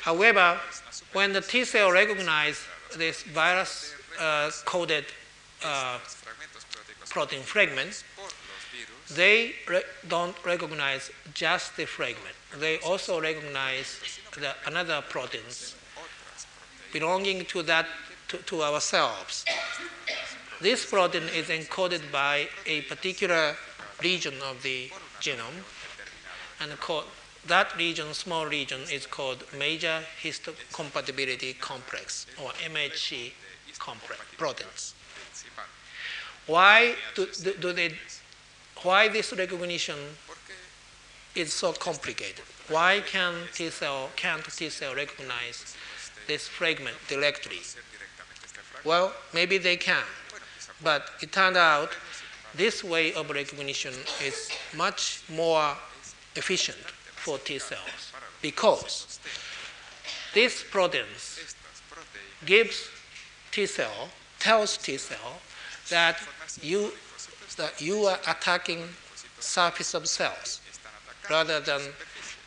However, 0.02 0.60
when 1.14 1.32
the 1.32 1.40
T 1.40 1.64
cell 1.64 1.90
recognize 1.90 2.60
this 2.96 3.22
virus 3.22 3.94
uh, 4.20 4.50
coded 4.64 5.04
uh, 5.64 5.98
protein 7.10 7.42
fragments, 7.42 8.04
they 9.14 9.54
re 9.66 9.82
don't 10.08 10.36
recognize 10.44 11.10
just 11.34 11.76
the 11.76 11.86
fragment. 11.86 12.34
They 12.58 12.78
also 12.78 13.20
recognize 13.20 14.00
the 14.32 14.54
another 14.66 15.02
proteins 15.08 15.74
belonging 16.92 17.44
to 17.46 17.62
that 17.62 17.86
to, 18.28 18.38
to 18.38 18.62
ourselves. 18.62 19.44
This 20.60 20.84
protein 20.84 21.24
is 21.34 21.46
encoded 21.48 22.10
by 22.10 22.48
a 22.66 22.82
particular 22.82 23.56
region 24.02 24.34
of 24.42 24.62
the 24.62 24.90
genome, 25.20 25.62
and 26.60 26.78
called, 26.80 27.04
that 27.46 27.76
region, 27.76 28.12
small 28.14 28.46
region, 28.46 28.80
is 28.92 29.06
called 29.06 29.44
major 29.56 30.02
histocompatibility 30.22 31.58
complex, 31.58 32.26
or 32.42 32.50
MHC 32.50 33.32
complex 33.78 34.20
proteins. 34.36 34.94
Why 36.46 36.94
do, 37.14 37.26
do, 37.42 37.54
do 37.54 37.72
they? 37.72 37.94
Why 38.82 39.08
this 39.08 39.32
recognition 39.32 39.98
is 41.34 41.52
so 41.52 41.72
complicated? 41.72 42.44
Why 42.68 43.02
can 43.06 43.34
T 43.54 43.70
cell 43.70 44.10
can't 44.16 44.44
T 44.44 44.68
cell 44.68 44.94
recognize 44.94 45.76
this 46.26 46.48
fragment 46.48 46.96
directly? 47.08 47.60
Well, 48.84 49.12
maybe 49.34 49.58
they 49.58 49.76
can, 49.76 50.04
but 50.82 51.10
it 51.22 51.32
turned 51.32 51.56
out 51.56 51.90
this 52.54 52.82
way 52.82 53.12
of 53.14 53.30
recognition 53.30 53.94
is 54.24 54.50
much 54.74 55.22
more 55.28 55.76
efficient 56.36 56.78
for 57.28 57.36
T 57.44 57.58
cells 57.58 58.12
because 58.40 59.20
this 60.32 60.64
protein 60.70 61.04
gives 62.46 62.88
T 63.50 63.66
cell, 63.66 64.08
tells 64.38 64.78
T 64.78 64.96
cell 64.96 65.40
that 65.90 66.16
you, 66.62 66.90
that 67.58 67.82
you 67.82 68.06
are 68.06 68.18
attacking 68.26 68.82
surface 69.40 69.92
of 69.92 70.08
cells 70.08 70.62
rather 71.28 71.60
than 71.60 71.82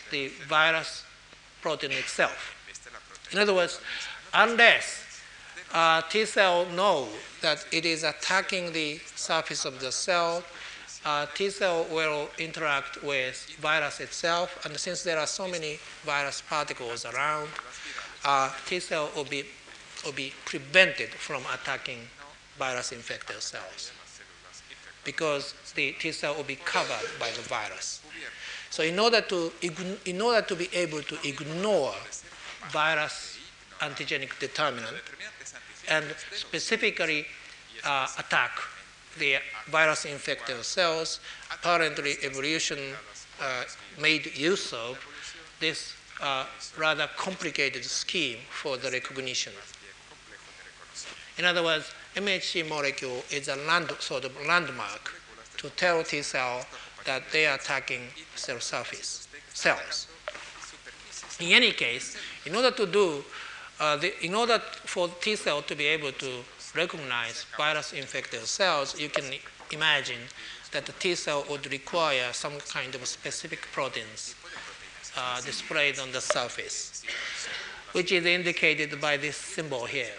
the 0.09 0.29
virus 0.47 1.05
protein 1.61 1.91
itself. 1.91 2.55
In 3.31 3.37
other 3.37 3.53
words, 3.53 3.79
unless 4.33 5.21
uh, 5.73 6.01
T 6.09 6.25
cell 6.25 6.65
know 6.71 7.07
that 7.41 7.63
it 7.71 7.85
is 7.85 8.03
attacking 8.03 8.73
the 8.73 8.99
surface 9.15 9.63
of 9.63 9.79
the 9.79 9.91
cell, 9.91 10.43
uh, 11.05 11.25
T 11.33 11.49
cell 11.49 11.85
will 11.91 12.29
interact 12.37 13.03
with 13.03 13.47
virus 13.59 13.99
itself, 13.99 14.65
and 14.65 14.77
since 14.77 15.03
there 15.03 15.19
are 15.19 15.27
so 15.27 15.47
many 15.47 15.79
virus 16.03 16.41
particles 16.47 17.05
around, 17.05 17.49
uh, 18.25 18.51
T 18.65 18.79
cell 18.79 19.09
will 19.15 19.23
be, 19.23 19.45
will 20.05 20.11
be 20.11 20.33
prevented 20.45 21.09
from 21.09 21.43
attacking 21.53 21.99
virus 22.57 22.91
infected 22.91 23.41
cells 23.41 23.91
because 25.03 25.55
the 25.75 25.93
T 25.93 26.11
cell 26.11 26.35
will 26.35 26.43
be 26.43 26.57
covered 26.57 27.09
by 27.19 27.29
the 27.31 27.41
virus. 27.41 28.01
So 28.69 28.83
in 28.83 28.99
order 28.99 29.21
to, 29.21 29.51
in 30.05 30.21
order 30.21 30.41
to 30.41 30.55
be 30.55 30.69
able 30.73 31.01
to 31.01 31.27
ignore 31.27 31.93
virus 32.69 33.37
antigenic 33.79 34.37
determinant 34.39 34.95
and 35.89 36.05
specifically 36.33 37.25
uh, 37.83 38.07
attack 38.19 38.51
the 39.19 39.37
virus 39.67 40.05
infected 40.05 40.63
cells, 40.63 41.19
apparently 41.53 42.15
evolution 42.23 42.79
uh, 43.41 43.63
made 43.99 44.37
use 44.37 44.73
of 44.73 44.97
this 45.59 45.93
uh, 46.21 46.45
rather 46.77 47.09
complicated 47.17 47.83
scheme 47.83 48.37
for 48.49 48.77
the 48.77 48.89
recognition. 48.91 49.53
In 51.37 51.45
other 51.45 51.63
words, 51.63 51.91
MHC 52.15 52.67
molecule 52.67 53.23
is 53.31 53.47
a 53.47 53.55
land, 53.55 53.91
sort 53.99 54.25
of 54.25 54.35
landmark 54.45 55.11
to 55.57 55.69
tell 55.71 56.03
T 56.03 56.21
cell 56.21 56.65
that 57.05 57.23
they 57.31 57.45
are 57.47 57.55
attacking 57.55 58.01
cell 58.35 58.59
surface 58.59 59.27
cells. 59.53 60.07
In 61.39 61.51
any 61.53 61.71
case, 61.71 62.17
in 62.45 62.55
order 62.55 62.71
to 62.71 62.85
do, 62.85 63.23
uh, 63.79 63.95
the, 63.97 64.23
in 64.23 64.35
order 64.35 64.59
for 64.59 65.07
T 65.21 65.35
cell 65.35 65.61
to 65.63 65.75
be 65.75 65.87
able 65.87 66.11
to 66.11 66.43
recognize 66.75 67.45
virus-infected 67.57 68.41
cells, 68.45 68.99
you 68.99 69.09
can 69.09 69.25
imagine 69.71 70.21
that 70.71 70.85
the 70.85 70.93
T 70.93 71.15
cell 71.15 71.45
would 71.49 71.71
require 71.71 72.31
some 72.33 72.53
kind 72.69 72.95
of 72.95 73.05
specific 73.05 73.67
proteins 73.71 74.35
uh, 75.17 75.41
displayed 75.41 75.99
on 75.99 76.11
the 76.11 76.21
surface, 76.21 77.03
which 77.91 78.11
is 78.11 78.25
indicated 78.25 78.99
by 79.01 79.17
this 79.17 79.35
symbol 79.35 79.85
here. 79.85 80.15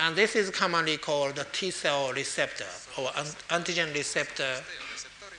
And 0.00 0.14
this 0.14 0.36
is 0.36 0.50
commonly 0.50 0.96
called 0.96 1.36
the 1.36 1.46
T 1.52 1.70
cell 1.70 2.12
receptor 2.12 2.66
or 2.96 3.08
antigen 3.50 3.92
receptor 3.94 4.60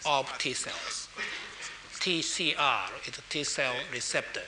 of 0.05 0.31
T 0.37 0.53
cells. 0.53 1.07
TCR 1.99 3.07
is 3.07 3.17
a 3.17 3.21
T 3.29 3.43
cell 3.43 3.73
receptor. 3.93 4.41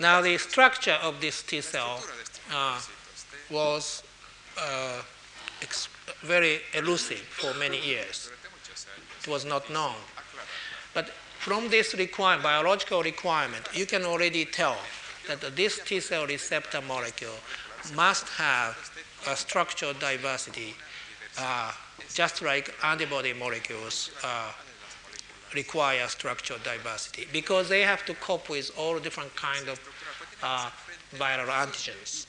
Now, 0.00 0.20
the 0.20 0.36
structure 0.38 0.98
of 1.02 1.20
this 1.20 1.42
T 1.42 1.60
cell 1.60 2.02
uh, 2.52 2.80
was 3.52 4.02
uh, 4.58 5.02
very 6.22 6.60
elusive 6.74 7.18
for 7.18 7.54
many 7.58 7.80
years. 7.80 8.30
It 9.20 9.28
was 9.28 9.44
not 9.44 9.70
known. 9.70 9.94
But 10.94 11.10
from 11.38 11.68
this 11.68 11.94
requirement, 11.94 12.42
biological 12.42 13.02
requirement, 13.02 13.68
you 13.72 13.86
can 13.86 14.04
already 14.04 14.44
tell 14.44 14.76
that 15.28 15.56
this 15.56 15.80
T 15.84 16.00
cell 16.00 16.26
receptor 16.26 16.80
molecule 16.80 17.38
must 17.94 18.28
have 18.30 18.76
a 19.28 19.36
structural 19.36 19.92
diversity, 19.94 20.74
uh, 21.38 21.72
just 22.12 22.42
like 22.42 22.74
antibody 22.84 23.32
molecules 23.32 24.10
uh, 24.24 24.52
require 25.54 26.06
structural 26.08 26.58
diversity, 26.64 27.26
because 27.32 27.68
they 27.68 27.82
have 27.82 28.04
to 28.06 28.14
cope 28.14 28.48
with 28.48 28.70
all 28.76 28.98
different 28.98 29.34
kind 29.36 29.68
of 29.68 29.78
uh, 30.42 30.70
viral 31.16 31.46
antigens. 31.48 32.26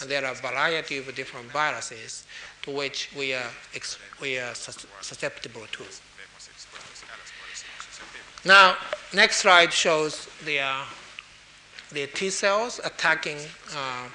And 0.00 0.10
there 0.10 0.24
are 0.24 0.32
a 0.32 0.34
variety 0.34 0.98
of 0.98 1.14
different 1.14 1.50
viruses 1.50 2.26
to 2.62 2.70
which 2.70 3.10
we 3.16 3.32
are, 3.32 3.50
we 4.20 4.38
are 4.38 4.54
susceptible 4.54 5.66
to. 5.72 5.84
Now, 8.44 8.76
next 9.14 9.38
slide 9.38 9.72
shows 9.72 10.28
the, 10.44 10.60
uh, 10.60 10.84
the 11.92 12.06
T 12.08 12.30
cells 12.30 12.80
attacking 12.84 13.38
uh, 13.74 14.08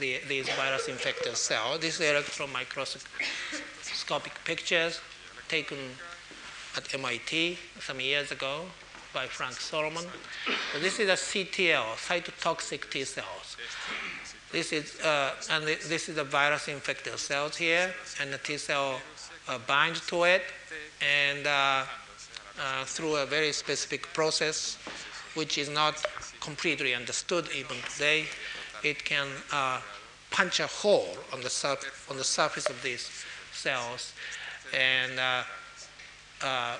the, 0.00 0.20
these 0.28 0.48
virus-infected 0.50 1.36
cells. 1.36 1.80
These 1.80 2.00
are 2.00 2.04
electron 2.04 2.52
microscopic 2.52 4.32
pictures 4.44 5.00
taken 5.48 5.78
at 6.76 6.94
MIT 6.94 7.58
some 7.80 8.00
years 8.00 8.30
ago 8.30 8.66
by 9.12 9.26
Frank 9.26 9.54
Solomon. 9.54 10.04
So 10.72 10.78
this 10.78 10.98
is 10.98 11.08
a 11.08 11.14
CTL, 11.14 11.96
cytotoxic 11.96 12.88
T 12.90 13.04
cells. 13.04 13.56
This 14.50 14.72
is, 14.72 14.98
uh, 15.00 15.34
and 15.50 15.64
this 15.64 16.08
is 16.08 16.16
the 16.16 16.24
virus-infected 16.24 17.18
cells 17.18 17.56
here, 17.56 17.92
and 18.20 18.32
the 18.32 18.38
T 18.38 18.56
cell 18.56 19.00
uh, 19.46 19.58
binds 19.66 20.06
to 20.06 20.24
it, 20.24 20.42
and 21.02 21.46
uh, 21.46 21.84
uh, 22.58 22.84
through 22.84 23.16
a 23.16 23.26
very 23.26 23.52
specific 23.52 24.02
process, 24.14 24.78
which 25.34 25.58
is 25.58 25.68
not 25.68 26.04
completely 26.40 26.94
understood 26.94 27.46
even 27.54 27.76
today, 27.92 28.24
it 28.82 29.04
can 29.04 29.28
uh, 29.52 29.80
punch 30.30 30.60
a 30.60 30.66
hole 30.66 31.16
on 31.32 31.42
the, 31.42 31.50
surf- 31.50 32.06
on 32.10 32.16
the 32.16 32.24
surface 32.24 32.70
of 32.70 32.82
these 32.82 33.10
cells 33.52 34.12
and, 34.72 35.18
uh, 36.42 36.76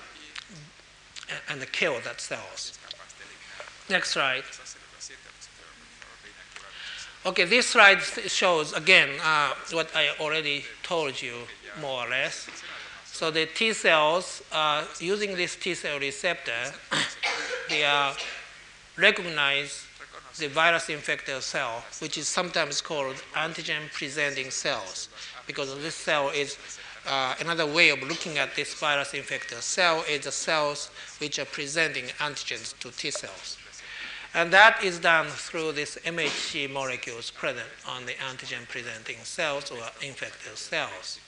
and 1.49 1.71
kill 1.71 1.99
that 2.03 2.19
cells. 2.19 2.79
Next 3.89 4.11
slide. 4.11 4.43
Okay, 7.25 7.43
this 7.43 7.67
slide 7.67 8.01
shows 8.01 8.73
again 8.73 9.09
uh, 9.21 9.53
what 9.71 9.89
I 9.93 10.09
already 10.19 10.63
told 10.83 11.21
you 11.21 11.33
more 11.81 12.05
or 12.05 12.09
less. 12.09 12.47
So 13.05 13.29
the 13.29 13.45
T 13.45 13.73
cells, 13.73 14.41
uh, 14.51 14.85
using 14.99 15.35
this 15.35 15.55
T 15.55 15.75
cell 15.75 15.99
receptor, 15.99 16.71
they 17.69 17.83
are 17.83 18.15
recognize 18.97 19.85
the 20.37 20.47
virus 20.47 20.89
infected 20.89 21.41
cell, 21.43 21.83
which 21.99 22.17
is 22.17 22.27
sometimes 22.27 22.81
called 22.81 23.15
antigen 23.35 23.91
presenting 23.91 24.49
cells, 24.51 25.09
because 25.45 25.75
this 25.81 25.95
cell 25.95 26.29
is 26.29 26.57
uh, 27.07 27.35
another 27.41 27.65
way 27.65 27.89
of 27.89 28.01
looking 28.03 28.37
at 28.37 28.55
this 28.55 28.73
virus 28.73 29.13
infected 29.13 29.57
cell 29.59 30.03
is 30.09 30.21
the 30.23 30.31
cells 30.31 30.89
which 31.19 31.39
are 31.39 31.45
presenting 31.45 32.05
antigens 32.19 32.77
to 32.79 32.91
T 32.91 33.11
cells. 33.11 33.57
And 34.33 34.53
that 34.53 34.83
is 34.83 34.99
done 34.99 35.27
through 35.27 35.71
these 35.71 35.97
MHC 36.05 36.69
molecules 36.71 37.31
present 37.31 37.67
on 37.87 38.05
the 38.05 38.13
antigen 38.13 38.67
presenting 38.67 39.17
cells 39.23 39.71
or 39.71 39.79
infected 40.01 40.57
cells. 40.57 41.19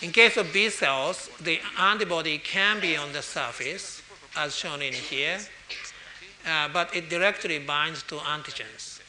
In 0.00 0.10
case 0.10 0.36
of 0.36 0.52
B 0.52 0.68
cells, 0.70 1.28
the 1.40 1.60
antibody 1.78 2.38
can 2.38 2.80
be 2.80 2.96
on 2.96 3.12
the 3.12 3.22
surface, 3.22 4.02
as 4.36 4.56
shown 4.56 4.80
in 4.82 4.94
here, 4.94 5.38
uh, 6.46 6.68
but 6.72 6.94
it 6.96 7.08
directly 7.08 7.58
binds 7.58 8.02
to 8.04 8.16
antigens. 8.16 9.00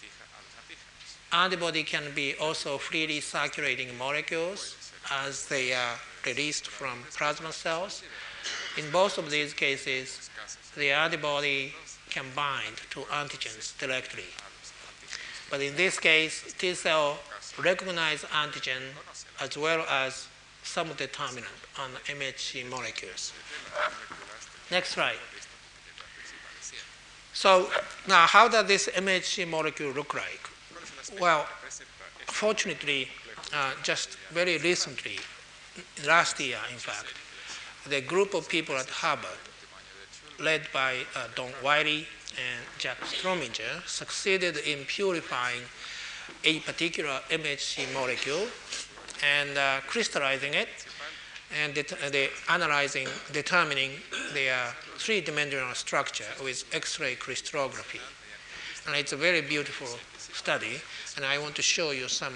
Antibody 1.31 1.83
can 1.83 2.13
be 2.13 2.35
also 2.35 2.77
freely 2.77 3.19
circulating 3.21 3.97
molecules 3.97 4.91
as 5.11 5.47
they 5.47 5.73
are 5.73 5.95
released 6.25 6.67
from 6.67 7.03
plasma 7.15 7.51
cells. 7.51 8.03
In 8.77 8.91
both 8.91 9.17
of 9.17 9.31
these 9.31 9.53
cases, 9.53 10.29
the 10.75 10.91
antibody 10.91 11.73
can 12.13 12.25
bind 12.35 12.77
to 12.91 12.99
antigens 13.21 13.77
directly. 13.79 14.29
But 15.49 15.61
in 15.61 15.75
this 15.75 15.99
case, 15.99 16.53
T 16.57 16.73
cell 16.73 17.17
recognize 17.59 18.23
antigen 18.43 18.83
as 19.41 19.57
well 19.57 19.85
as 19.89 20.27
some 20.63 20.87
determinant 20.93 21.59
on 21.79 21.89
MHC 22.05 22.69
molecules. 22.69 23.33
Next 24.71 24.89
slide. 24.89 25.23
So 27.33 27.69
now 28.07 28.27
how 28.27 28.47
does 28.47 28.67
this 28.67 28.87
MHC 28.89 29.47
molecule 29.47 29.91
look 29.91 30.13
like? 30.13 30.43
Well, 31.19 31.45
fortunately, 32.27 33.09
uh, 33.53 33.73
just 33.83 34.17
very 34.31 34.57
recently, 34.59 35.17
last 36.05 36.39
year 36.39 36.59
in 36.71 36.77
fact, 36.77 37.13
the 37.87 38.01
group 38.01 38.33
of 38.33 38.47
people 38.47 38.75
at 38.75 38.89
Harvard 38.89 39.41
led 40.39 40.61
by 40.73 40.97
uh, 41.15 41.27
Don 41.35 41.51
Wiley 41.63 42.07
and 42.37 42.65
Jack 42.77 42.99
Strominger, 43.01 43.85
succeeded 43.87 44.57
in 44.57 44.85
purifying 44.85 45.61
a 46.43 46.59
particular 46.61 47.19
MHC 47.29 47.93
molecule 47.93 48.47
and 49.23 49.57
uh, 49.57 49.79
crystallizing 49.87 50.53
it 50.53 50.69
and 51.61 51.73
det- 51.73 52.11
they 52.11 52.29
analyzing, 52.49 53.07
determining 53.31 53.91
their 54.33 54.73
three-dimensional 54.97 55.73
structure 55.75 56.25
with 56.43 56.63
X-ray 56.73 57.15
crystallography. 57.15 58.01
And 58.87 58.95
it's 58.95 59.13
a 59.13 59.17
very 59.17 59.41
beautiful 59.41 59.87
study, 60.17 60.81
and 61.15 61.25
I 61.25 61.37
want 61.37 61.55
to 61.55 61.61
show 61.61 61.91
you 61.91 62.07
some 62.07 62.33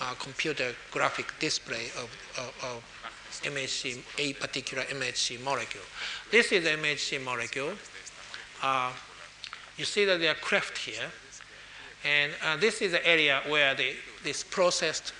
uh, 0.00 0.14
computer 0.18 0.74
graphic 0.90 1.32
display 1.38 1.86
of, 1.96 2.10
of, 2.38 2.54
of 2.62 2.95
MHC, 3.42 3.98
a 4.18 4.32
particular 4.34 4.82
MHC 4.84 5.42
molecule. 5.42 5.84
This 6.30 6.52
is 6.52 6.64
MHC 6.64 7.22
molecule. 7.22 7.72
Uh, 8.62 8.92
you 9.76 9.84
see 9.84 10.04
that 10.04 10.20
they 10.20 10.28
are 10.28 10.34
cleft 10.34 10.78
here. 10.78 11.10
And 12.04 12.32
uh, 12.44 12.56
this 12.56 12.82
is 12.82 12.92
the 12.92 13.06
area 13.06 13.42
where 13.48 13.74
the, 13.74 13.94
this 14.22 14.42
processed 14.42 15.12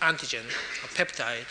antigen, 0.00 0.46
or 0.82 0.88
peptide, 0.94 1.46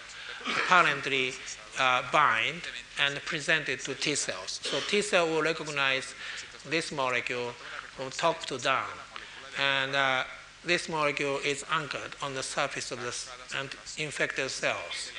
apparently 0.48 1.34
uh, 1.80 2.04
bind 2.12 2.62
and 3.00 3.16
present 3.26 3.70
it 3.70 3.82
to 3.82 3.94
T 3.94 4.16
cells. 4.16 4.60
So 4.64 4.80
T 4.88 5.02
cell 5.02 5.28
will 5.28 5.42
recognize 5.42 6.14
this 6.70 6.92
molecule 6.92 7.52
from 7.96 8.10
top 8.10 8.46
to 8.46 8.58
down. 8.58 8.90
And 9.60 9.96
uh, 9.96 10.24
this 10.66 10.90
molecule 10.90 11.40
is 11.46 11.64
anchored 11.72 12.16
on 12.22 12.34
the 12.34 12.44
surface 12.44 12.92
of 12.92 13.00
the 13.00 14.04
infected 14.04 14.50
cells 14.50 15.12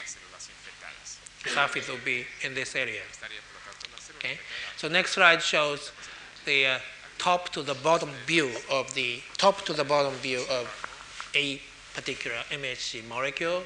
surface 1.46 1.88
will 1.88 2.04
be 2.04 2.26
in 2.42 2.54
this 2.54 2.76
area. 2.76 3.02
Okay? 4.18 4.38
So 4.76 4.88
next 4.88 5.12
slide 5.12 5.42
shows 5.42 5.92
the 6.44 6.66
uh, 6.66 6.78
top 7.18 7.50
to 7.50 7.62
the 7.62 7.74
bottom 7.74 8.10
view 8.26 8.50
of 8.70 8.92
the 8.94 9.20
top 9.36 9.62
to 9.62 9.72
the 9.72 9.84
bottom 9.84 10.14
view 10.14 10.42
of 10.50 10.66
a 11.34 11.60
particular 11.94 12.36
MHC 12.50 13.06
molecule. 13.08 13.62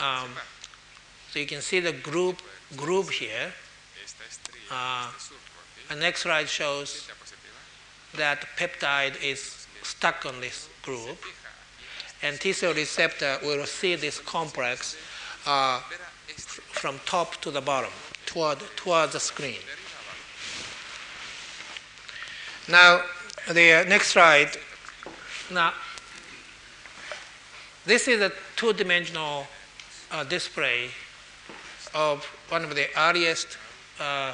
Um, 0.00 0.30
so 1.30 1.38
you 1.38 1.46
can 1.46 1.60
see 1.60 1.80
the 1.80 1.92
group 1.92 2.40
group 2.76 3.10
here. 3.10 3.52
Uh, 4.70 5.10
the 5.88 5.96
next 5.96 6.22
slide 6.22 6.48
shows 6.48 7.10
that 8.16 8.46
peptide 8.56 9.22
is 9.22 9.66
stuck 9.82 10.24
on 10.26 10.40
this 10.40 10.68
group 10.82 11.18
and 12.22 12.40
T 12.40 12.52
cell 12.52 12.74
receptor 12.74 13.38
will 13.42 13.64
see 13.66 13.94
this 13.94 14.18
complex 14.18 14.96
uh, 15.46 15.80
from 16.72 17.00
top 17.06 17.36
to 17.42 17.50
the 17.50 17.60
bottom, 17.60 17.90
toward, 18.26 18.58
toward 18.76 19.12
the 19.12 19.20
screen. 19.20 19.58
Now, 22.68 23.02
the 23.48 23.84
next 23.88 24.08
slide. 24.08 24.50
Now, 25.50 25.72
this 27.86 28.06
is 28.06 28.20
a 28.20 28.30
two-dimensional 28.56 29.46
uh, 30.12 30.24
display 30.24 30.90
of 31.94 32.24
one 32.48 32.62
of 32.62 32.74
the 32.74 32.86
earliest 32.96 33.56
uh, 33.98 34.32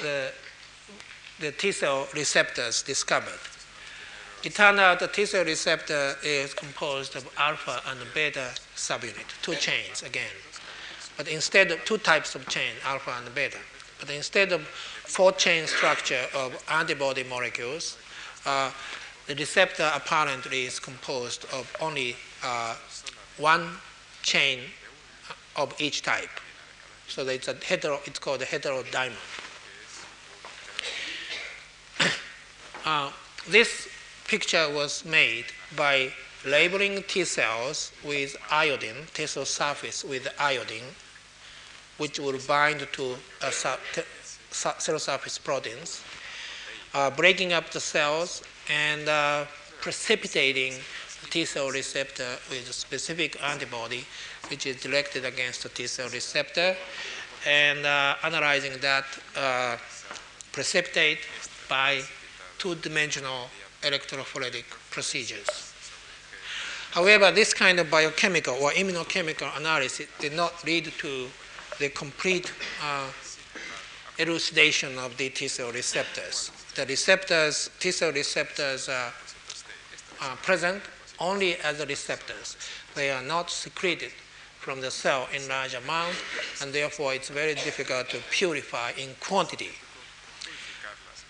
the, 0.00 0.30
the 1.40 1.52
T 1.52 1.72
cell 1.72 2.06
receptors 2.14 2.82
discovered. 2.82 3.38
It 4.46 4.54
turned 4.54 4.78
out 4.78 5.00
the 5.00 5.08
T 5.08 5.26
cell 5.26 5.44
receptor 5.44 6.14
is 6.22 6.54
composed 6.54 7.16
of 7.16 7.28
alpha 7.36 7.82
and 7.88 7.98
beta 8.14 8.52
subunit, 8.76 9.26
two 9.42 9.56
chains 9.56 10.04
again. 10.04 10.36
But 11.16 11.26
instead 11.26 11.72
of 11.72 11.84
two 11.84 11.98
types 11.98 12.36
of 12.36 12.46
chain, 12.46 12.74
alpha 12.84 13.12
and 13.18 13.34
beta, 13.34 13.58
but 13.98 14.08
instead 14.08 14.52
of 14.52 14.60
four 14.62 15.32
chain 15.32 15.66
structure 15.66 16.26
of 16.32 16.62
antibody 16.70 17.24
molecules, 17.24 17.98
uh, 18.44 18.70
the 19.26 19.34
receptor 19.34 19.90
apparently 19.92 20.66
is 20.66 20.78
composed 20.78 21.44
of 21.52 21.76
only 21.80 22.14
uh, 22.44 22.76
one 23.38 23.68
chain 24.22 24.60
of 25.56 25.74
each 25.80 26.02
type. 26.02 26.30
So 27.08 27.26
it's 27.26 27.48
a 27.48 27.54
hetero, 27.54 27.98
it's 28.04 28.20
called 28.20 28.42
a 28.42 28.46
heterodimer. 28.46 29.10
uh, 32.84 33.10
this 33.48 33.88
picture 34.26 34.68
was 34.72 35.04
made 35.04 35.46
by 35.76 36.12
labeling 36.44 37.02
T 37.04 37.24
cells 37.24 37.92
with 38.04 38.36
iodine, 38.50 39.06
T 39.14 39.26
cell 39.26 39.44
surface 39.44 40.04
with 40.04 40.28
iodine, 40.38 40.90
which 41.98 42.18
will 42.18 42.38
bind 42.46 42.86
to 42.92 43.16
a 43.42 43.52
cell 43.52 43.78
surface 44.98 45.38
proteins, 45.38 46.02
uh, 46.94 47.10
breaking 47.10 47.52
up 47.52 47.70
the 47.70 47.80
cells 47.80 48.42
and 48.68 49.08
uh, 49.08 49.44
precipitating 49.80 50.74
T 51.30 51.44
cell 51.44 51.70
receptor 51.70 52.36
with 52.50 52.68
a 52.68 52.72
specific 52.72 53.40
antibody, 53.42 54.04
which 54.50 54.66
is 54.66 54.80
directed 54.82 55.24
against 55.24 55.62
the 55.62 55.68
T 55.68 55.86
cell 55.86 56.08
receptor, 56.08 56.76
and 57.46 57.86
uh, 57.86 58.16
analyzing 58.24 58.72
that 58.80 59.04
uh, 59.36 59.76
precipitate 60.52 61.18
by 61.68 62.00
two 62.58 62.74
dimensional 62.76 63.48
electrophoretic 63.86 64.64
procedures. 64.90 65.72
However, 66.92 67.30
this 67.30 67.52
kind 67.52 67.78
of 67.78 67.90
biochemical 67.90 68.54
or 68.54 68.70
immunochemical 68.70 69.54
analysis 69.56 70.08
did 70.18 70.32
not 70.32 70.64
lead 70.64 70.92
to 70.98 71.28
the 71.78 71.90
complete 71.90 72.52
uh, 72.82 73.08
elucidation 74.18 74.98
of 74.98 75.16
the 75.16 75.28
T 75.28 75.48
cell 75.48 75.72
receptors. 75.72 76.50
The 76.74 76.86
receptors, 76.86 77.70
T 77.78 77.90
cell 77.90 78.12
receptors 78.12 78.88
are, 78.88 79.12
are 80.22 80.36
present 80.36 80.82
only 81.18 81.56
as 81.56 81.84
receptors. 81.86 82.56
They 82.94 83.10
are 83.10 83.22
not 83.22 83.50
secreted 83.50 84.12
from 84.58 84.80
the 84.80 84.90
cell 84.90 85.28
in 85.34 85.46
large 85.48 85.74
amount, 85.74 86.16
and 86.60 86.72
therefore 86.72 87.14
it's 87.14 87.28
very 87.28 87.54
difficult 87.54 88.08
to 88.10 88.18
purify 88.30 88.92
in 88.98 89.10
quantity. 89.20 89.70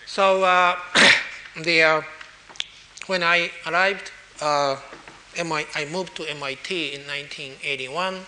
So 0.05 0.43
uh, 0.43 0.77
the, 1.61 1.83
uh, 1.83 2.01
when 3.07 3.23
I 3.23 3.51
arrived, 3.65 4.11
uh, 4.41 4.77
I 5.39 5.87
moved 5.91 6.15
to 6.17 6.29
MIT 6.29 6.93
in 6.93 7.01
1981. 7.01 8.19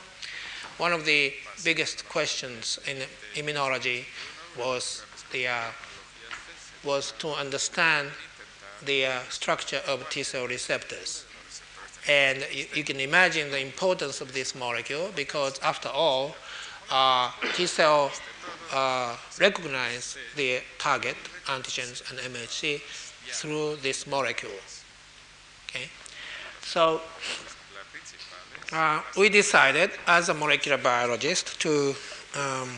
One 0.77 0.93
of 0.93 1.05
the 1.05 1.33
biggest 1.63 2.07
questions 2.07 2.79
in 2.87 2.97
immunology 3.35 4.05
was 4.57 5.03
the 5.31 5.47
uh, 5.47 5.71
was 6.83 7.13
to 7.19 7.29
understand 7.29 8.09
the 8.85 9.05
uh, 9.05 9.19
structure 9.29 9.81
of 9.85 10.09
T 10.09 10.23
cell 10.23 10.47
receptors. 10.47 11.25
And 12.07 12.45
you, 12.51 12.65
you, 12.73 12.83
can 12.85 12.99
imagine 13.01 13.51
the 13.51 13.59
importance 13.59 14.21
of 14.21 14.33
this 14.33 14.55
molecule 14.55 15.11
because, 15.15 15.59
after 15.59 15.89
all, 15.89 16.35
uh, 16.89 17.31
T 17.53 17.65
cell 17.65 18.11
uh, 18.71 19.17
recognize 19.39 20.17
the 20.37 20.61
target 20.77 21.17
antigens 21.47 22.09
and 22.09 22.19
MHC 22.33 22.81
through 23.31 23.77
this 23.77 24.05
molecule. 24.07 24.51
Okay, 25.69 25.89
so 26.61 27.01
uh, 28.71 29.01
we 29.17 29.29
decided 29.29 29.91
as 30.07 30.29
a 30.29 30.33
molecular 30.33 30.77
biologist 30.77 31.59
to 31.61 31.95
um, 32.35 32.69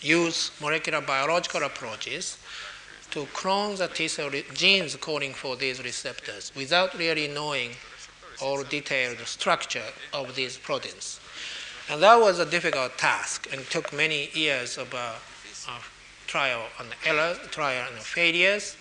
use 0.00 0.50
molecular 0.60 1.00
biological 1.00 1.62
approaches 1.62 2.38
to 3.10 3.26
clone 3.32 3.76
the 3.76 3.88
T 3.88 4.06
cell 4.08 4.30
genes 4.54 4.94
coding 4.96 5.32
for 5.32 5.56
these 5.56 5.82
receptors 5.82 6.52
without 6.54 6.96
really 6.98 7.28
knowing 7.28 7.70
all 8.40 8.62
detailed 8.62 9.18
structure 9.26 9.90
of 10.12 10.34
these 10.34 10.56
proteins. 10.56 11.20
And 11.90 12.02
that 12.02 12.20
was 12.20 12.38
a 12.38 12.46
difficult 12.46 12.98
task 12.98 13.48
and 13.52 13.62
took 13.70 13.92
many 13.92 14.28
years 14.34 14.76
of 14.76 14.92
uh, 14.94 15.14
uh, 15.68 15.80
trial 16.26 16.62
and 16.78 16.88
error, 17.06 17.34
trial 17.50 17.88
and 17.92 18.02
failures. 18.02 18.76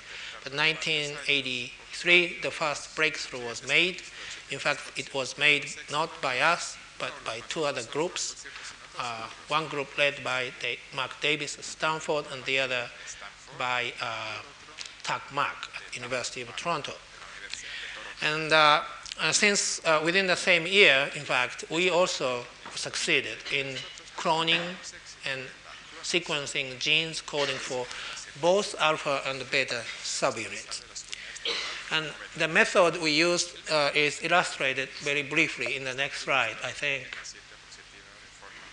But 0.47 0.55
1983, 0.55 2.37
the 2.41 2.51
first 2.51 2.95
breakthrough 2.95 3.45
was 3.45 3.67
made 3.67 4.01
in 4.49 4.59
fact, 4.59 4.79
it 4.95 5.13
was 5.13 5.37
made 5.37 5.65
not 5.91 6.09
by 6.21 6.39
us, 6.39 6.77
but 6.99 7.11
by 7.25 7.41
two 7.49 7.65
other 7.65 7.83
groups. 7.83 8.45
Uh, 8.97 9.27
one 9.49 9.67
group 9.67 9.97
led 9.97 10.23
by 10.23 10.51
Mark 10.95 11.11
Davis 11.21 11.57
at 11.57 11.65
Stanford, 11.65 12.25
and 12.31 12.43
the 12.45 12.59
other 12.59 12.89
by 13.59 13.91
uh, 14.01 14.39
Tak 15.03 15.21
Mak 15.33 15.69
at 15.75 15.95
University 15.95 16.41
of 16.41 16.55
Toronto. 16.55 16.93
And 18.21 18.51
uh 18.51 18.83
since 19.31 19.81
uh, 19.83 19.99
within 20.05 20.27
the 20.27 20.35
same 20.35 20.67
year, 20.67 21.09
in 21.15 21.23
fact, 21.23 21.65
we 21.71 21.89
also 21.89 22.45
succeeded 22.75 23.37
in 23.51 23.75
cloning 24.15 24.61
and 25.25 25.41
sequencing 26.03 26.77
genes 26.79 27.19
coding 27.21 27.57
for 27.57 27.85
both 28.41 28.75
alpha 28.79 29.21
and 29.27 29.43
beta 29.51 29.81
subunits. 30.03 30.83
And 31.91 32.05
the 32.35 32.47
method 32.47 33.01
we 33.01 33.11
used 33.11 33.57
uh, 33.71 33.91
is 33.95 34.21
illustrated 34.23 34.89
very 35.01 35.23
briefly 35.23 35.75
in 35.75 35.83
the 35.83 35.93
next 35.93 36.21
slide, 36.21 36.55
I 36.63 36.71
think. 36.71 37.07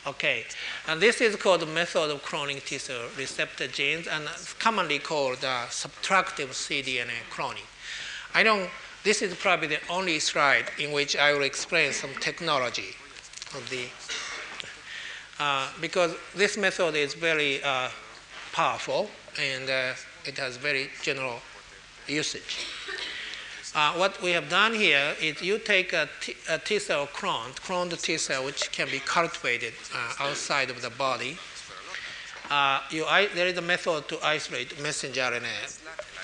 Okay, 0.07 0.45
and 0.87 1.01
this 1.01 1.23
is 1.23 1.35
called 1.37 1.61
the 1.61 1.67
method 1.67 2.11
of 2.11 2.23
cloning 2.23 2.63
T 2.63 2.77
cell 2.77 3.09
receptor 3.17 3.67
genes, 3.69 4.07
and 4.07 4.29
commonly 4.59 4.99
called 4.99 5.43
uh, 5.43 5.65
subtractive 5.71 6.49
cDNA 6.51 7.25
cloning. 7.31 7.67
I 8.35 8.43
don't. 8.43 8.69
This 9.03 9.23
is 9.23 9.35
probably 9.35 9.69
the 9.69 9.81
only 9.89 10.19
slide 10.19 10.67
in 10.79 10.93
which 10.93 11.17
I 11.17 11.33
will 11.33 11.43
explain 11.43 11.93
some 11.93 12.11
technology 12.21 12.97
of 13.55 13.69
the, 13.71 13.87
uh, 15.39 15.71
because 15.81 16.15
this 16.35 16.59
method 16.59 16.97
is 16.97 17.15
very 17.15 17.63
uh, 17.63 17.89
powerful 18.53 19.09
and 19.39 19.69
uh, 19.69 19.93
it 20.25 20.39
has 20.39 20.57
very 20.57 20.91
general 21.03 21.41
usage. 22.07 22.67
Uh, 23.75 23.93
what 23.95 24.23
we 24.23 24.31
have 24.31 24.49
done 24.49 24.73
here 24.73 25.15
is 25.21 25.43
you 25.43 25.59
take 25.59 25.93
a 25.93 26.09
T, 26.21 26.37
a 26.49 26.59
T 26.59 26.79
cell 26.79 27.09
cloned, 27.09 27.55
cloned 27.57 28.01
T 28.01 28.17
cell, 28.19 28.45
which 28.45 28.71
can 28.71 28.89
be 28.89 29.01
cultivated 29.01 29.75
uh, 29.93 30.25
outside 30.25 30.71
of 30.71 30.81
the 30.81 30.91
body. 30.91 31.37
Uh, 32.51 32.81
you, 32.91 33.05
there 33.35 33.49
is 33.49 33.59
a 33.59 33.63
method 33.63 34.07
to 34.09 34.25
isolate 34.25 34.81
messenger 34.81 35.23
RNA 35.23 35.71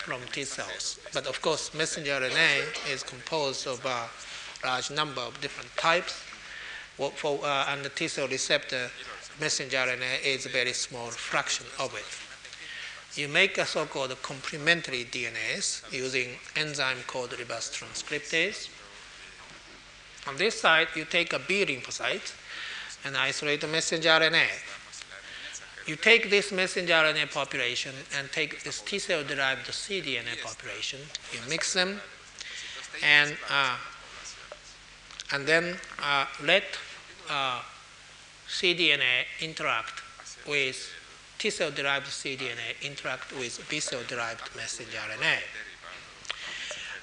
from 0.05 0.21
T 0.33 0.45
cells. 0.45 1.01
But 1.13 1.27
of 1.27 1.43
course, 1.43 1.75
messenger 1.75 2.21
RNA 2.21 2.93
is 2.93 3.03
composed 3.03 3.67
of 3.67 3.85
a 3.85 4.09
large 4.65 4.91
number 4.91 5.21
of 5.21 5.41
different 5.41 5.75
types. 5.77 6.23
For, 7.17 7.41
uh, 7.43 7.67
and 7.71 7.83
the 7.83 7.89
T 7.89 8.07
cell 8.07 8.29
receptor 8.29 8.91
messenger 9.41 9.79
RNA 9.79 10.25
is 10.25 10.47
a 10.47 10.51
very 10.51 10.75
small 10.75 11.09
fraction 11.09 11.67
of 11.81 11.95
it 11.95 12.30
you 13.17 13.29
make 13.29 13.59
a 13.59 13.67
so-called 13.67 14.17
complementary 14.23 15.05
DNAs 15.05 15.93
using 15.93 16.31
enzyme 16.57 16.99
called 17.07 17.37
reverse 17.39 17.71
transcriptase. 17.71 18.69
On 20.29 20.37
this 20.37 20.61
side, 20.61 20.89
you 20.95 21.05
take 21.05 21.33
a 21.33 21.39
B 21.39 21.65
lymphocyte 21.65 22.33
and 23.05 23.17
isolate 23.17 23.63
the 23.63 23.67
messenger 23.67 24.11
RNA. 24.11 24.47
You 25.87 25.97
take 25.97 26.31
this 26.31 26.53
messenger 26.53 26.93
RNA 26.93 27.33
population 27.33 27.95
and 28.17 28.31
take 28.31 28.63
this 28.63 28.81
T 28.81 28.99
cell 28.99 29.25
derived 29.25 29.67
cDNA 29.67 30.43
population, 30.43 31.01
you 31.33 31.41
mix 31.49 31.73
them, 31.73 32.01
and, 33.03 33.37
uh, 33.51 33.77
and 35.33 35.47
then 35.47 35.77
uh, 36.03 36.27
let 36.45 36.65
uh, 37.29 37.63
cDNA 38.47 39.25
interact 39.41 40.03
with 40.47 40.93
T 41.41 41.49
cell 41.49 41.71
derived 41.71 42.07
cDNA 42.07 42.83
interact 42.83 43.33
with 43.33 43.67
B 43.71 43.81
cell 43.81 44.03
derived 44.07 44.55
messenger 44.55 44.99
RNA. 44.99 45.39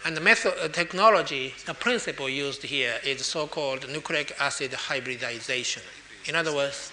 And 0.05 0.15
the 0.15 0.21
method, 0.21 0.53
uh, 0.61 0.67
technology, 0.67 1.55
the 1.65 1.73
principle 1.73 2.29
used 2.29 2.61
here 2.61 2.99
is 3.03 3.25
so-called 3.25 3.89
nucleic 3.89 4.39
acid 4.39 4.73
hybridization. 4.73 5.81
In 6.27 6.35
other 6.35 6.53
words, 6.53 6.91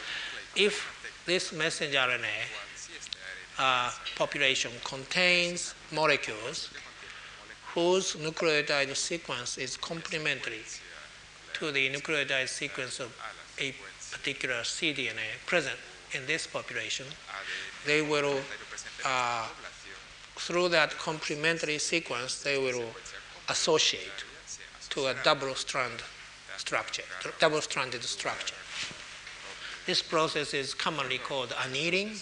if 0.56 1.22
this 1.26 1.52
messenger 1.52 1.98
RNA 1.98 2.38
uh, 3.58 3.90
population 4.16 4.72
contains 4.82 5.74
molecules 5.92 6.70
whose 7.74 8.14
nucleotide 8.14 8.96
sequence 8.96 9.58
is 9.58 9.76
complementary 9.76 10.64
to 11.52 11.70
the 11.72 11.90
nucleotide 11.90 12.48
sequence 12.48 13.00
of 13.00 13.14
a 13.58 13.74
particular 14.10 14.62
cDNA 14.62 15.44
present 15.44 15.76
in 16.14 16.26
this 16.26 16.46
population, 16.46 17.06
they 17.86 18.02
will, 18.02 18.40
uh, 19.04 19.46
through 20.36 20.68
that 20.70 20.90
complementary 20.98 21.78
sequence, 21.78 22.42
they 22.42 22.58
will 22.58 22.84
associate 23.48 24.24
to 24.90 25.06
a 25.06 25.14
double 25.24 25.54
strand 25.54 26.02
structure, 26.56 27.02
double 27.40 27.60
stranded 27.60 28.02
structure. 28.02 28.54
This 29.86 30.02
process 30.02 30.54
is 30.54 30.72
commonly 30.72 31.18
called 31.18 31.54
annealing. 31.66 32.12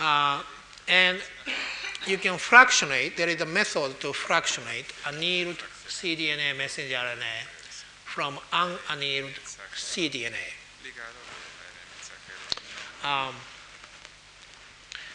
Uh, 0.00 0.42
and 0.86 1.18
you 2.06 2.16
can 2.16 2.38
fractionate, 2.38 3.16
there 3.16 3.28
is 3.28 3.40
a 3.40 3.46
method 3.46 4.00
to 4.00 4.12
fractionate 4.12 4.86
annealed 5.06 5.58
cDNA 5.88 6.56
messenger 6.56 6.94
RNA 6.94 7.46
from 8.04 8.38
unannealed 8.52 9.34
cDNA. 9.74 10.57
Um, 13.04 13.34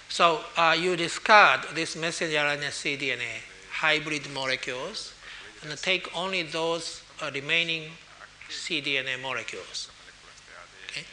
so 0.10 0.42
uh, 0.58 0.76
you 0.80 0.96
discard 0.96 1.62
this 1.74 1.96
messenger 1.96 2.38
RNA 2.38 2.70
cDNA 2.70 3.42
hybrid 3.72 4.30
molecules 4.32 5.14
and 5.64 5.78
take 5.78 6.08
only 6.16 6.44
those 6.44 7.02
uh, 7.22 7.32
remaining 7.34 7.90
cDNA 8.50 9.22
molecules. 9.22 9.90
Okay? 10.90 11.06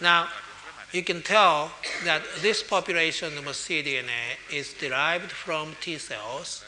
Now, 0.00 0.28
you 0.92 1.02
can 1.02 1.22
tell 1.22 1.70
that 2.04 2.22
this 2.40 2.62
population 2.62 3.36
of 3.36 3.44
cDNA 3.44 4.38
is 4.50 4.72
derived 4.74 5.30
from 5.30 5.76
T 5.80 5.98
cells 5.98 6.64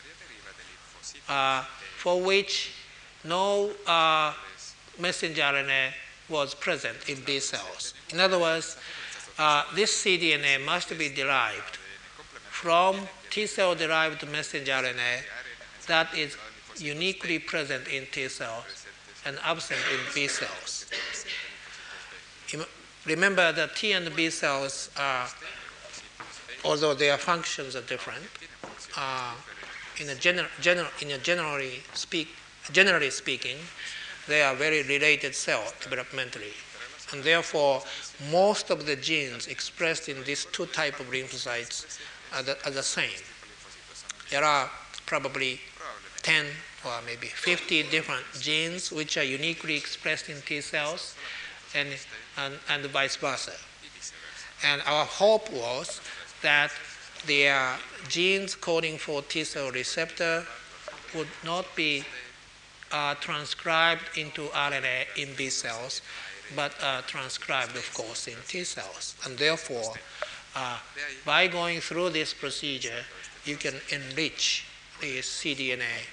uh, 1.29 1.63
for 1.97 2.21
which 2.21 2.73
no 3.25 3.71
uh, 3.87 4.35
messenger 4.99 5.43
RNA 5.43 5.93
was 6.29 6.55
present 6.55 6.97
in 7.09 7.21
B 7.23 7.41
cells. 7.41 7.95
In 8.13 8.21
other 8.21 8.39
words, 8.39 8.77
uh, 9.41 9.65
this 9.75 10.05
cDNA 10.05 10.63
must 10.65 10.97
be 10.99 11.09
derived 11.09 11.79
from 12.51 13.09
T 13.31 13.47
cell 13.47 13.75
derived 13.75 14.29
messenger 14.31 14.73
RNA 14.73 15.23
that 15.87 16.15
is 16.15 16.37
uniquely 16.77 17.39
present 17.39 17.89
in 17.89 18.07
T 18.13 18.29
cells 18.29 18.87
and 19.25 19.39
absent 19.43 19.81
in 19.93 20.01
B 20.15 20.29
cells. 20.29 20.87
Remember 23.07 23.51
that 23.51 23.77
T 23.77 23.93
and 23.93 24.15
B 24.15 24.29
cells 24.29 24.91
are, 24.99 25.27
although 26.65 26.93
their 26.93 27.17
functions 27.17 27.75
are 27.75 27.83
different, 27.83 28.25
uh, 28.97 29.35
in, 29.99 30.11
a 30.11 30.15
gener- 30.15 30.49
gener- 30.61 31.03
in 31.03 31.13
a 31.13 31.19
generally, 31.19 31.81
speak, 31.95 32.29
generally 32.73 33.11
speaking, 33.11 33.57
they 34.29 34.43
are 34.43 34.55
very 34.55 34.83
related 34.83 35.35
cells 35.35 35.73
developmentally. 35.81 36.53
And 37.13 37.23
therefore, 37.23 37.83
most 38.31 38.71
of 38.71 38.87
the 38.87 38.97
genes 38.97 39.47
expressed 39.49 40.09
in 40.09 40.23
these 40.25 40.47
two 40.53 40.67
type 40.67 41.01
of 41.01 41.07
lymphocytes 41.07 41.99
are 42.35 42.43
the, 42.43 42.57
are 42.67 42.71
the 42.71 42.83
same. 42.83 43.21
There 44.31 44.45
are 44.45 44.71
probably 45.07 45.61
10 46.23 46.47
or 46.85 46.93
maybe 47.05 47.27
50 47.27 47.85
different 47.85 48.25
genes 48.41 48.93
which 48.93 49.17
are 49.17 49.25
uniquely 49.25 49.77
expressed 49.77 50.29
in 50.29 50.41
T 50.43 50.61
cells 50.61 51.17
and, 51.75 51.89
and, 52.39 52.55
and 52.69 52.87
vice 52.87 53.17
versa. 53.17 53.53
And 54.63 54.83
our 54.87 55.05
hope 55.05 55.51
was 55.51 56.01
that 56.43 56.71
the 57.27 57.51
genes 58.09 58.55
coding 58.55 58.99
for 58.99 59.23
T 59.23 59.45
cell 59.45 59.71
receptor 59.71 60.47
would 61.15 61.29
not 61.45 61.67
be 61.75 62.05
uh, 62.93 63.15
transcribed 63.17 64.03
into 64.17 64.43
RNA 64.49 65.07
in 65.17 65.29
B 65.37 65.49
cells, 65.49 66.03
but 66.57 66.75
uh, 66.83 67.03
transcribed, 67.03 67.77
of 67.77 67.93
course, 67.95 68.27
in 68.27 68.37
T 68.47 68.65
cells. 68.65 69.15
And 69.25 69.39
therefore, 69.39 69.95
uh, 70.57 70.79
by 71.25 71.47
going 71.47 71.81
through 71.81 72.11
this 72.11 72.35
procedure, 72.35 73.05
you 73.45 73.57
can 73.57 73.75
enrich 73.91 74.67
the 75.01 75.19
cDNA 75.19 76.07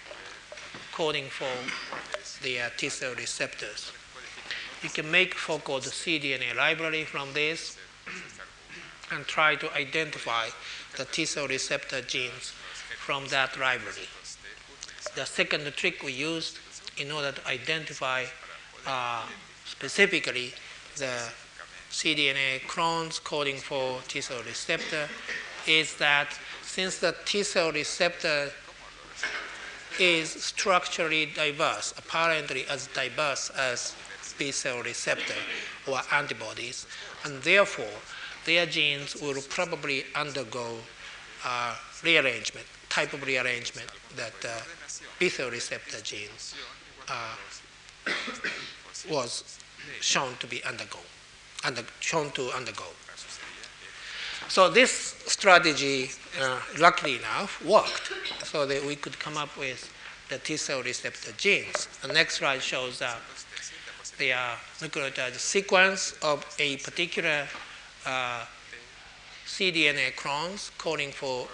coding 0.94 1.26
for 1.26 1.52
the 2.44 2.60
uh, 2.62 2.70
T 2.78 2.90
cell 2.90 3.14
receptors. 3.16 3.92
You 4.84 4.90
can 4.90 5.10
make 5.10 5.38
so-called 5.38 5.84
cDNA 5.84 6.56
library 6.56 7.04
from 7.04 7.34
this 7.34 7.78
and 9.12 9.26
try 9.26 9.56
to 9.56 9.74
identify 9.74 10.48
the 10.98 11.06
T 11.06 11.26
cell 11.26 11.48
receptor 11.48 12.02
genes 12.02 12.54
from 12.98 13.28
that 13.28 13.60
library. 13.60 14.08
The 15.16 15.26
second 15.26 15.72
trick 15.76 16.04
we 16.04 16.12
used 16.12 16.58
in 16.98 17.12
order 17.12 17.32
to 17.32 17.48
identify 17.48 18.26
uh, 18.86 19.24
specifically 19.78 20.54
the 20.96 21.30
cDNA 21.92 22.68
clones 22.68 23.20
coding 23.20 23.58
for 23.58 24.00
T 24.08 24.22
cell 24.22 24.42
receptor 24.44 25.08
is 25.68 25.96
that 25.98 26.28
since 26.64 26.98
the 26.98 27.16
T 27.26 27.44
cell 27.44 27.72
receptor 27.72 28.50
is 30.00 30.30
structurally 30.30 31.28
diverse, 31.28 31.94
apparently 31.98 32.66
as 32.70 32.88
diverse 32.88 33.52
as 33.52 33.96
B 34.40 34.52
cell 34.52 34.82
receptor 34.82 35.40
or 35.88 36.02
antibodies, 36.12 36.88
and 37.24 37.42
therefore 37.44 37.98
their 38.46 38.66
genes 38.66 39.16
will 39.16 39.42
probably 39.50 40.06
undergo 40.16 40.78
uh, 41.46 41.76
rearrangement, 42.04 42.66
type 42.90 43.14
of 43.14 43.26
rearrangement 43.26 43.90
that 44.16 44.34
uh, 44.44 44.60
B 45.20 45.30
cell 45.30 45.52
receptor 45.52 46.02
genes 46.02 46.56
uh, 47.08 47.36
was 49.10 49.60
shown 50.02 50.36
to 50.40 50.48
be 50.48 50.64
undergo, 50.64 51.00
under, 51.64 51.84
shown 52.00 52.32
to 52.32 52.50
undergo. 52.52 52.86
So 54.50 54.70
this 54.70 54.92
strategy, 55.26 56.10
uh, 56.42 56.60
luckily 56.80 57.18
enough, 57.18 57.64
worked, 57.66 58.14
so 58.44 58.66
that 58.66 58.84
we 58.84 58.96
could 58.96 59.20
come 59.20 59.36
up 59.36 59.58
with 59.58 59.92
the 60.30 60.38
T 60.38 60.58
cell 60.58 60.82
receptor 60.82 61.32
genes. 61.38 61.88
The 62.02 62.14
next 62.14 62.36
slide 62.38 62.62
shows 62.62 63.00
that 63.00 63.18
the 64.18 64.34
uh, 64.34 64.56
nucleotide 64.80 65.36
sequence 65.36 66.14
of 66.24 66.46
a 66.60 66.78
particular 66.78 67.46
uh, 68.06 68.46
cDNA 69.46 70.16
clones 70.16 70.72
coding 70.78 71.12
for, 71.12 71.48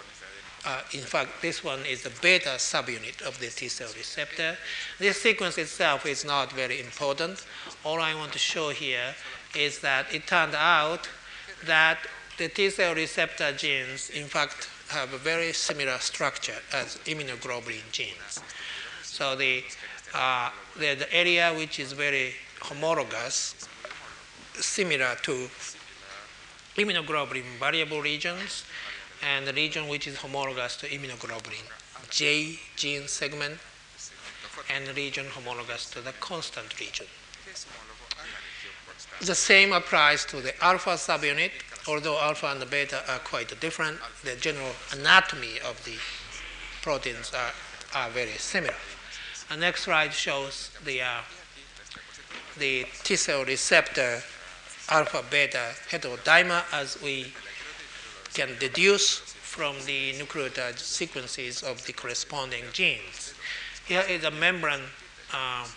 uh, 0.66 0.80
in 0.92 1.00
fact, 1.00 1.42
this 1.42 1.62
one 1.62 1.80
is 1.84 2.02
the 2.02 2.12
beta 2.22 2.56
subunit 2.56 3.20
of 3.22 3.38
the 3.38 3.48
T 3.48 3.68
cell 3.68 3.90
receptor. 3.96 4.56
This 4.98 5.20
sequence 5.20 5.58
itself 5.58 6.06
is 6.06 6.24
not 6.24 6.52
very 6.52 6.80
important. 6.80 7.44
All 7.84 8.00
I 8.00 8.14
want 8.14 8.32
to 8.32 8.38
show 8.38 8.70
here 8.70 9.14
is 9.54 9.80
that 9.80 10.12
it 10.12 10.26
turned 10.26 10.54
out 10.54 11.08
that 11.66 11.98
the 12.38 12.48
T 12.48 12.70
cell 12.70 12.94
receptor 12.94 13.52
genes, 13.52 14.10
in 14.10 14.24
fact, 14.24 14.68
have 14.88 15.12
a 15.12 15.18
very 15.18 15.52
similar 15.52 15.98
structure 15.98 16.60
as 16.72 16.98
immunoglobulin 17.04 17.90
genes. 17.92 18.40
So 19.02 19.36
the, 19.36 19.64
uh, 20.14 20.50
the, 20.78 20.94
the 20.94 21.14
area 21.14 21.52
which 21.54 21.78
is 21.78 21.92
very 21.92 22.34
homologous, 22.60 23.54
similar 24.54 25.16
to 25.22 25.48
immunoglobulin 26.76 27.58
variable 27.58 28.00
regions, 28.00 28.64
and 29.24 29.46
the 29.46 29.52
region 29.52 29.88
which 29.88 30.06
is 30.06 30.16
homologous 30.18 30.76
to 30.76 30.86
immunoglobulin 30.88 31.64
J 32.10 32.58
gene 32.76 33.08
segment, 33.08 33.58
and 34.70 34.96
region 34.96 35.26
homologous 35.26 35.90
to 35.90 36.00
the 36.00 36.12
constant 36.20 36.78
region. 36.78 37.06
The 39.20 39.34
same 39.34 39.72
applies 39.72 40.24
to 40.26 40.40
the 40.40 40.52
alpha 40.62 40.90
subunit, 40.90 41.52
although 41.88 42.18
alpha 42.18 42.46
and 42.46 42.70
beta 42.70 43.02
are 43.08 43.18
quite 43.18 43.58
different. 43.60 43.98
The 44.22 44.36
general 44.36 44.72
anatomy 44.92 45.60
of 45.60 45.82
the 45.84 45.96
proteins 46.82 47.32
are, 47.34 47.52
are 47.94 48.10
very 48.10 48.38
similar. 48.38 48.74
The 49.48 49.56
next 49.56 49.82
slide 49.82 50.12
shows 50.12 50.70
the, 50.84 51.02
uh, 51.02 51.20
the 52.58 52.86
T 53.02 53.16
cell 53.16 53.44
receptor 53.44 54.22
alpha 54.90 55.24
beta 55.30 55.72
heterodimer 55.90 56.62
as 56.72 57.00
we 57.00 57.32
can 58.34 58.50
deduce 58.58 59.18
from 59.18 59.76
the 59.86 60.12
nucleotide 60.14 60.78
sequences 60.78 61.62
of 61.62 61.86
the 61.86 61.92
corresponding 61.92 62.64
genes. 62.72 63.32
Here 63.86 64.04
is 64.08 64.24
a 64.24 64.30
membrane 64.30 64.80
um, 65.32 65.68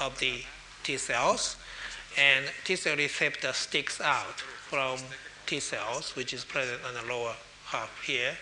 of 0.00 0.18
the 0.20 0.42
T 0.84 0.98
cells, 0.98 1.56
and 2.18 2.44
T 2.64 2.76
cell 2.76 2.96
receptor 2.96 3.52
sticks 3.54 4.00
out 4.00 4.40
from 4.40 4.98
T 5.46 5.60
cells, 5.60 6.14
which 6.14 6.34
is 6.34 6.44
present 6.44 6.80
on 6.86 6.94
the 6.94 7.12
lower 7.12 7.34
half 7.64 7.90
here. 8.04 8.36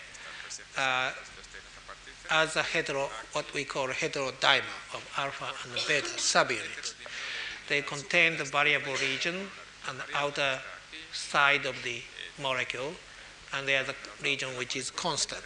Uh, 0.76 1.12
as 2.30 2.56
a 2.56 2.62
hetero, 2.62 3.08
what 3.32 3.52
we 3.54 3.64
call 3.64 3.86
heterodimer 3.86 4.64
of 4.92 5.08
alpha 5.16 5.46
and 5.64 5.80
beta 5.86 6.08
subunits. 6.18 6.94
They 7.68 7.82
contain 7.82 8.36
the 8.36 8.44
variable 8.44 8.94
region 8.94 9.48
on 9.88 9.98
the 9.98 10.04
outer 10.16 10.58
side 11.12 11.66
of 11.66 11.76
the 11.84 12.02
molecule, 12.40 12.92
and 13.54 13.66
the 13.66 13.94
region 14.22 14.48
which 14.58 14.76
is 14.76 14.90
constant. 14.90 15.42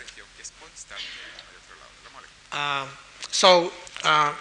Um, 2.52 2.88
so, 3.30 3.72
uh, 4.04 4.34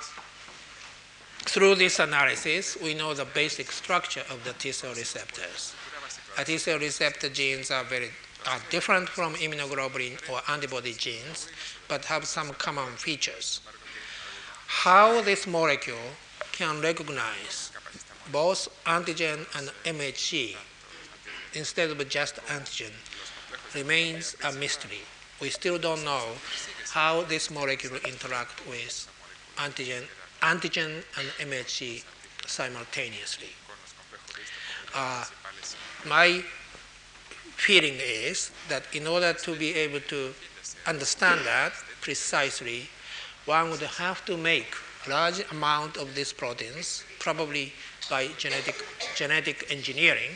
through 1.46 1.76
this 1.76 2.00
analysis, 2.00 2.78
we 2.82 2.94
know 2.94 3.14
the 3.14 3.26
basic 3.26 3.72
structure 3.72 4.24
of 4.30 4.44
the 4.44 4.54
T 4.54 4.72
cell 4.72 4.94
receptors. 4.96 5.74
T 6.46 6.58
cell 6.58 6.80
receptor 6.80 7.30
genes 7.30 7.72
are 7.72 7.84
very 7.84 8.12
are 8.48 8.60
different 8.70 9.10
from 9.10 9.34
immunoglobulin 9.36 10.18
or 10.32 10.42
antibody 10.48 10.94
genes, 10.94 11.50
but 11.88 12.06
have 12.06 12.26
some 12.26 12.50
common 12.54 12.94
features. 12.94 13.62
How 14.68 15.22
this 15.22 15.46
molecule 15.46 16.16
can 16.54 16.82
recognize 16.82 17.72
both 18.32 18.70
antigen 18.86 19.46
and 19.58 19.72
MHC 19.84 20.56
instead 21.54 21.90
of 21.90 22.10
just 22.10 22.36
antigen 22.48 22.92
remains 23.76 24.36
a 24.44 24.52
mystery. 24.54 25.02
We 25.42 25.50
still 25.50 25.78
don't 25.78 26.04
know 26.04 26.24
how 26.92 27.24
this 27.24 27.50
molecule 27.50 27.96
interact 28.06 28.68
with 28.68 29.08
antigen, 29.58 30.04
antigen 30.42 31.04
and 31.18 31.28
MHC 31.50 32.04
simultaneously. 32.46 33.50
Uh, 34.96 35.24
my 36.08 36.44
feeling 37.56 37.96
is 38.00 38.52
that 38.70 38.84
in 38.94 39.06
order 39.06 39.34
to 39.34 39.56
be 39.56 39.76
able 39.76 40.00
to 40.02 40.34
understand 40.88 41.42
that 41.46 41.74
precisely, 42.02 42.90
one 43.46 43.70
would 43.70 43.82
have 43.82 44.26
to 44.26 44.38
make 44.38 44.74
large 45.08 45.42
amount 45.52 45.98
of 45.98 46.16
these 46.16 46.34
proteins, 46.34 47.04
probably 47.20 47.74
by 48.10 48.28
genetic, 48.38 48.84
genetic 49.16 49.66
engineering, 49.70 50.32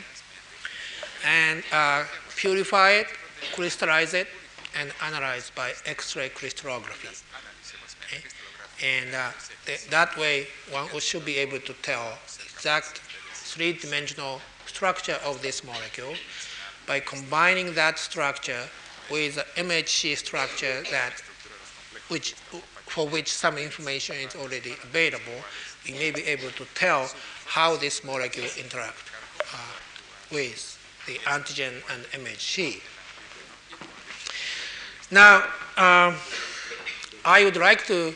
and 1.24 1.62
uh, 1.72 2.04
purify 2.36 2.90
it, 2.90 3.06
crystallize 3.54 4.14
it, 4.14 4.28
and 4.78 4.92
analyze 5.02 5.50
by 5.54 5.72
X-ray 5.86 6.28
crystallography. 6.30 7.08
Okay? 8.06 8.22
And 8.82 9.14
uh, 9.14 9.30
th 9.66 9.88
that 9.90 10.16
way, 10.16 10.46
one 10.70 10.88
should 11.00 11.24
be 11.24 11.36
able 11.38 11.60
to 11.60 11.74
tell 11.82 12.18
exact 12.52 13.00
three-dimensional 13.32 14.40
structure 14.66 15.18
of 15.24 15.40
this 15.42 15.62
molecule 15.64 16.14
by 16.86 17.00
combining 17.00 17.72
that 17.74 17.98
structure 17.98 18.64
with 19.10 19.36
the 19.36 19.46
MHC 19.62 20.16
structure 20.16 20.82
that 20.90 21.12
which 22.08 22.34
for 22.86 23.08
which 23.08 23.32
some 23.32 23.56
information 23.58 24.16
is 24.16 24.36
already 24.36 24.72
available, 24.82 25.40
we 25.86 25.94
may 25.94 26.10
be 26.10 26.22
able 26.22 26.50
to 26.50 26.64
tell 26.74 27.10
how 27.46 27.76
this 27.76 28.04
molecule 28.04 28.46
interact 28.58 29.10
uh, 29.52 29.56
with 30.30 30.73
the 31.06 31.18
antigen 31.26 31.82
and 31.92 32.04
MHC. 32.24 32.80
Now, 35.10 35.44
um, 35.76 36.14
I 37.24 37.44
would 37.44 37.56
like 37.56 37.86
to 37.86 38.14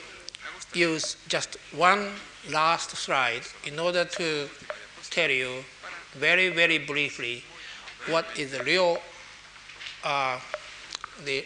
use 0.74 1.16
just 1.28 1.56
one 1.72 2.10
last 2.50 2.90
slide 2.90 3.42
in 3.64 3.78
order 3.78 4.04
to 4.04 4.48
tell 5.10 5.30
you 5.30 5.64
very, 6.12 6.48
very 6.48 6.78
briefly 6.78 7.44
what 8.08 8.26
is 8.36 8.52
the 8.52 8.62
real 8.64 8.98
uh, 10.04 10.38
the 11.24 11.44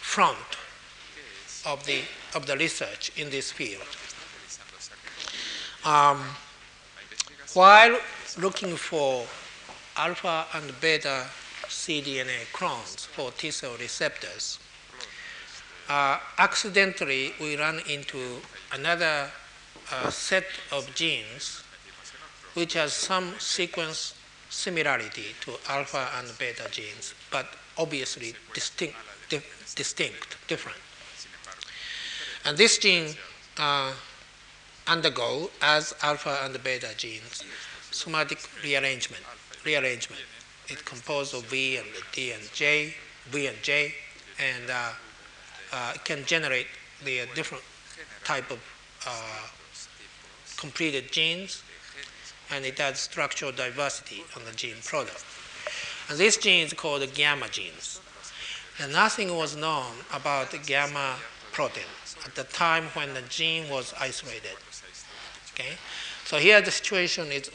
front 0.00 0.38
of 1.66 1.84
the 1.84 2.00
of 2.34 2.46
the 2.46 2.56
research 2.56 3.10
in 3.16 3.30
this 3.30 3.50
field. 3.52 3.82
Um, 5.84 6.22
while 7.54 7.98
looking 8.38 8.76
for 8.76 9.26
alpha 9.98 10.46
and 10.54 10.72
beta 10.80 11.26
cDNA 11.66 12.50
clones 12.52 13.04
for 13.04 13.30
T 13.32 13.50
cell 13.50 13.76
receptors, 13.78 14.58
uh, 15.88 16.18
accidentally 16.38 17.32
we 17.40 17.56
run 17.56 17.80
into 17.88 18.40
another 18.72 19.30
uh, 19.92 20.10
set 20.10 20.44
of 20.72 20.94
genes 20.94 21.62
which 22.54 22.74
has 22.74 22.92
some 22.92 23.34
sequence 23.38 24.14
similarity 24.50 25.34
to 25.40 25.52
alpha 25.68 26.08
and 26.18 26.36
beta 26.38 26.68
genes, 26.70 27.14
but 27.30 27.46
obviously 27.76 28.34
distinct, 28.54 28.96
di 29.28 29.40
distinct 29.76 30.36
different. 30.48 30.78
And 32.44 32.56
this 32.56 32.78
gene 32.78 33.14
uh, 33.58 33.92
undergo, 34.86 35.50
as 35.60 35.94
alpha 36.02 36.38
and 36.42 36.62
beta 36.64 36.94
genes, 36.96 37.44
somatic 37.90 38.38
rearrangement. 38.64 39.22
Rearrangement. 39.64 40.22
It's 40.68 40.82
composed 40.82 41.34
of 41.34 41.44
V 41.46 41.76
and 41.76 41.86
D 42.12 42.32
and 42.32 42.42
J, 42.52 42.94
V 43.30 43.46
and 43.46 43.56
J, 43.62 43.94
and 44.38 44.70
uh, 44.70 44.90
uh, 45.72 45.92
it 45.94 46.04
can 46.04 46.24
generate 46.24 46.66
the 47.04 47.22
different 47.34 47.64
type 48.24 48.50
of 48.50 48.58
uh, 49.06 49.46
completed 50.56 51.10
genes 51.12 51.62
and 52.50 52.64
it 52.64 52.78
has 52.78 52.98
structural 52.98 53.52
diversity 53.52 54.22
on 54.36 54.44
the 54.44 54.52
gene 54.52 54.76
product. 54.84 55.24
And 56.08 56.18
this 56.18 56.36
gene 56.36 56.66
is 56.66 56.72
called 56.72 57.02
gamma 57.14 57.48
genes. 57.48 58.00
And 58.80 58.92
nothing 58.92 59.36
was 59.36 59.56
known 59.56 59.92
about 60.12 60.50
the 60.50 60.58
gamma 60.58 61.16
protein 61.52 61.84
at 62.24 62.34
the 62.34 62.44
time 62.44 62.84
when 62.94 63.12
the 63.14 63.22
gene 63.22 63.68
was 63.68 63.92
isolated. 64.00 64.56
Okay? 65.52 65.74
So 66.28 66.36
here 66.36 66.60
the 66.60 66.70
situation 66.70 67.32
is 67.32 67.50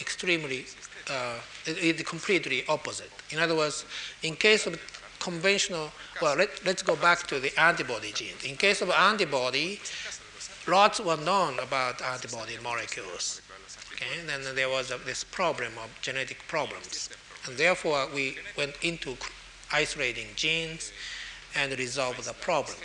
extremely, 0.00 0.66
uh, 1.08 1.36
it, 1.66 2.04
completely 2.04 2.64
opposite. 2.68 3.12
In 3.30 3.38
other 3.38 3.54
words, 3.54 3.84
in 4.24 4.34
case 4.34 4.66
of 4.66 4.76
conventional, 5.20 5.92
well, 6.20 6.36
let, 6.36 6.50
let's 6.66 6.82
go 6.82 6.96
back 6.96 7.28
to 7.28 7.38
the 7.38 7.56
antibody 7.56 8.10
genes. 8.10 8.42
In 8.44 8.56
case 8.56 8.82
of 8.82 8.90
antibody, 8.90 9.80
lots 10.66 10.98
were 10.98 11.16
known 11.16 11.60
about 11.60 12.02
antibody 12.02 12.58
molecules. 12.60 13.40
Okay? 13.92 14.18
Then 14.26 14.42
there 14.56 14.68
was 14.68 14.90
a, 14.90 14.98
this 14.98 15.22
problem 15.22 15.74
of 15.84 15.96
genetic 16.02 16.38
problems. 16.48 17.08
And 17.46 17.56
therefore, 17.56 18.08
we 18.12 18.36
went 18.56 18.74
into 18.82 19.16
isolating 19.72 20.26
genes 20.34 20.90
and 21.54 21.70
resolved 21.78 22.24
the 22.24 22.32
problem. 22.32 22.78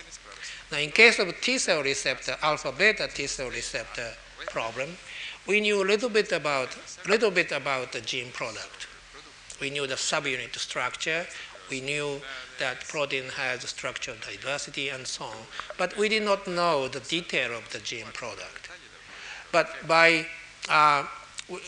Now, 0.71 0.77
in 0.77 0.91
case 0.91 1.17
of 1.17 1.33
T 1.41 1.57
cell 1.57 1.81
receptor, 1.81 2.35
alpha 2.43 2.71
beta 2.71 3.09
T 3.11 3.25
cell 3.25 3.49
receptor 3.49 4.11
problem, 4.53 4.89
we 5.47 5.59
knew 5.59 5.81
a 5.81 5.87
little 5.93 6.09
bit 6.09 6.31
about 6.31 6.69
little 7.07 7.31
bit 7.31 7.51
about 7.51 7.91
the 7.91 8.01
gene 8.01 8.31
product. 8.31 8.87
We 9.59 9.69
knew 9.69 9.87
the 9.87 9.95
subunit 9.95 10.55
structure. 10.55 11.25
We 11.69 11.81
knew 11.81 12.21
that 12.59 12.87
protein 12.87 13.25
has 13.35 13.61
structural 13.61 14.17
diversity 14.31 14.89
and 14.89 15.07
so 15.07 15.25
on, 15.25 15.43
but 15.77 15.97
we 15.97 16.07
did 16.09 16.23
not 16.23 16.47
know 16.47 16.87
the 16.87 16.99
detail 16.99 17.57
of 17.57 17.69
the 17.71 17.79
gene 17.79 18.11
product. 18.13 18.69
But 19.51 19.67
by 19.87 20.25
uh, 20.69 21.05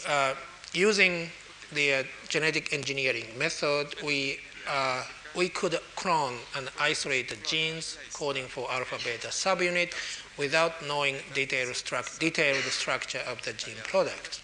uh, 0.08 0.34
using 0.74 1.30
the 1.74 1.94
uh, 1.94 2.04
genetic 2.28 2.74
engineering 2.74 3.26
method, 3.38 3.96
we, 4.04 4.40
uh, 4.70 5.04
we 5.36 5.50
could 5.50 5.80
clone 5.96 6.36
and 6.56 6.70
isolate 6.80 7.30
the 7.30 7.38
genes 7.48 7.98
coding 8.14 8.46
for 8.46 8.72
alpha 8.72 8.98
beta 9.04 9.28
subunit 9.28 9.92
without 10.38 10.86
knowing 10.86 11.16
detailed, 11.34 11.76
detailed 12.20 12.64
structure 12.64 13.22
of 13.28 13.42
the 13.44 13.54
gene 13.54 13.76
product. 13.84 14.42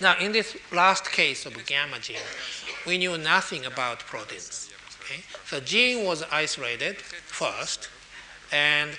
Now, 0.00 0.18
in 0.18 0.32
this 0.32 0.56
last 0.72 1.10
case 1.10 1.46
of 1.46 1.54
gamma 1.66 1.98
gene, 2.00 2.16
we 2.86 2.98
knew 2.98 3.16
nothing 3.16 3.64
about 3.64 4.00
proteins. 4.00 4.70
Okay? 5.04 5.60
Gene 5.64 6.04
was 6.04 6.24
isolated 6.32 6.96
first, 6.96 7.88
and 8.52 8.90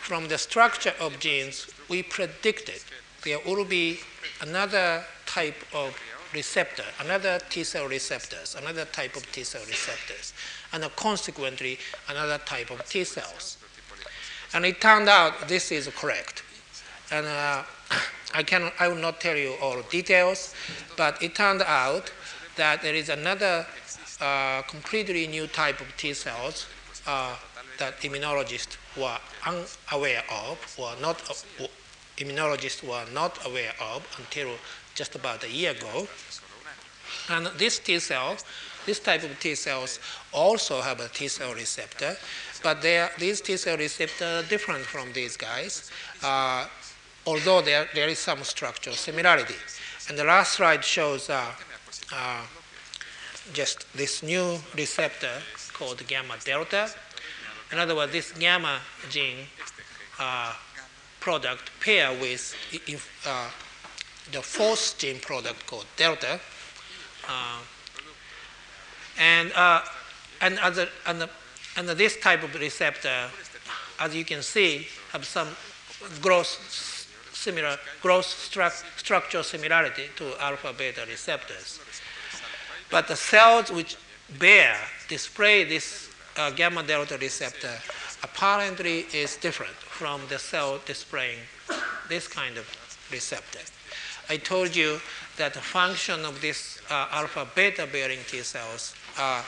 from 0.00 0.28
the 0.28 0.38
structure 0.38 0.94
of 1.00 1.18
genes, 1.18 1.68
we 1.88 2.02
predicted 2.02 2.82
there 3.24 3.38
will 3.46 3.64
be 3.64 4.00
another 4.40 5.04
type 5.26 5.64
of 5.72 5.96
receptor, 6.34 6.84
another 7.00 7.38
T 7.50 7.64
cell 7.64 7.88
receptors, 7.88 8.54
another 8.54 8.84
type 8.84 9.16
of 9.16 9.30
T 9.32 9.44
cell 9.44 9.62
receptors, 9.66 10.32
and 10.72 10.84
consequently 10.96 11.78
another 12.08 12.38
type 12.38 12.70
of 12.70 12.84
T 12.86 13.04
cells. 13.04 13.58
And 14.54 14.64
it 14.66 14.80
turned 14.80 15.08
out 15.08 15.48
this 15.48 15.72
is 15.72 15.88
correct. 15.88 16.42
And 17.10 17.26
uh, 17.26 17.62
I, 18.34 18.42
can, 18.42 18.70
I 18.78 18.88
will 18.88 18.96
not 18.96 19.20
tell 19.20 19.36
you 19.36 19.54
all 19.62 19.80
details, 19.90 20.54
but 20.96 21.22
it 21.22 21.34
turned 21.34 21.62
out 21.62 22.12
that 22.56 22.82
there 22.82 22.94
is 22.94 23.08
another 23.08 23.66
uh, 24.20 24.62
completely 24.62 25.26
new 25.26 25.46
type 25.46 25.80
of 25.80 25.96
T 25.96 26.12
cells 26.14 26.66
uh, 27.06 27.34
that 27.78 27.98
immunologists 28.00 28.76
were 28.96 29.18
unaware 29.46 30.22
of, 30.30 30.58
or 30.78 30.92
not 31.00 31.20
uh, 31.30 31.66
immunologists 32.18 32.86
were 32.86 33.04
not 33.12 33.44
aware 33.46 33.72
of 33.80 34.06
until 34.18 34.50
just 34.94 35.14
about 35.14 35.42
a 35.44 35.50
year 35.50 35.72
ago. 35.72 36.06
And 37.30 37.46
this 37.58 37.78
T 37.78 37.98
cell 37.98 38.36
This 38.84 38.98
type 38.98 39.22
of 39.22 39.38
T 39.38 39.54
cells 39.54 40.00
also 40.32 40.80
have 40.80 41.00
a 41.00 41.08
T 41.08 41.28
cell 41.28 41.54
receptor, 41.54 42.16
but 42.62 42.84
are, 42.84 43.10
these 43.18 43.40
T 43.40 43.56
cell 43.56 43.76
receptors 43.76 44.44
are 44.44 44.48
different 44.48 44.84
from 44.84 45.12
these 45.12 45.36
guys, 45.36 45.90
uh, 46.22 46.66
although 47.26 47.62
there, 47.62 47.88
there 47.94 48.08
is 48.08 48.18
some 48.18 48.42
structural 48.42 48.96
similarity. 48.96 49.54
And 50.08 50.18
the 50.18 50.24
last 50.24 50.54
slide 50.54 50.84
shows 50.84 51.30
uh, 51.30 51.52
uh, 52.12 52.42
just 53.52 53.86
this 53.94 54.22
new 54.22 54.58
receptor 54.76 55.40
called 55.72 56.04
gamma 56.06 56.34
delta. 56.44 56.90
In 57.70 57.78
other 57.78 57.94
words, 57.94 58.12
this 58.12 58.32
gamma 58.32 58.80
gene 59.10 59.46
uh, 60.18 60.54
product 61.20 61.70
pair 61.80 62.10
with 62.12 62.54
uh, 63.26 63.48
the 64.32 64.42
fourth 64.42 64.98
gene 64.98 65.20
product 65.20 65.66
called 65.66 65.86
delta. 65.96 66.40
Uh, 67.28 67.58
and, 69.18 69.52
uh, 69.52 69.82
and, 70.40 70.58
other, 70.58 70.88
and, 71.06 71.28
and 71.76 71.88
this 71.88 72.16
type 72.18 72.42
of 72.42 72.54
receptor, 72.54 73.28
as 74.00 74.14
you 74.14 74.24
can 74.24 74.42
see, 74.42 74.86
have 75.12 75.24
some 75.24 75.48
growth 76.20 76.98
similar 77.32 77.76
growth 78.00 78.26
stru- 78.26 78.84
structural 78.96 79.42
similarity 79.42 80.04
to 80.16 80.32
alpha 80.40 80.72
beta 80.72 81.04
receptors. 81.08 81.80
But 82.90 83.08
the 83.08 83.16
cells 83.16 83.72
which 83.72 83.96
bear, 84.38 84.76
display 85.08 85.64
this 85.64 86.10
uh, 86.36 86.50
gamma 86.50 86.82
delta 86.82 87.18
receptor 87.18 87.74
apparently 88.22 89.06
is 89.12 89.36
different 89.36 89.72
from 89.72 90.20
the 90.28 90.38
cell 90.38 90.78
displaying 90.86 91.38
this 92.08 92.28
kind 92.28 92.56
of 92.56 92.66
receptor. 93.10 93.60
I 94.28 94.36
told 94.36 94.76
you 94.76 95.00
that 95.36 95.54
the 95.54 95.60
function 95.60 96.24
of 96.24 96.40
this 96.40 96.80
uh, 96.90 97.08
alpha 97.10 97.46
beta 97.54 97.88
bearing 97.90 98.20
T 98.28 98.40
cells 98.42 98.94
are 99.18 99.44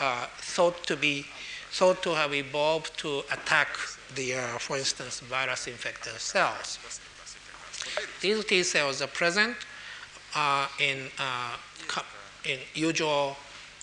uh, 0.00 0.26
thought 0.38 0.84
to 0.86 0.96
be 0.96 1.26
thought 1.70 2.02
to 2.02 2.14
have 2.14 2.32
evolved 2.34 2.96
to 2.98 3.20
attack 3.30 3.68
the, 4.14 4.34
uh, 4.34 4.58
for 4.58 4.76
instance, 4.76 5.20
virus 5.20 5.66
infected 5.66 6.14
cells. 6.14 6.78
These 8.20 8.44
T 8.46 8.62
cells 8.62 9.02
are 9.02 9.06
present 9.06 9.54
uh, 10.34 10.66
in, 10.80 11.08
uh, 11.18 11.56
in 12.44 12.58
usual 12.74 13.36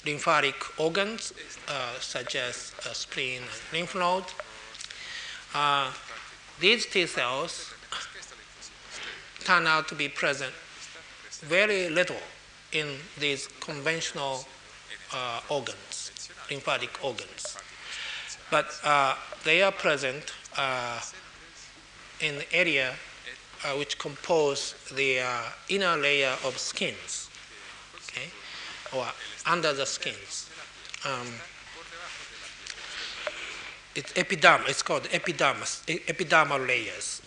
lymphatic 0.05 0.55
organs 0.79 1.33
uh, 1.67 1.99
such 1.99 2.35
as 2.35 2.73
spleen 2.93 3.41
and 3.41 3.73
lymph 3.73 3.95
node. 3.95 4.25
these 6.59 6.85
T 6.85 7.05
cells 7.05 7.73
turn 9.43 9.67
out 9.67 9.87
to 9.87 9.95
be 9.95 10.09
present 10.09 10.53
very 11.41 11.89
little 11.89 12.21
in 12.71 12.97
these 13.19 13.47
conventional 13.59 14.45
uh, 15.13 15.41
organs, 15.49 16.11
lymphatic 16.49 17.03
organs. 17.03 17.57
But 18.51 18.67
uh, 18.83 19.15
they 19.43 19.61
are 19.61 19.71
present 19.71 20.33
uh, 20.57 21.01
in 22.21 22.37
the 22.37 22.53
area 22.53 22.93
uh, 23.63 23.69
which 23.73 23.97
compose 23.97 24.75
the 24.95 25.19
uh, 25.19 25.41
inner 25.69 25.97
layer 25.97 26.35
of 26.43 26.57
skins, 26.57 27.29
okay, 28.09 28.29
or 28.93 29.05
under 29.45 29.73
the 29.73 29.85
skins. 29.85 30.49
Um, 31.05 31.27
it's 33.95 34.11
epidermal. 34.13 34.69
It's 34.69 34.83
called 34.83 35.07
epidermis, 35.11 35.83
epidermal 35.87 36.67
layers. 36.67 37.21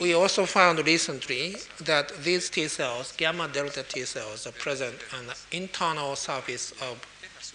We 0.00 0.14
also 0.14 0.46
found 0.46 0.84
recently 0.86 1.56
that 1.80 2.12
these 2.22 2.48
T 2.50 2.68
cells, 2.68 3.12
gamma 3.16 3.48
delta 3.48 3.82
T 3.82 4.04
cells, 4.04 4.46
are 4.46 4.52
present 4.52 4.94
on 5.18 5.26
the 5.26 5.36
internal 5.50 6.14
surface 6.14 6.72
of, 6.80 7.04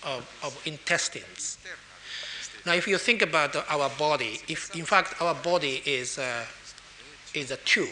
of, 0.03 0.30
of 0.44 0.61
intestines. 0.65 1.57
Now, 2.65 2.74
if 2.74 2.88
you 2.88 2.98
think 2.98 3.22
about 3.22 3.56
our 3.70 3.90
body, 3.98 4.41
if 4.49 4.76
in 4.76 4.84
fact 4.84 5.22
our 5.22 5.36
body 5.36 5.82
is, 5.86 6.20
is 7.34 7.52
a 7.52 7.57
tube, 7.57 7.90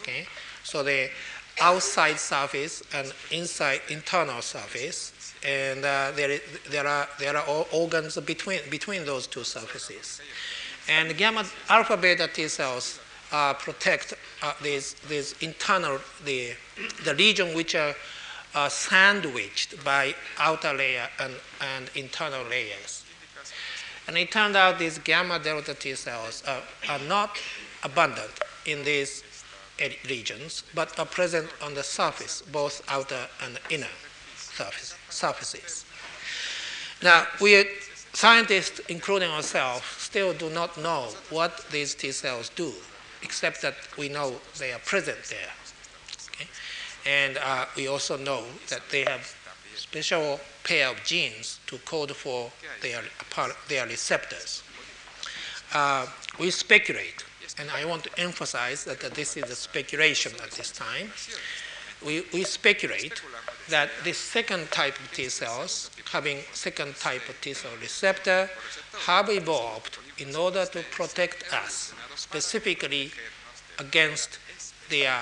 okay? 0.00 0.26
So 0.64 0.82
the 0.82 1.08
outside 1.60 2.18
surface 2.18 2.82
and 2.94 3.12
inside 3.30 3.80
internal 3.88 4.42
surface, 4.42 5.34
and 5.46 5.84
uh, 5.84 6.12
there, 6.14 6.40
there, 6.70 6.86
are, 6.86 7.08
there 7.18 7.36
are 7.36 7.66
organs 7.72 8.18
between, 8.20 8.60
between 8.70 9.04
those 9.06 9.26
two 9.26 9.44
surfaces. 9.44 10.20
And 10.88 11.16
gamma 11.16 11.44
alpha 11.68 11.96
beta 11.96 12.28
T 12.28 12.48
cells 12.48 12.98
uh, 13.32 13.54
protect 13.54 14.14
uh, 14.42 14.52
these, 14.62 14.94
these 15.08 15.34
internal, 15.40 15.98
the, 16.24 16.52
the 17.04 17.14
region 17.14 17.54
which 17.54 17.74
are 17.74 17.94
uh, 18.54 18.68
sandwiched 18.68 19.82
by 19.82 20.14
outer 20.38 20.74
layer 20.74 21.08
and, 21.18 21.34
and 21.60 21.90
internal 21.94 22.44
layers. 22.44 23.04
And 24.06 24.18
it 24.18 24.30
turned 24.30 24.56
out 24.56 24.78
these 24.78 24.98
gamma 24.98 25.38
delta 25.38 25.74
T 25.74 25.94
cells 25.94 26.42
are, 26.46 26.62
are 26.88 26.98
not 27.08 27.38
abundant 27.82 28.40
in 28.66 28.84
these 28.84 29.24
regions, 30.08 30.64
but 30.74 30.98
are 30.98 31.06
present 31.06 31.48
on 31.62 31.74
the 31.74 31.82
surface, 31.82 32.42
both 32.42 32.82
outer 32.88 33.26
and 33.44 33.58
inner 33.70 33.86
surface, 34.36 34.94
surfaces. 35.08 35.84
Now, 37.02 37.26
we 37.40 37.64
scientists, 38.12 38.80
including 38.88 39.30
ourselves, 39.30 39.84
still 39.86 40.34
do 40.34 40.50
not 40.50 40.76
know 40.76 41.08
what 41.30 41.64
these 41.70 41.94
T 41.94 42.12
cells 42.12 42.50
do 42.50 42.72
except 43.22 43.62
that 43.62 43.74
we 43.98 44.08
know 44.08 44.34
they 44.58 44.72
are 44.72 44.78
present 44.80 45.18
there. 45.28 45.52
Okay? 46.30 46.48
And 47.06 47.38
uh, 47.38 47.66
we 47.76 47.88
also 47.88 48.16
know 48.16 48.44
that 48.68 48.82
they 48.90 49.02
have 49.02 49.34
special 49.74 50.40
pair 50.64 50.88
of 50.90 51.02
genes 51.04 51.60
to 51.66 51.78
code 51.78 52.12
for 52.12 52.50
their, 52.80 53.02
their 53.68 53.86
receptors. 53.86 54.62
Uh, 55.74 56.06
we 56.38 56.50
speculate, 56.50 57.24
and 57.58 57.70
I 57.70 57.84
want 57.84 58.04
to 58.04 58.10
emphasize 58.18 58.84
that, 58.84 59.00
that 59.00 59.14
this 59.14 59.36
is 59.36 59.50
a 59.50 59.54
speculation 59.54 60.32
at 60.42 60.50
this 60.52 60.70
time. 60.70 61.10
We, 62.04 62.24
we 62.32 62.44
speculate 62.44 63.22
that 63.68 63.90
this 64.04 64.18
second 64.18 64.70
type 64.70 64.98
of 64.98 65.12
T 65.12 65.28
cells, 65.28 65.90
having 66.10 66.38
second 66.52 66.96
type 66.96 67.28
of 67.28 67.40
T 67.40 67.54
cell 67.54 67.70
receptor, 67.80 68.50
have 69.06 69.30
evolved 69.30 69.98
in 70.22 70.36
order 70.36 70.64
to 70.66 70.82
protect 70.90 71.52
us 71.52 71.92
specifically 72.14 73.10
against 73.78 74.38
their 74.88 75.18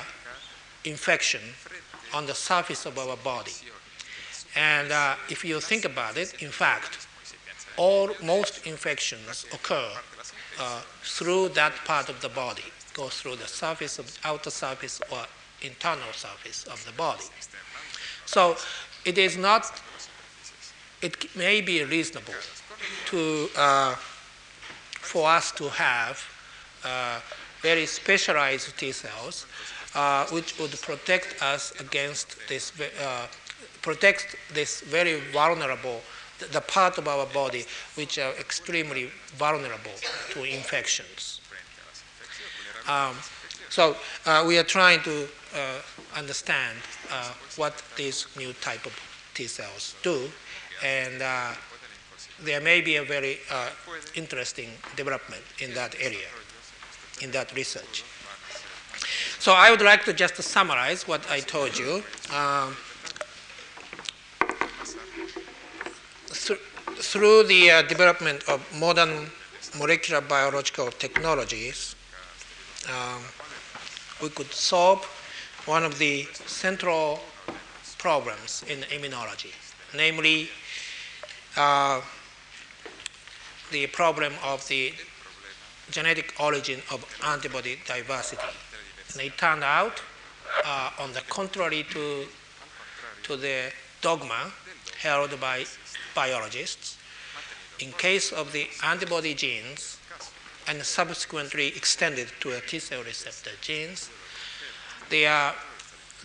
infection 0.84 1.40
on 2.12 2.26
the 2.26 2.34
surface 2.34 2.86
of 2.86 2.98
our 2.98 3.16
body. 3.16 3.52
And 4.56 4.92
uh, 4.92 5.14
if 5.28 5.44
you 5.44 5.60
think 5.60 5.84
about 5.84 6.16
it, 6.16 6.42
in 6.42 6.50
fact, 6.50 7.06
all 7.76 8.10
most 8.22 8.66
infections 8.66 9.46
occur 9.52 9.90
uh, 10.58 10.80
through 11.02 11.50
that 11.50 11.72
part 11.84 12.08
of 12.08 12.20
the 12.20 12.28
body, 12.28 12.64
go 12.94 13.08
through 13.08 13.36
the 13.36 13.46
surface 13.46 13.98
of 13.98 14.06
outer 14.24 14.50
surface 14.50 15.00
or 15.10 15.24
internal 15.62 16.12
surface 16.12 16.64
of 16.64 16.84
the 16.84 16.92
body. 16.92 17.24
So 18.26 18.56
it 19.04 19.18
is 19.18 19.36
not. 19.36 19.80
It 21.00 21.34
may 21.34 21.62
be 21.62 21.82
reasonable 21.84 22.34
to 23.06 23.48
uh, 23.56 23.94
for 25.10 25.28
us 25.28 25.50
to 25.50 25.68
have 25.70 26.22
uh, 26.84 27.18
very 27.62 27.84
specialized 27.84 28.78
T 28.78 28.92
cells, 28.92 29.44
uh, 29.96 30.24
which 30.26 30.56
would 30.60 30.70
protect 30.82 31.42
us 31.42 31.72
against 31.80 32.36
this, 32.48 32.72
uh, 32.80 33.26
protect 33.82 34.36
this 34.54 34.82
very 34.82 35.18
vulnerable, 35.32 36.00
the 36.52 36.60
part 36.60 36.96
of 36.98 37.08
our 37.08 37.26
body 37.26 37.64
which 37.96 38.18
are 38.18 38.32
extremely 38.38 39.10
vulnerable 39.36 39.96
to 40.30 40.44
infections. 40.44 41.40
Um, 42.86 43.16
so 43.68 43.96
uh, 44.26 44.44
we 44.46 44.58
are 44.58 44.64
trying 44.64 45.02
to 45.02 45.28
uh, 45.54 45.80
understand 46.16 46.78
uh, 47.10 47.32
what 47.56 47.82
these 47.96 48.26
new 48.38 48.52
type 48.62 48.86
of 48.86 48.94
T 49.34 49.48
cells 49.48 49.96
do, 50.02 50.30
and 50.84 51.20
there 52.44 52.60
may 52.60 52.80
be 52.80 52.96
a 52.96 53.04
very 53.04 53.38
interesting 54.14 54.70
development 54.96 55.42
in 55.58 55.74
that 55.74 55.94
area 56.00 56.28
in 57.20 57.30
that 57.32 57.54
research. 57.54 58.04
So 59.38 59.52
I 59.52 59.70
would 59.70 59.82
like 59.82 60.04
to 60.04 60.12
just 60.12 60.36
summarize 60.42 61.06
what 61.06 61.28
I 61.30 61.40
told 61.40 61.78
you. 61.78 62.02
Um, 62.34 62.76
th- 66.28 66.60
through 66.98 67.44
the 67.44 67.70
uh, 67.70 67.82
development 67.82 68.46
of 68.48 68.60
modern 68.78 69.30
molecular 69.78 70.20
biological 70.20 70.90
technologies, 70.90 71.94
um, 72.88 73.22
we 74.22 74.28
could 74.28 74.52
solve 74.52 75.04
one 75.66 75.84
of 75.84 75.98
the 75.98 76.26
central 76.46 77.20
problems 77.98 78.64
in 78.68 78.80
immunology, 78.90 79.52
namely 79.94 80.48
uh, 81.56 82.00
the 83.70 83.86
problem 83.88 84.32
of 84.44 84.66
the 84.68 84.92
genetic 85.90 86.34
origin 86.38 86.80
of 86.90 87.04
antibody 87.24 87.78
diversity. 87.86 88.42
And 89.12 89.22
it 89.22 89.36
turned 89.38 89.64
out, 89.64 90.02
uh, 90.64 90.90
on 90.98 91.12
the 91.12 91.20
contrary 91.28 91.84
to, 91.90 92.26
to 93.24 93.36
the 93.36 93.72
dogma 94.00 94.52
held 95.00 95.38
by 95.40 95.64
biologists. 96.14 96.96
In 97.80 97.92
case 97.92 98.32
of 98.32 98.52
the 98.52 98.68
antibody 98.84 99.34
genes, 99.34 99.98
and 100.68 100.82
subsequently 100.82 101.68
extended 101.68 102.28
to 102.40 102.56
a 102.56 102.60
T 102.60 102.78
cell 102.78 103.02
receptor 103.02 103.50
genes, 103.60 104.10
their 105.08 105.52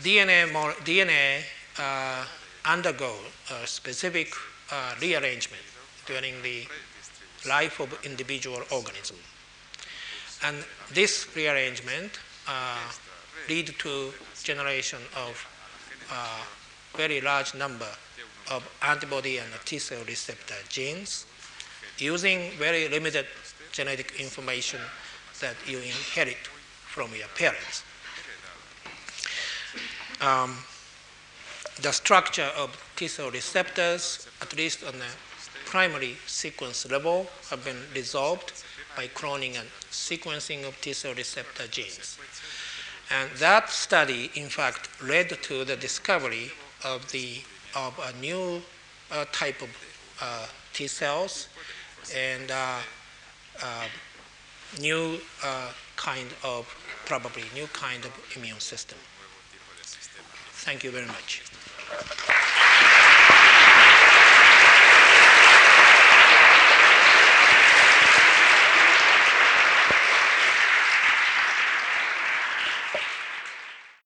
DNA, 0.01 0.51
mo- 0.51 0.73
DNA 0.84 1.41
uh, 1.80 2.26
undergo 2.65 3.13
a 3.51 3.65
specific 3.65 4.34
uh, 4.72 4.93
rearrangement 5.01 5.63
during 6.05 6.41
the 6.43 6.67
life 7.45 7.80
of 7.80 7.97
individual 8.05 8.61
organism. 8.72 9.17
And 10.43 10.57
this 10.93 11.27
rearrangement 11.35 12.19
uh, 12.47 12.77
lead 13.49 13.67
to 13.80 14.13
generation 14.43 14.99
of 15.15 15.47
uh, 16.11 16.41
very 16.95 17.22
large 17.22 17.55
number 17.55 17.88
of 18.51 18.63
antibody 18.81 19.38
and 19.38 19.47
T 19.65 19.80
cell 19.80 20.03
receptor 20.07 20.55
genes 20.69 21.26
using 21.97 22.51
very 22.51 22.88
limited 22.88 23.26
genetic 23.72 24.19
information 24.19 24.80
that 25.41 25.55
you 25.67 25.77
inherit 25.77 26.38
from 26.88 27.09
your 27.15 27.27
parents. 27.35 27.84
Um, 30.22 30.55
the 31.81 31.91
structure 31.91 32.49
of 32.57 32.69
T 32.95 33.07
cell 33.07 33.31
receptors, 33.31 34.27
at 34.41 34.55
least 34.55 34.84
on 34.84 34.93
the 34.93 35.05
primary 35.76 36.15
sequence 36.26 36.89
level, 36.89 37.27
have 37.49 37.61
been 37.65 37.81
resolved 37.93 38.64
by 38.95 39.07
cloning 39.07 39.60
and 39.60 39.68
sequencing 39.91 40.65
of 40.65 40.73
T 40.80 40.93
cell 40.93 41.14
receptor 41.14 41.68
genes. 41.68 42.18
And 43.11 43.30
that 43.39 43.69
study, 43.69 44.31
in 44.35 44.47
fact, 44.47 44.88
led 45.03 45.27
to 45.49 45.65
the 45.65 45.76
discovery 45.76 46.53
of, 46.85 47.11
the, 47.11 47.41
of 47.76 47.93
a 47.99 48.18
new 48.22 48.61
uh, 49.11 49.26
type 49.34 49.61
of 49.61 49.69
uh, 50.22 50.47
T 50.72 50.88
cells 50.88 51.49
and 52.15 52.49
uh, 52.52 52.80
uh, 53.61 53.88
new 54.80 55.19
uh, 55.43 55.72
kind 55.97 56.30
of, 56.45 56.73
probably 57.06 57.43
new 57.53 57.68
kind 57.73 58.06
of 58.06 58.14
immune 58.38 58.61
system. 58.61 58.97
Thank 60.64 60.85
you 60.85 60.91
very 60.91 61.07
much. 61.07 61.43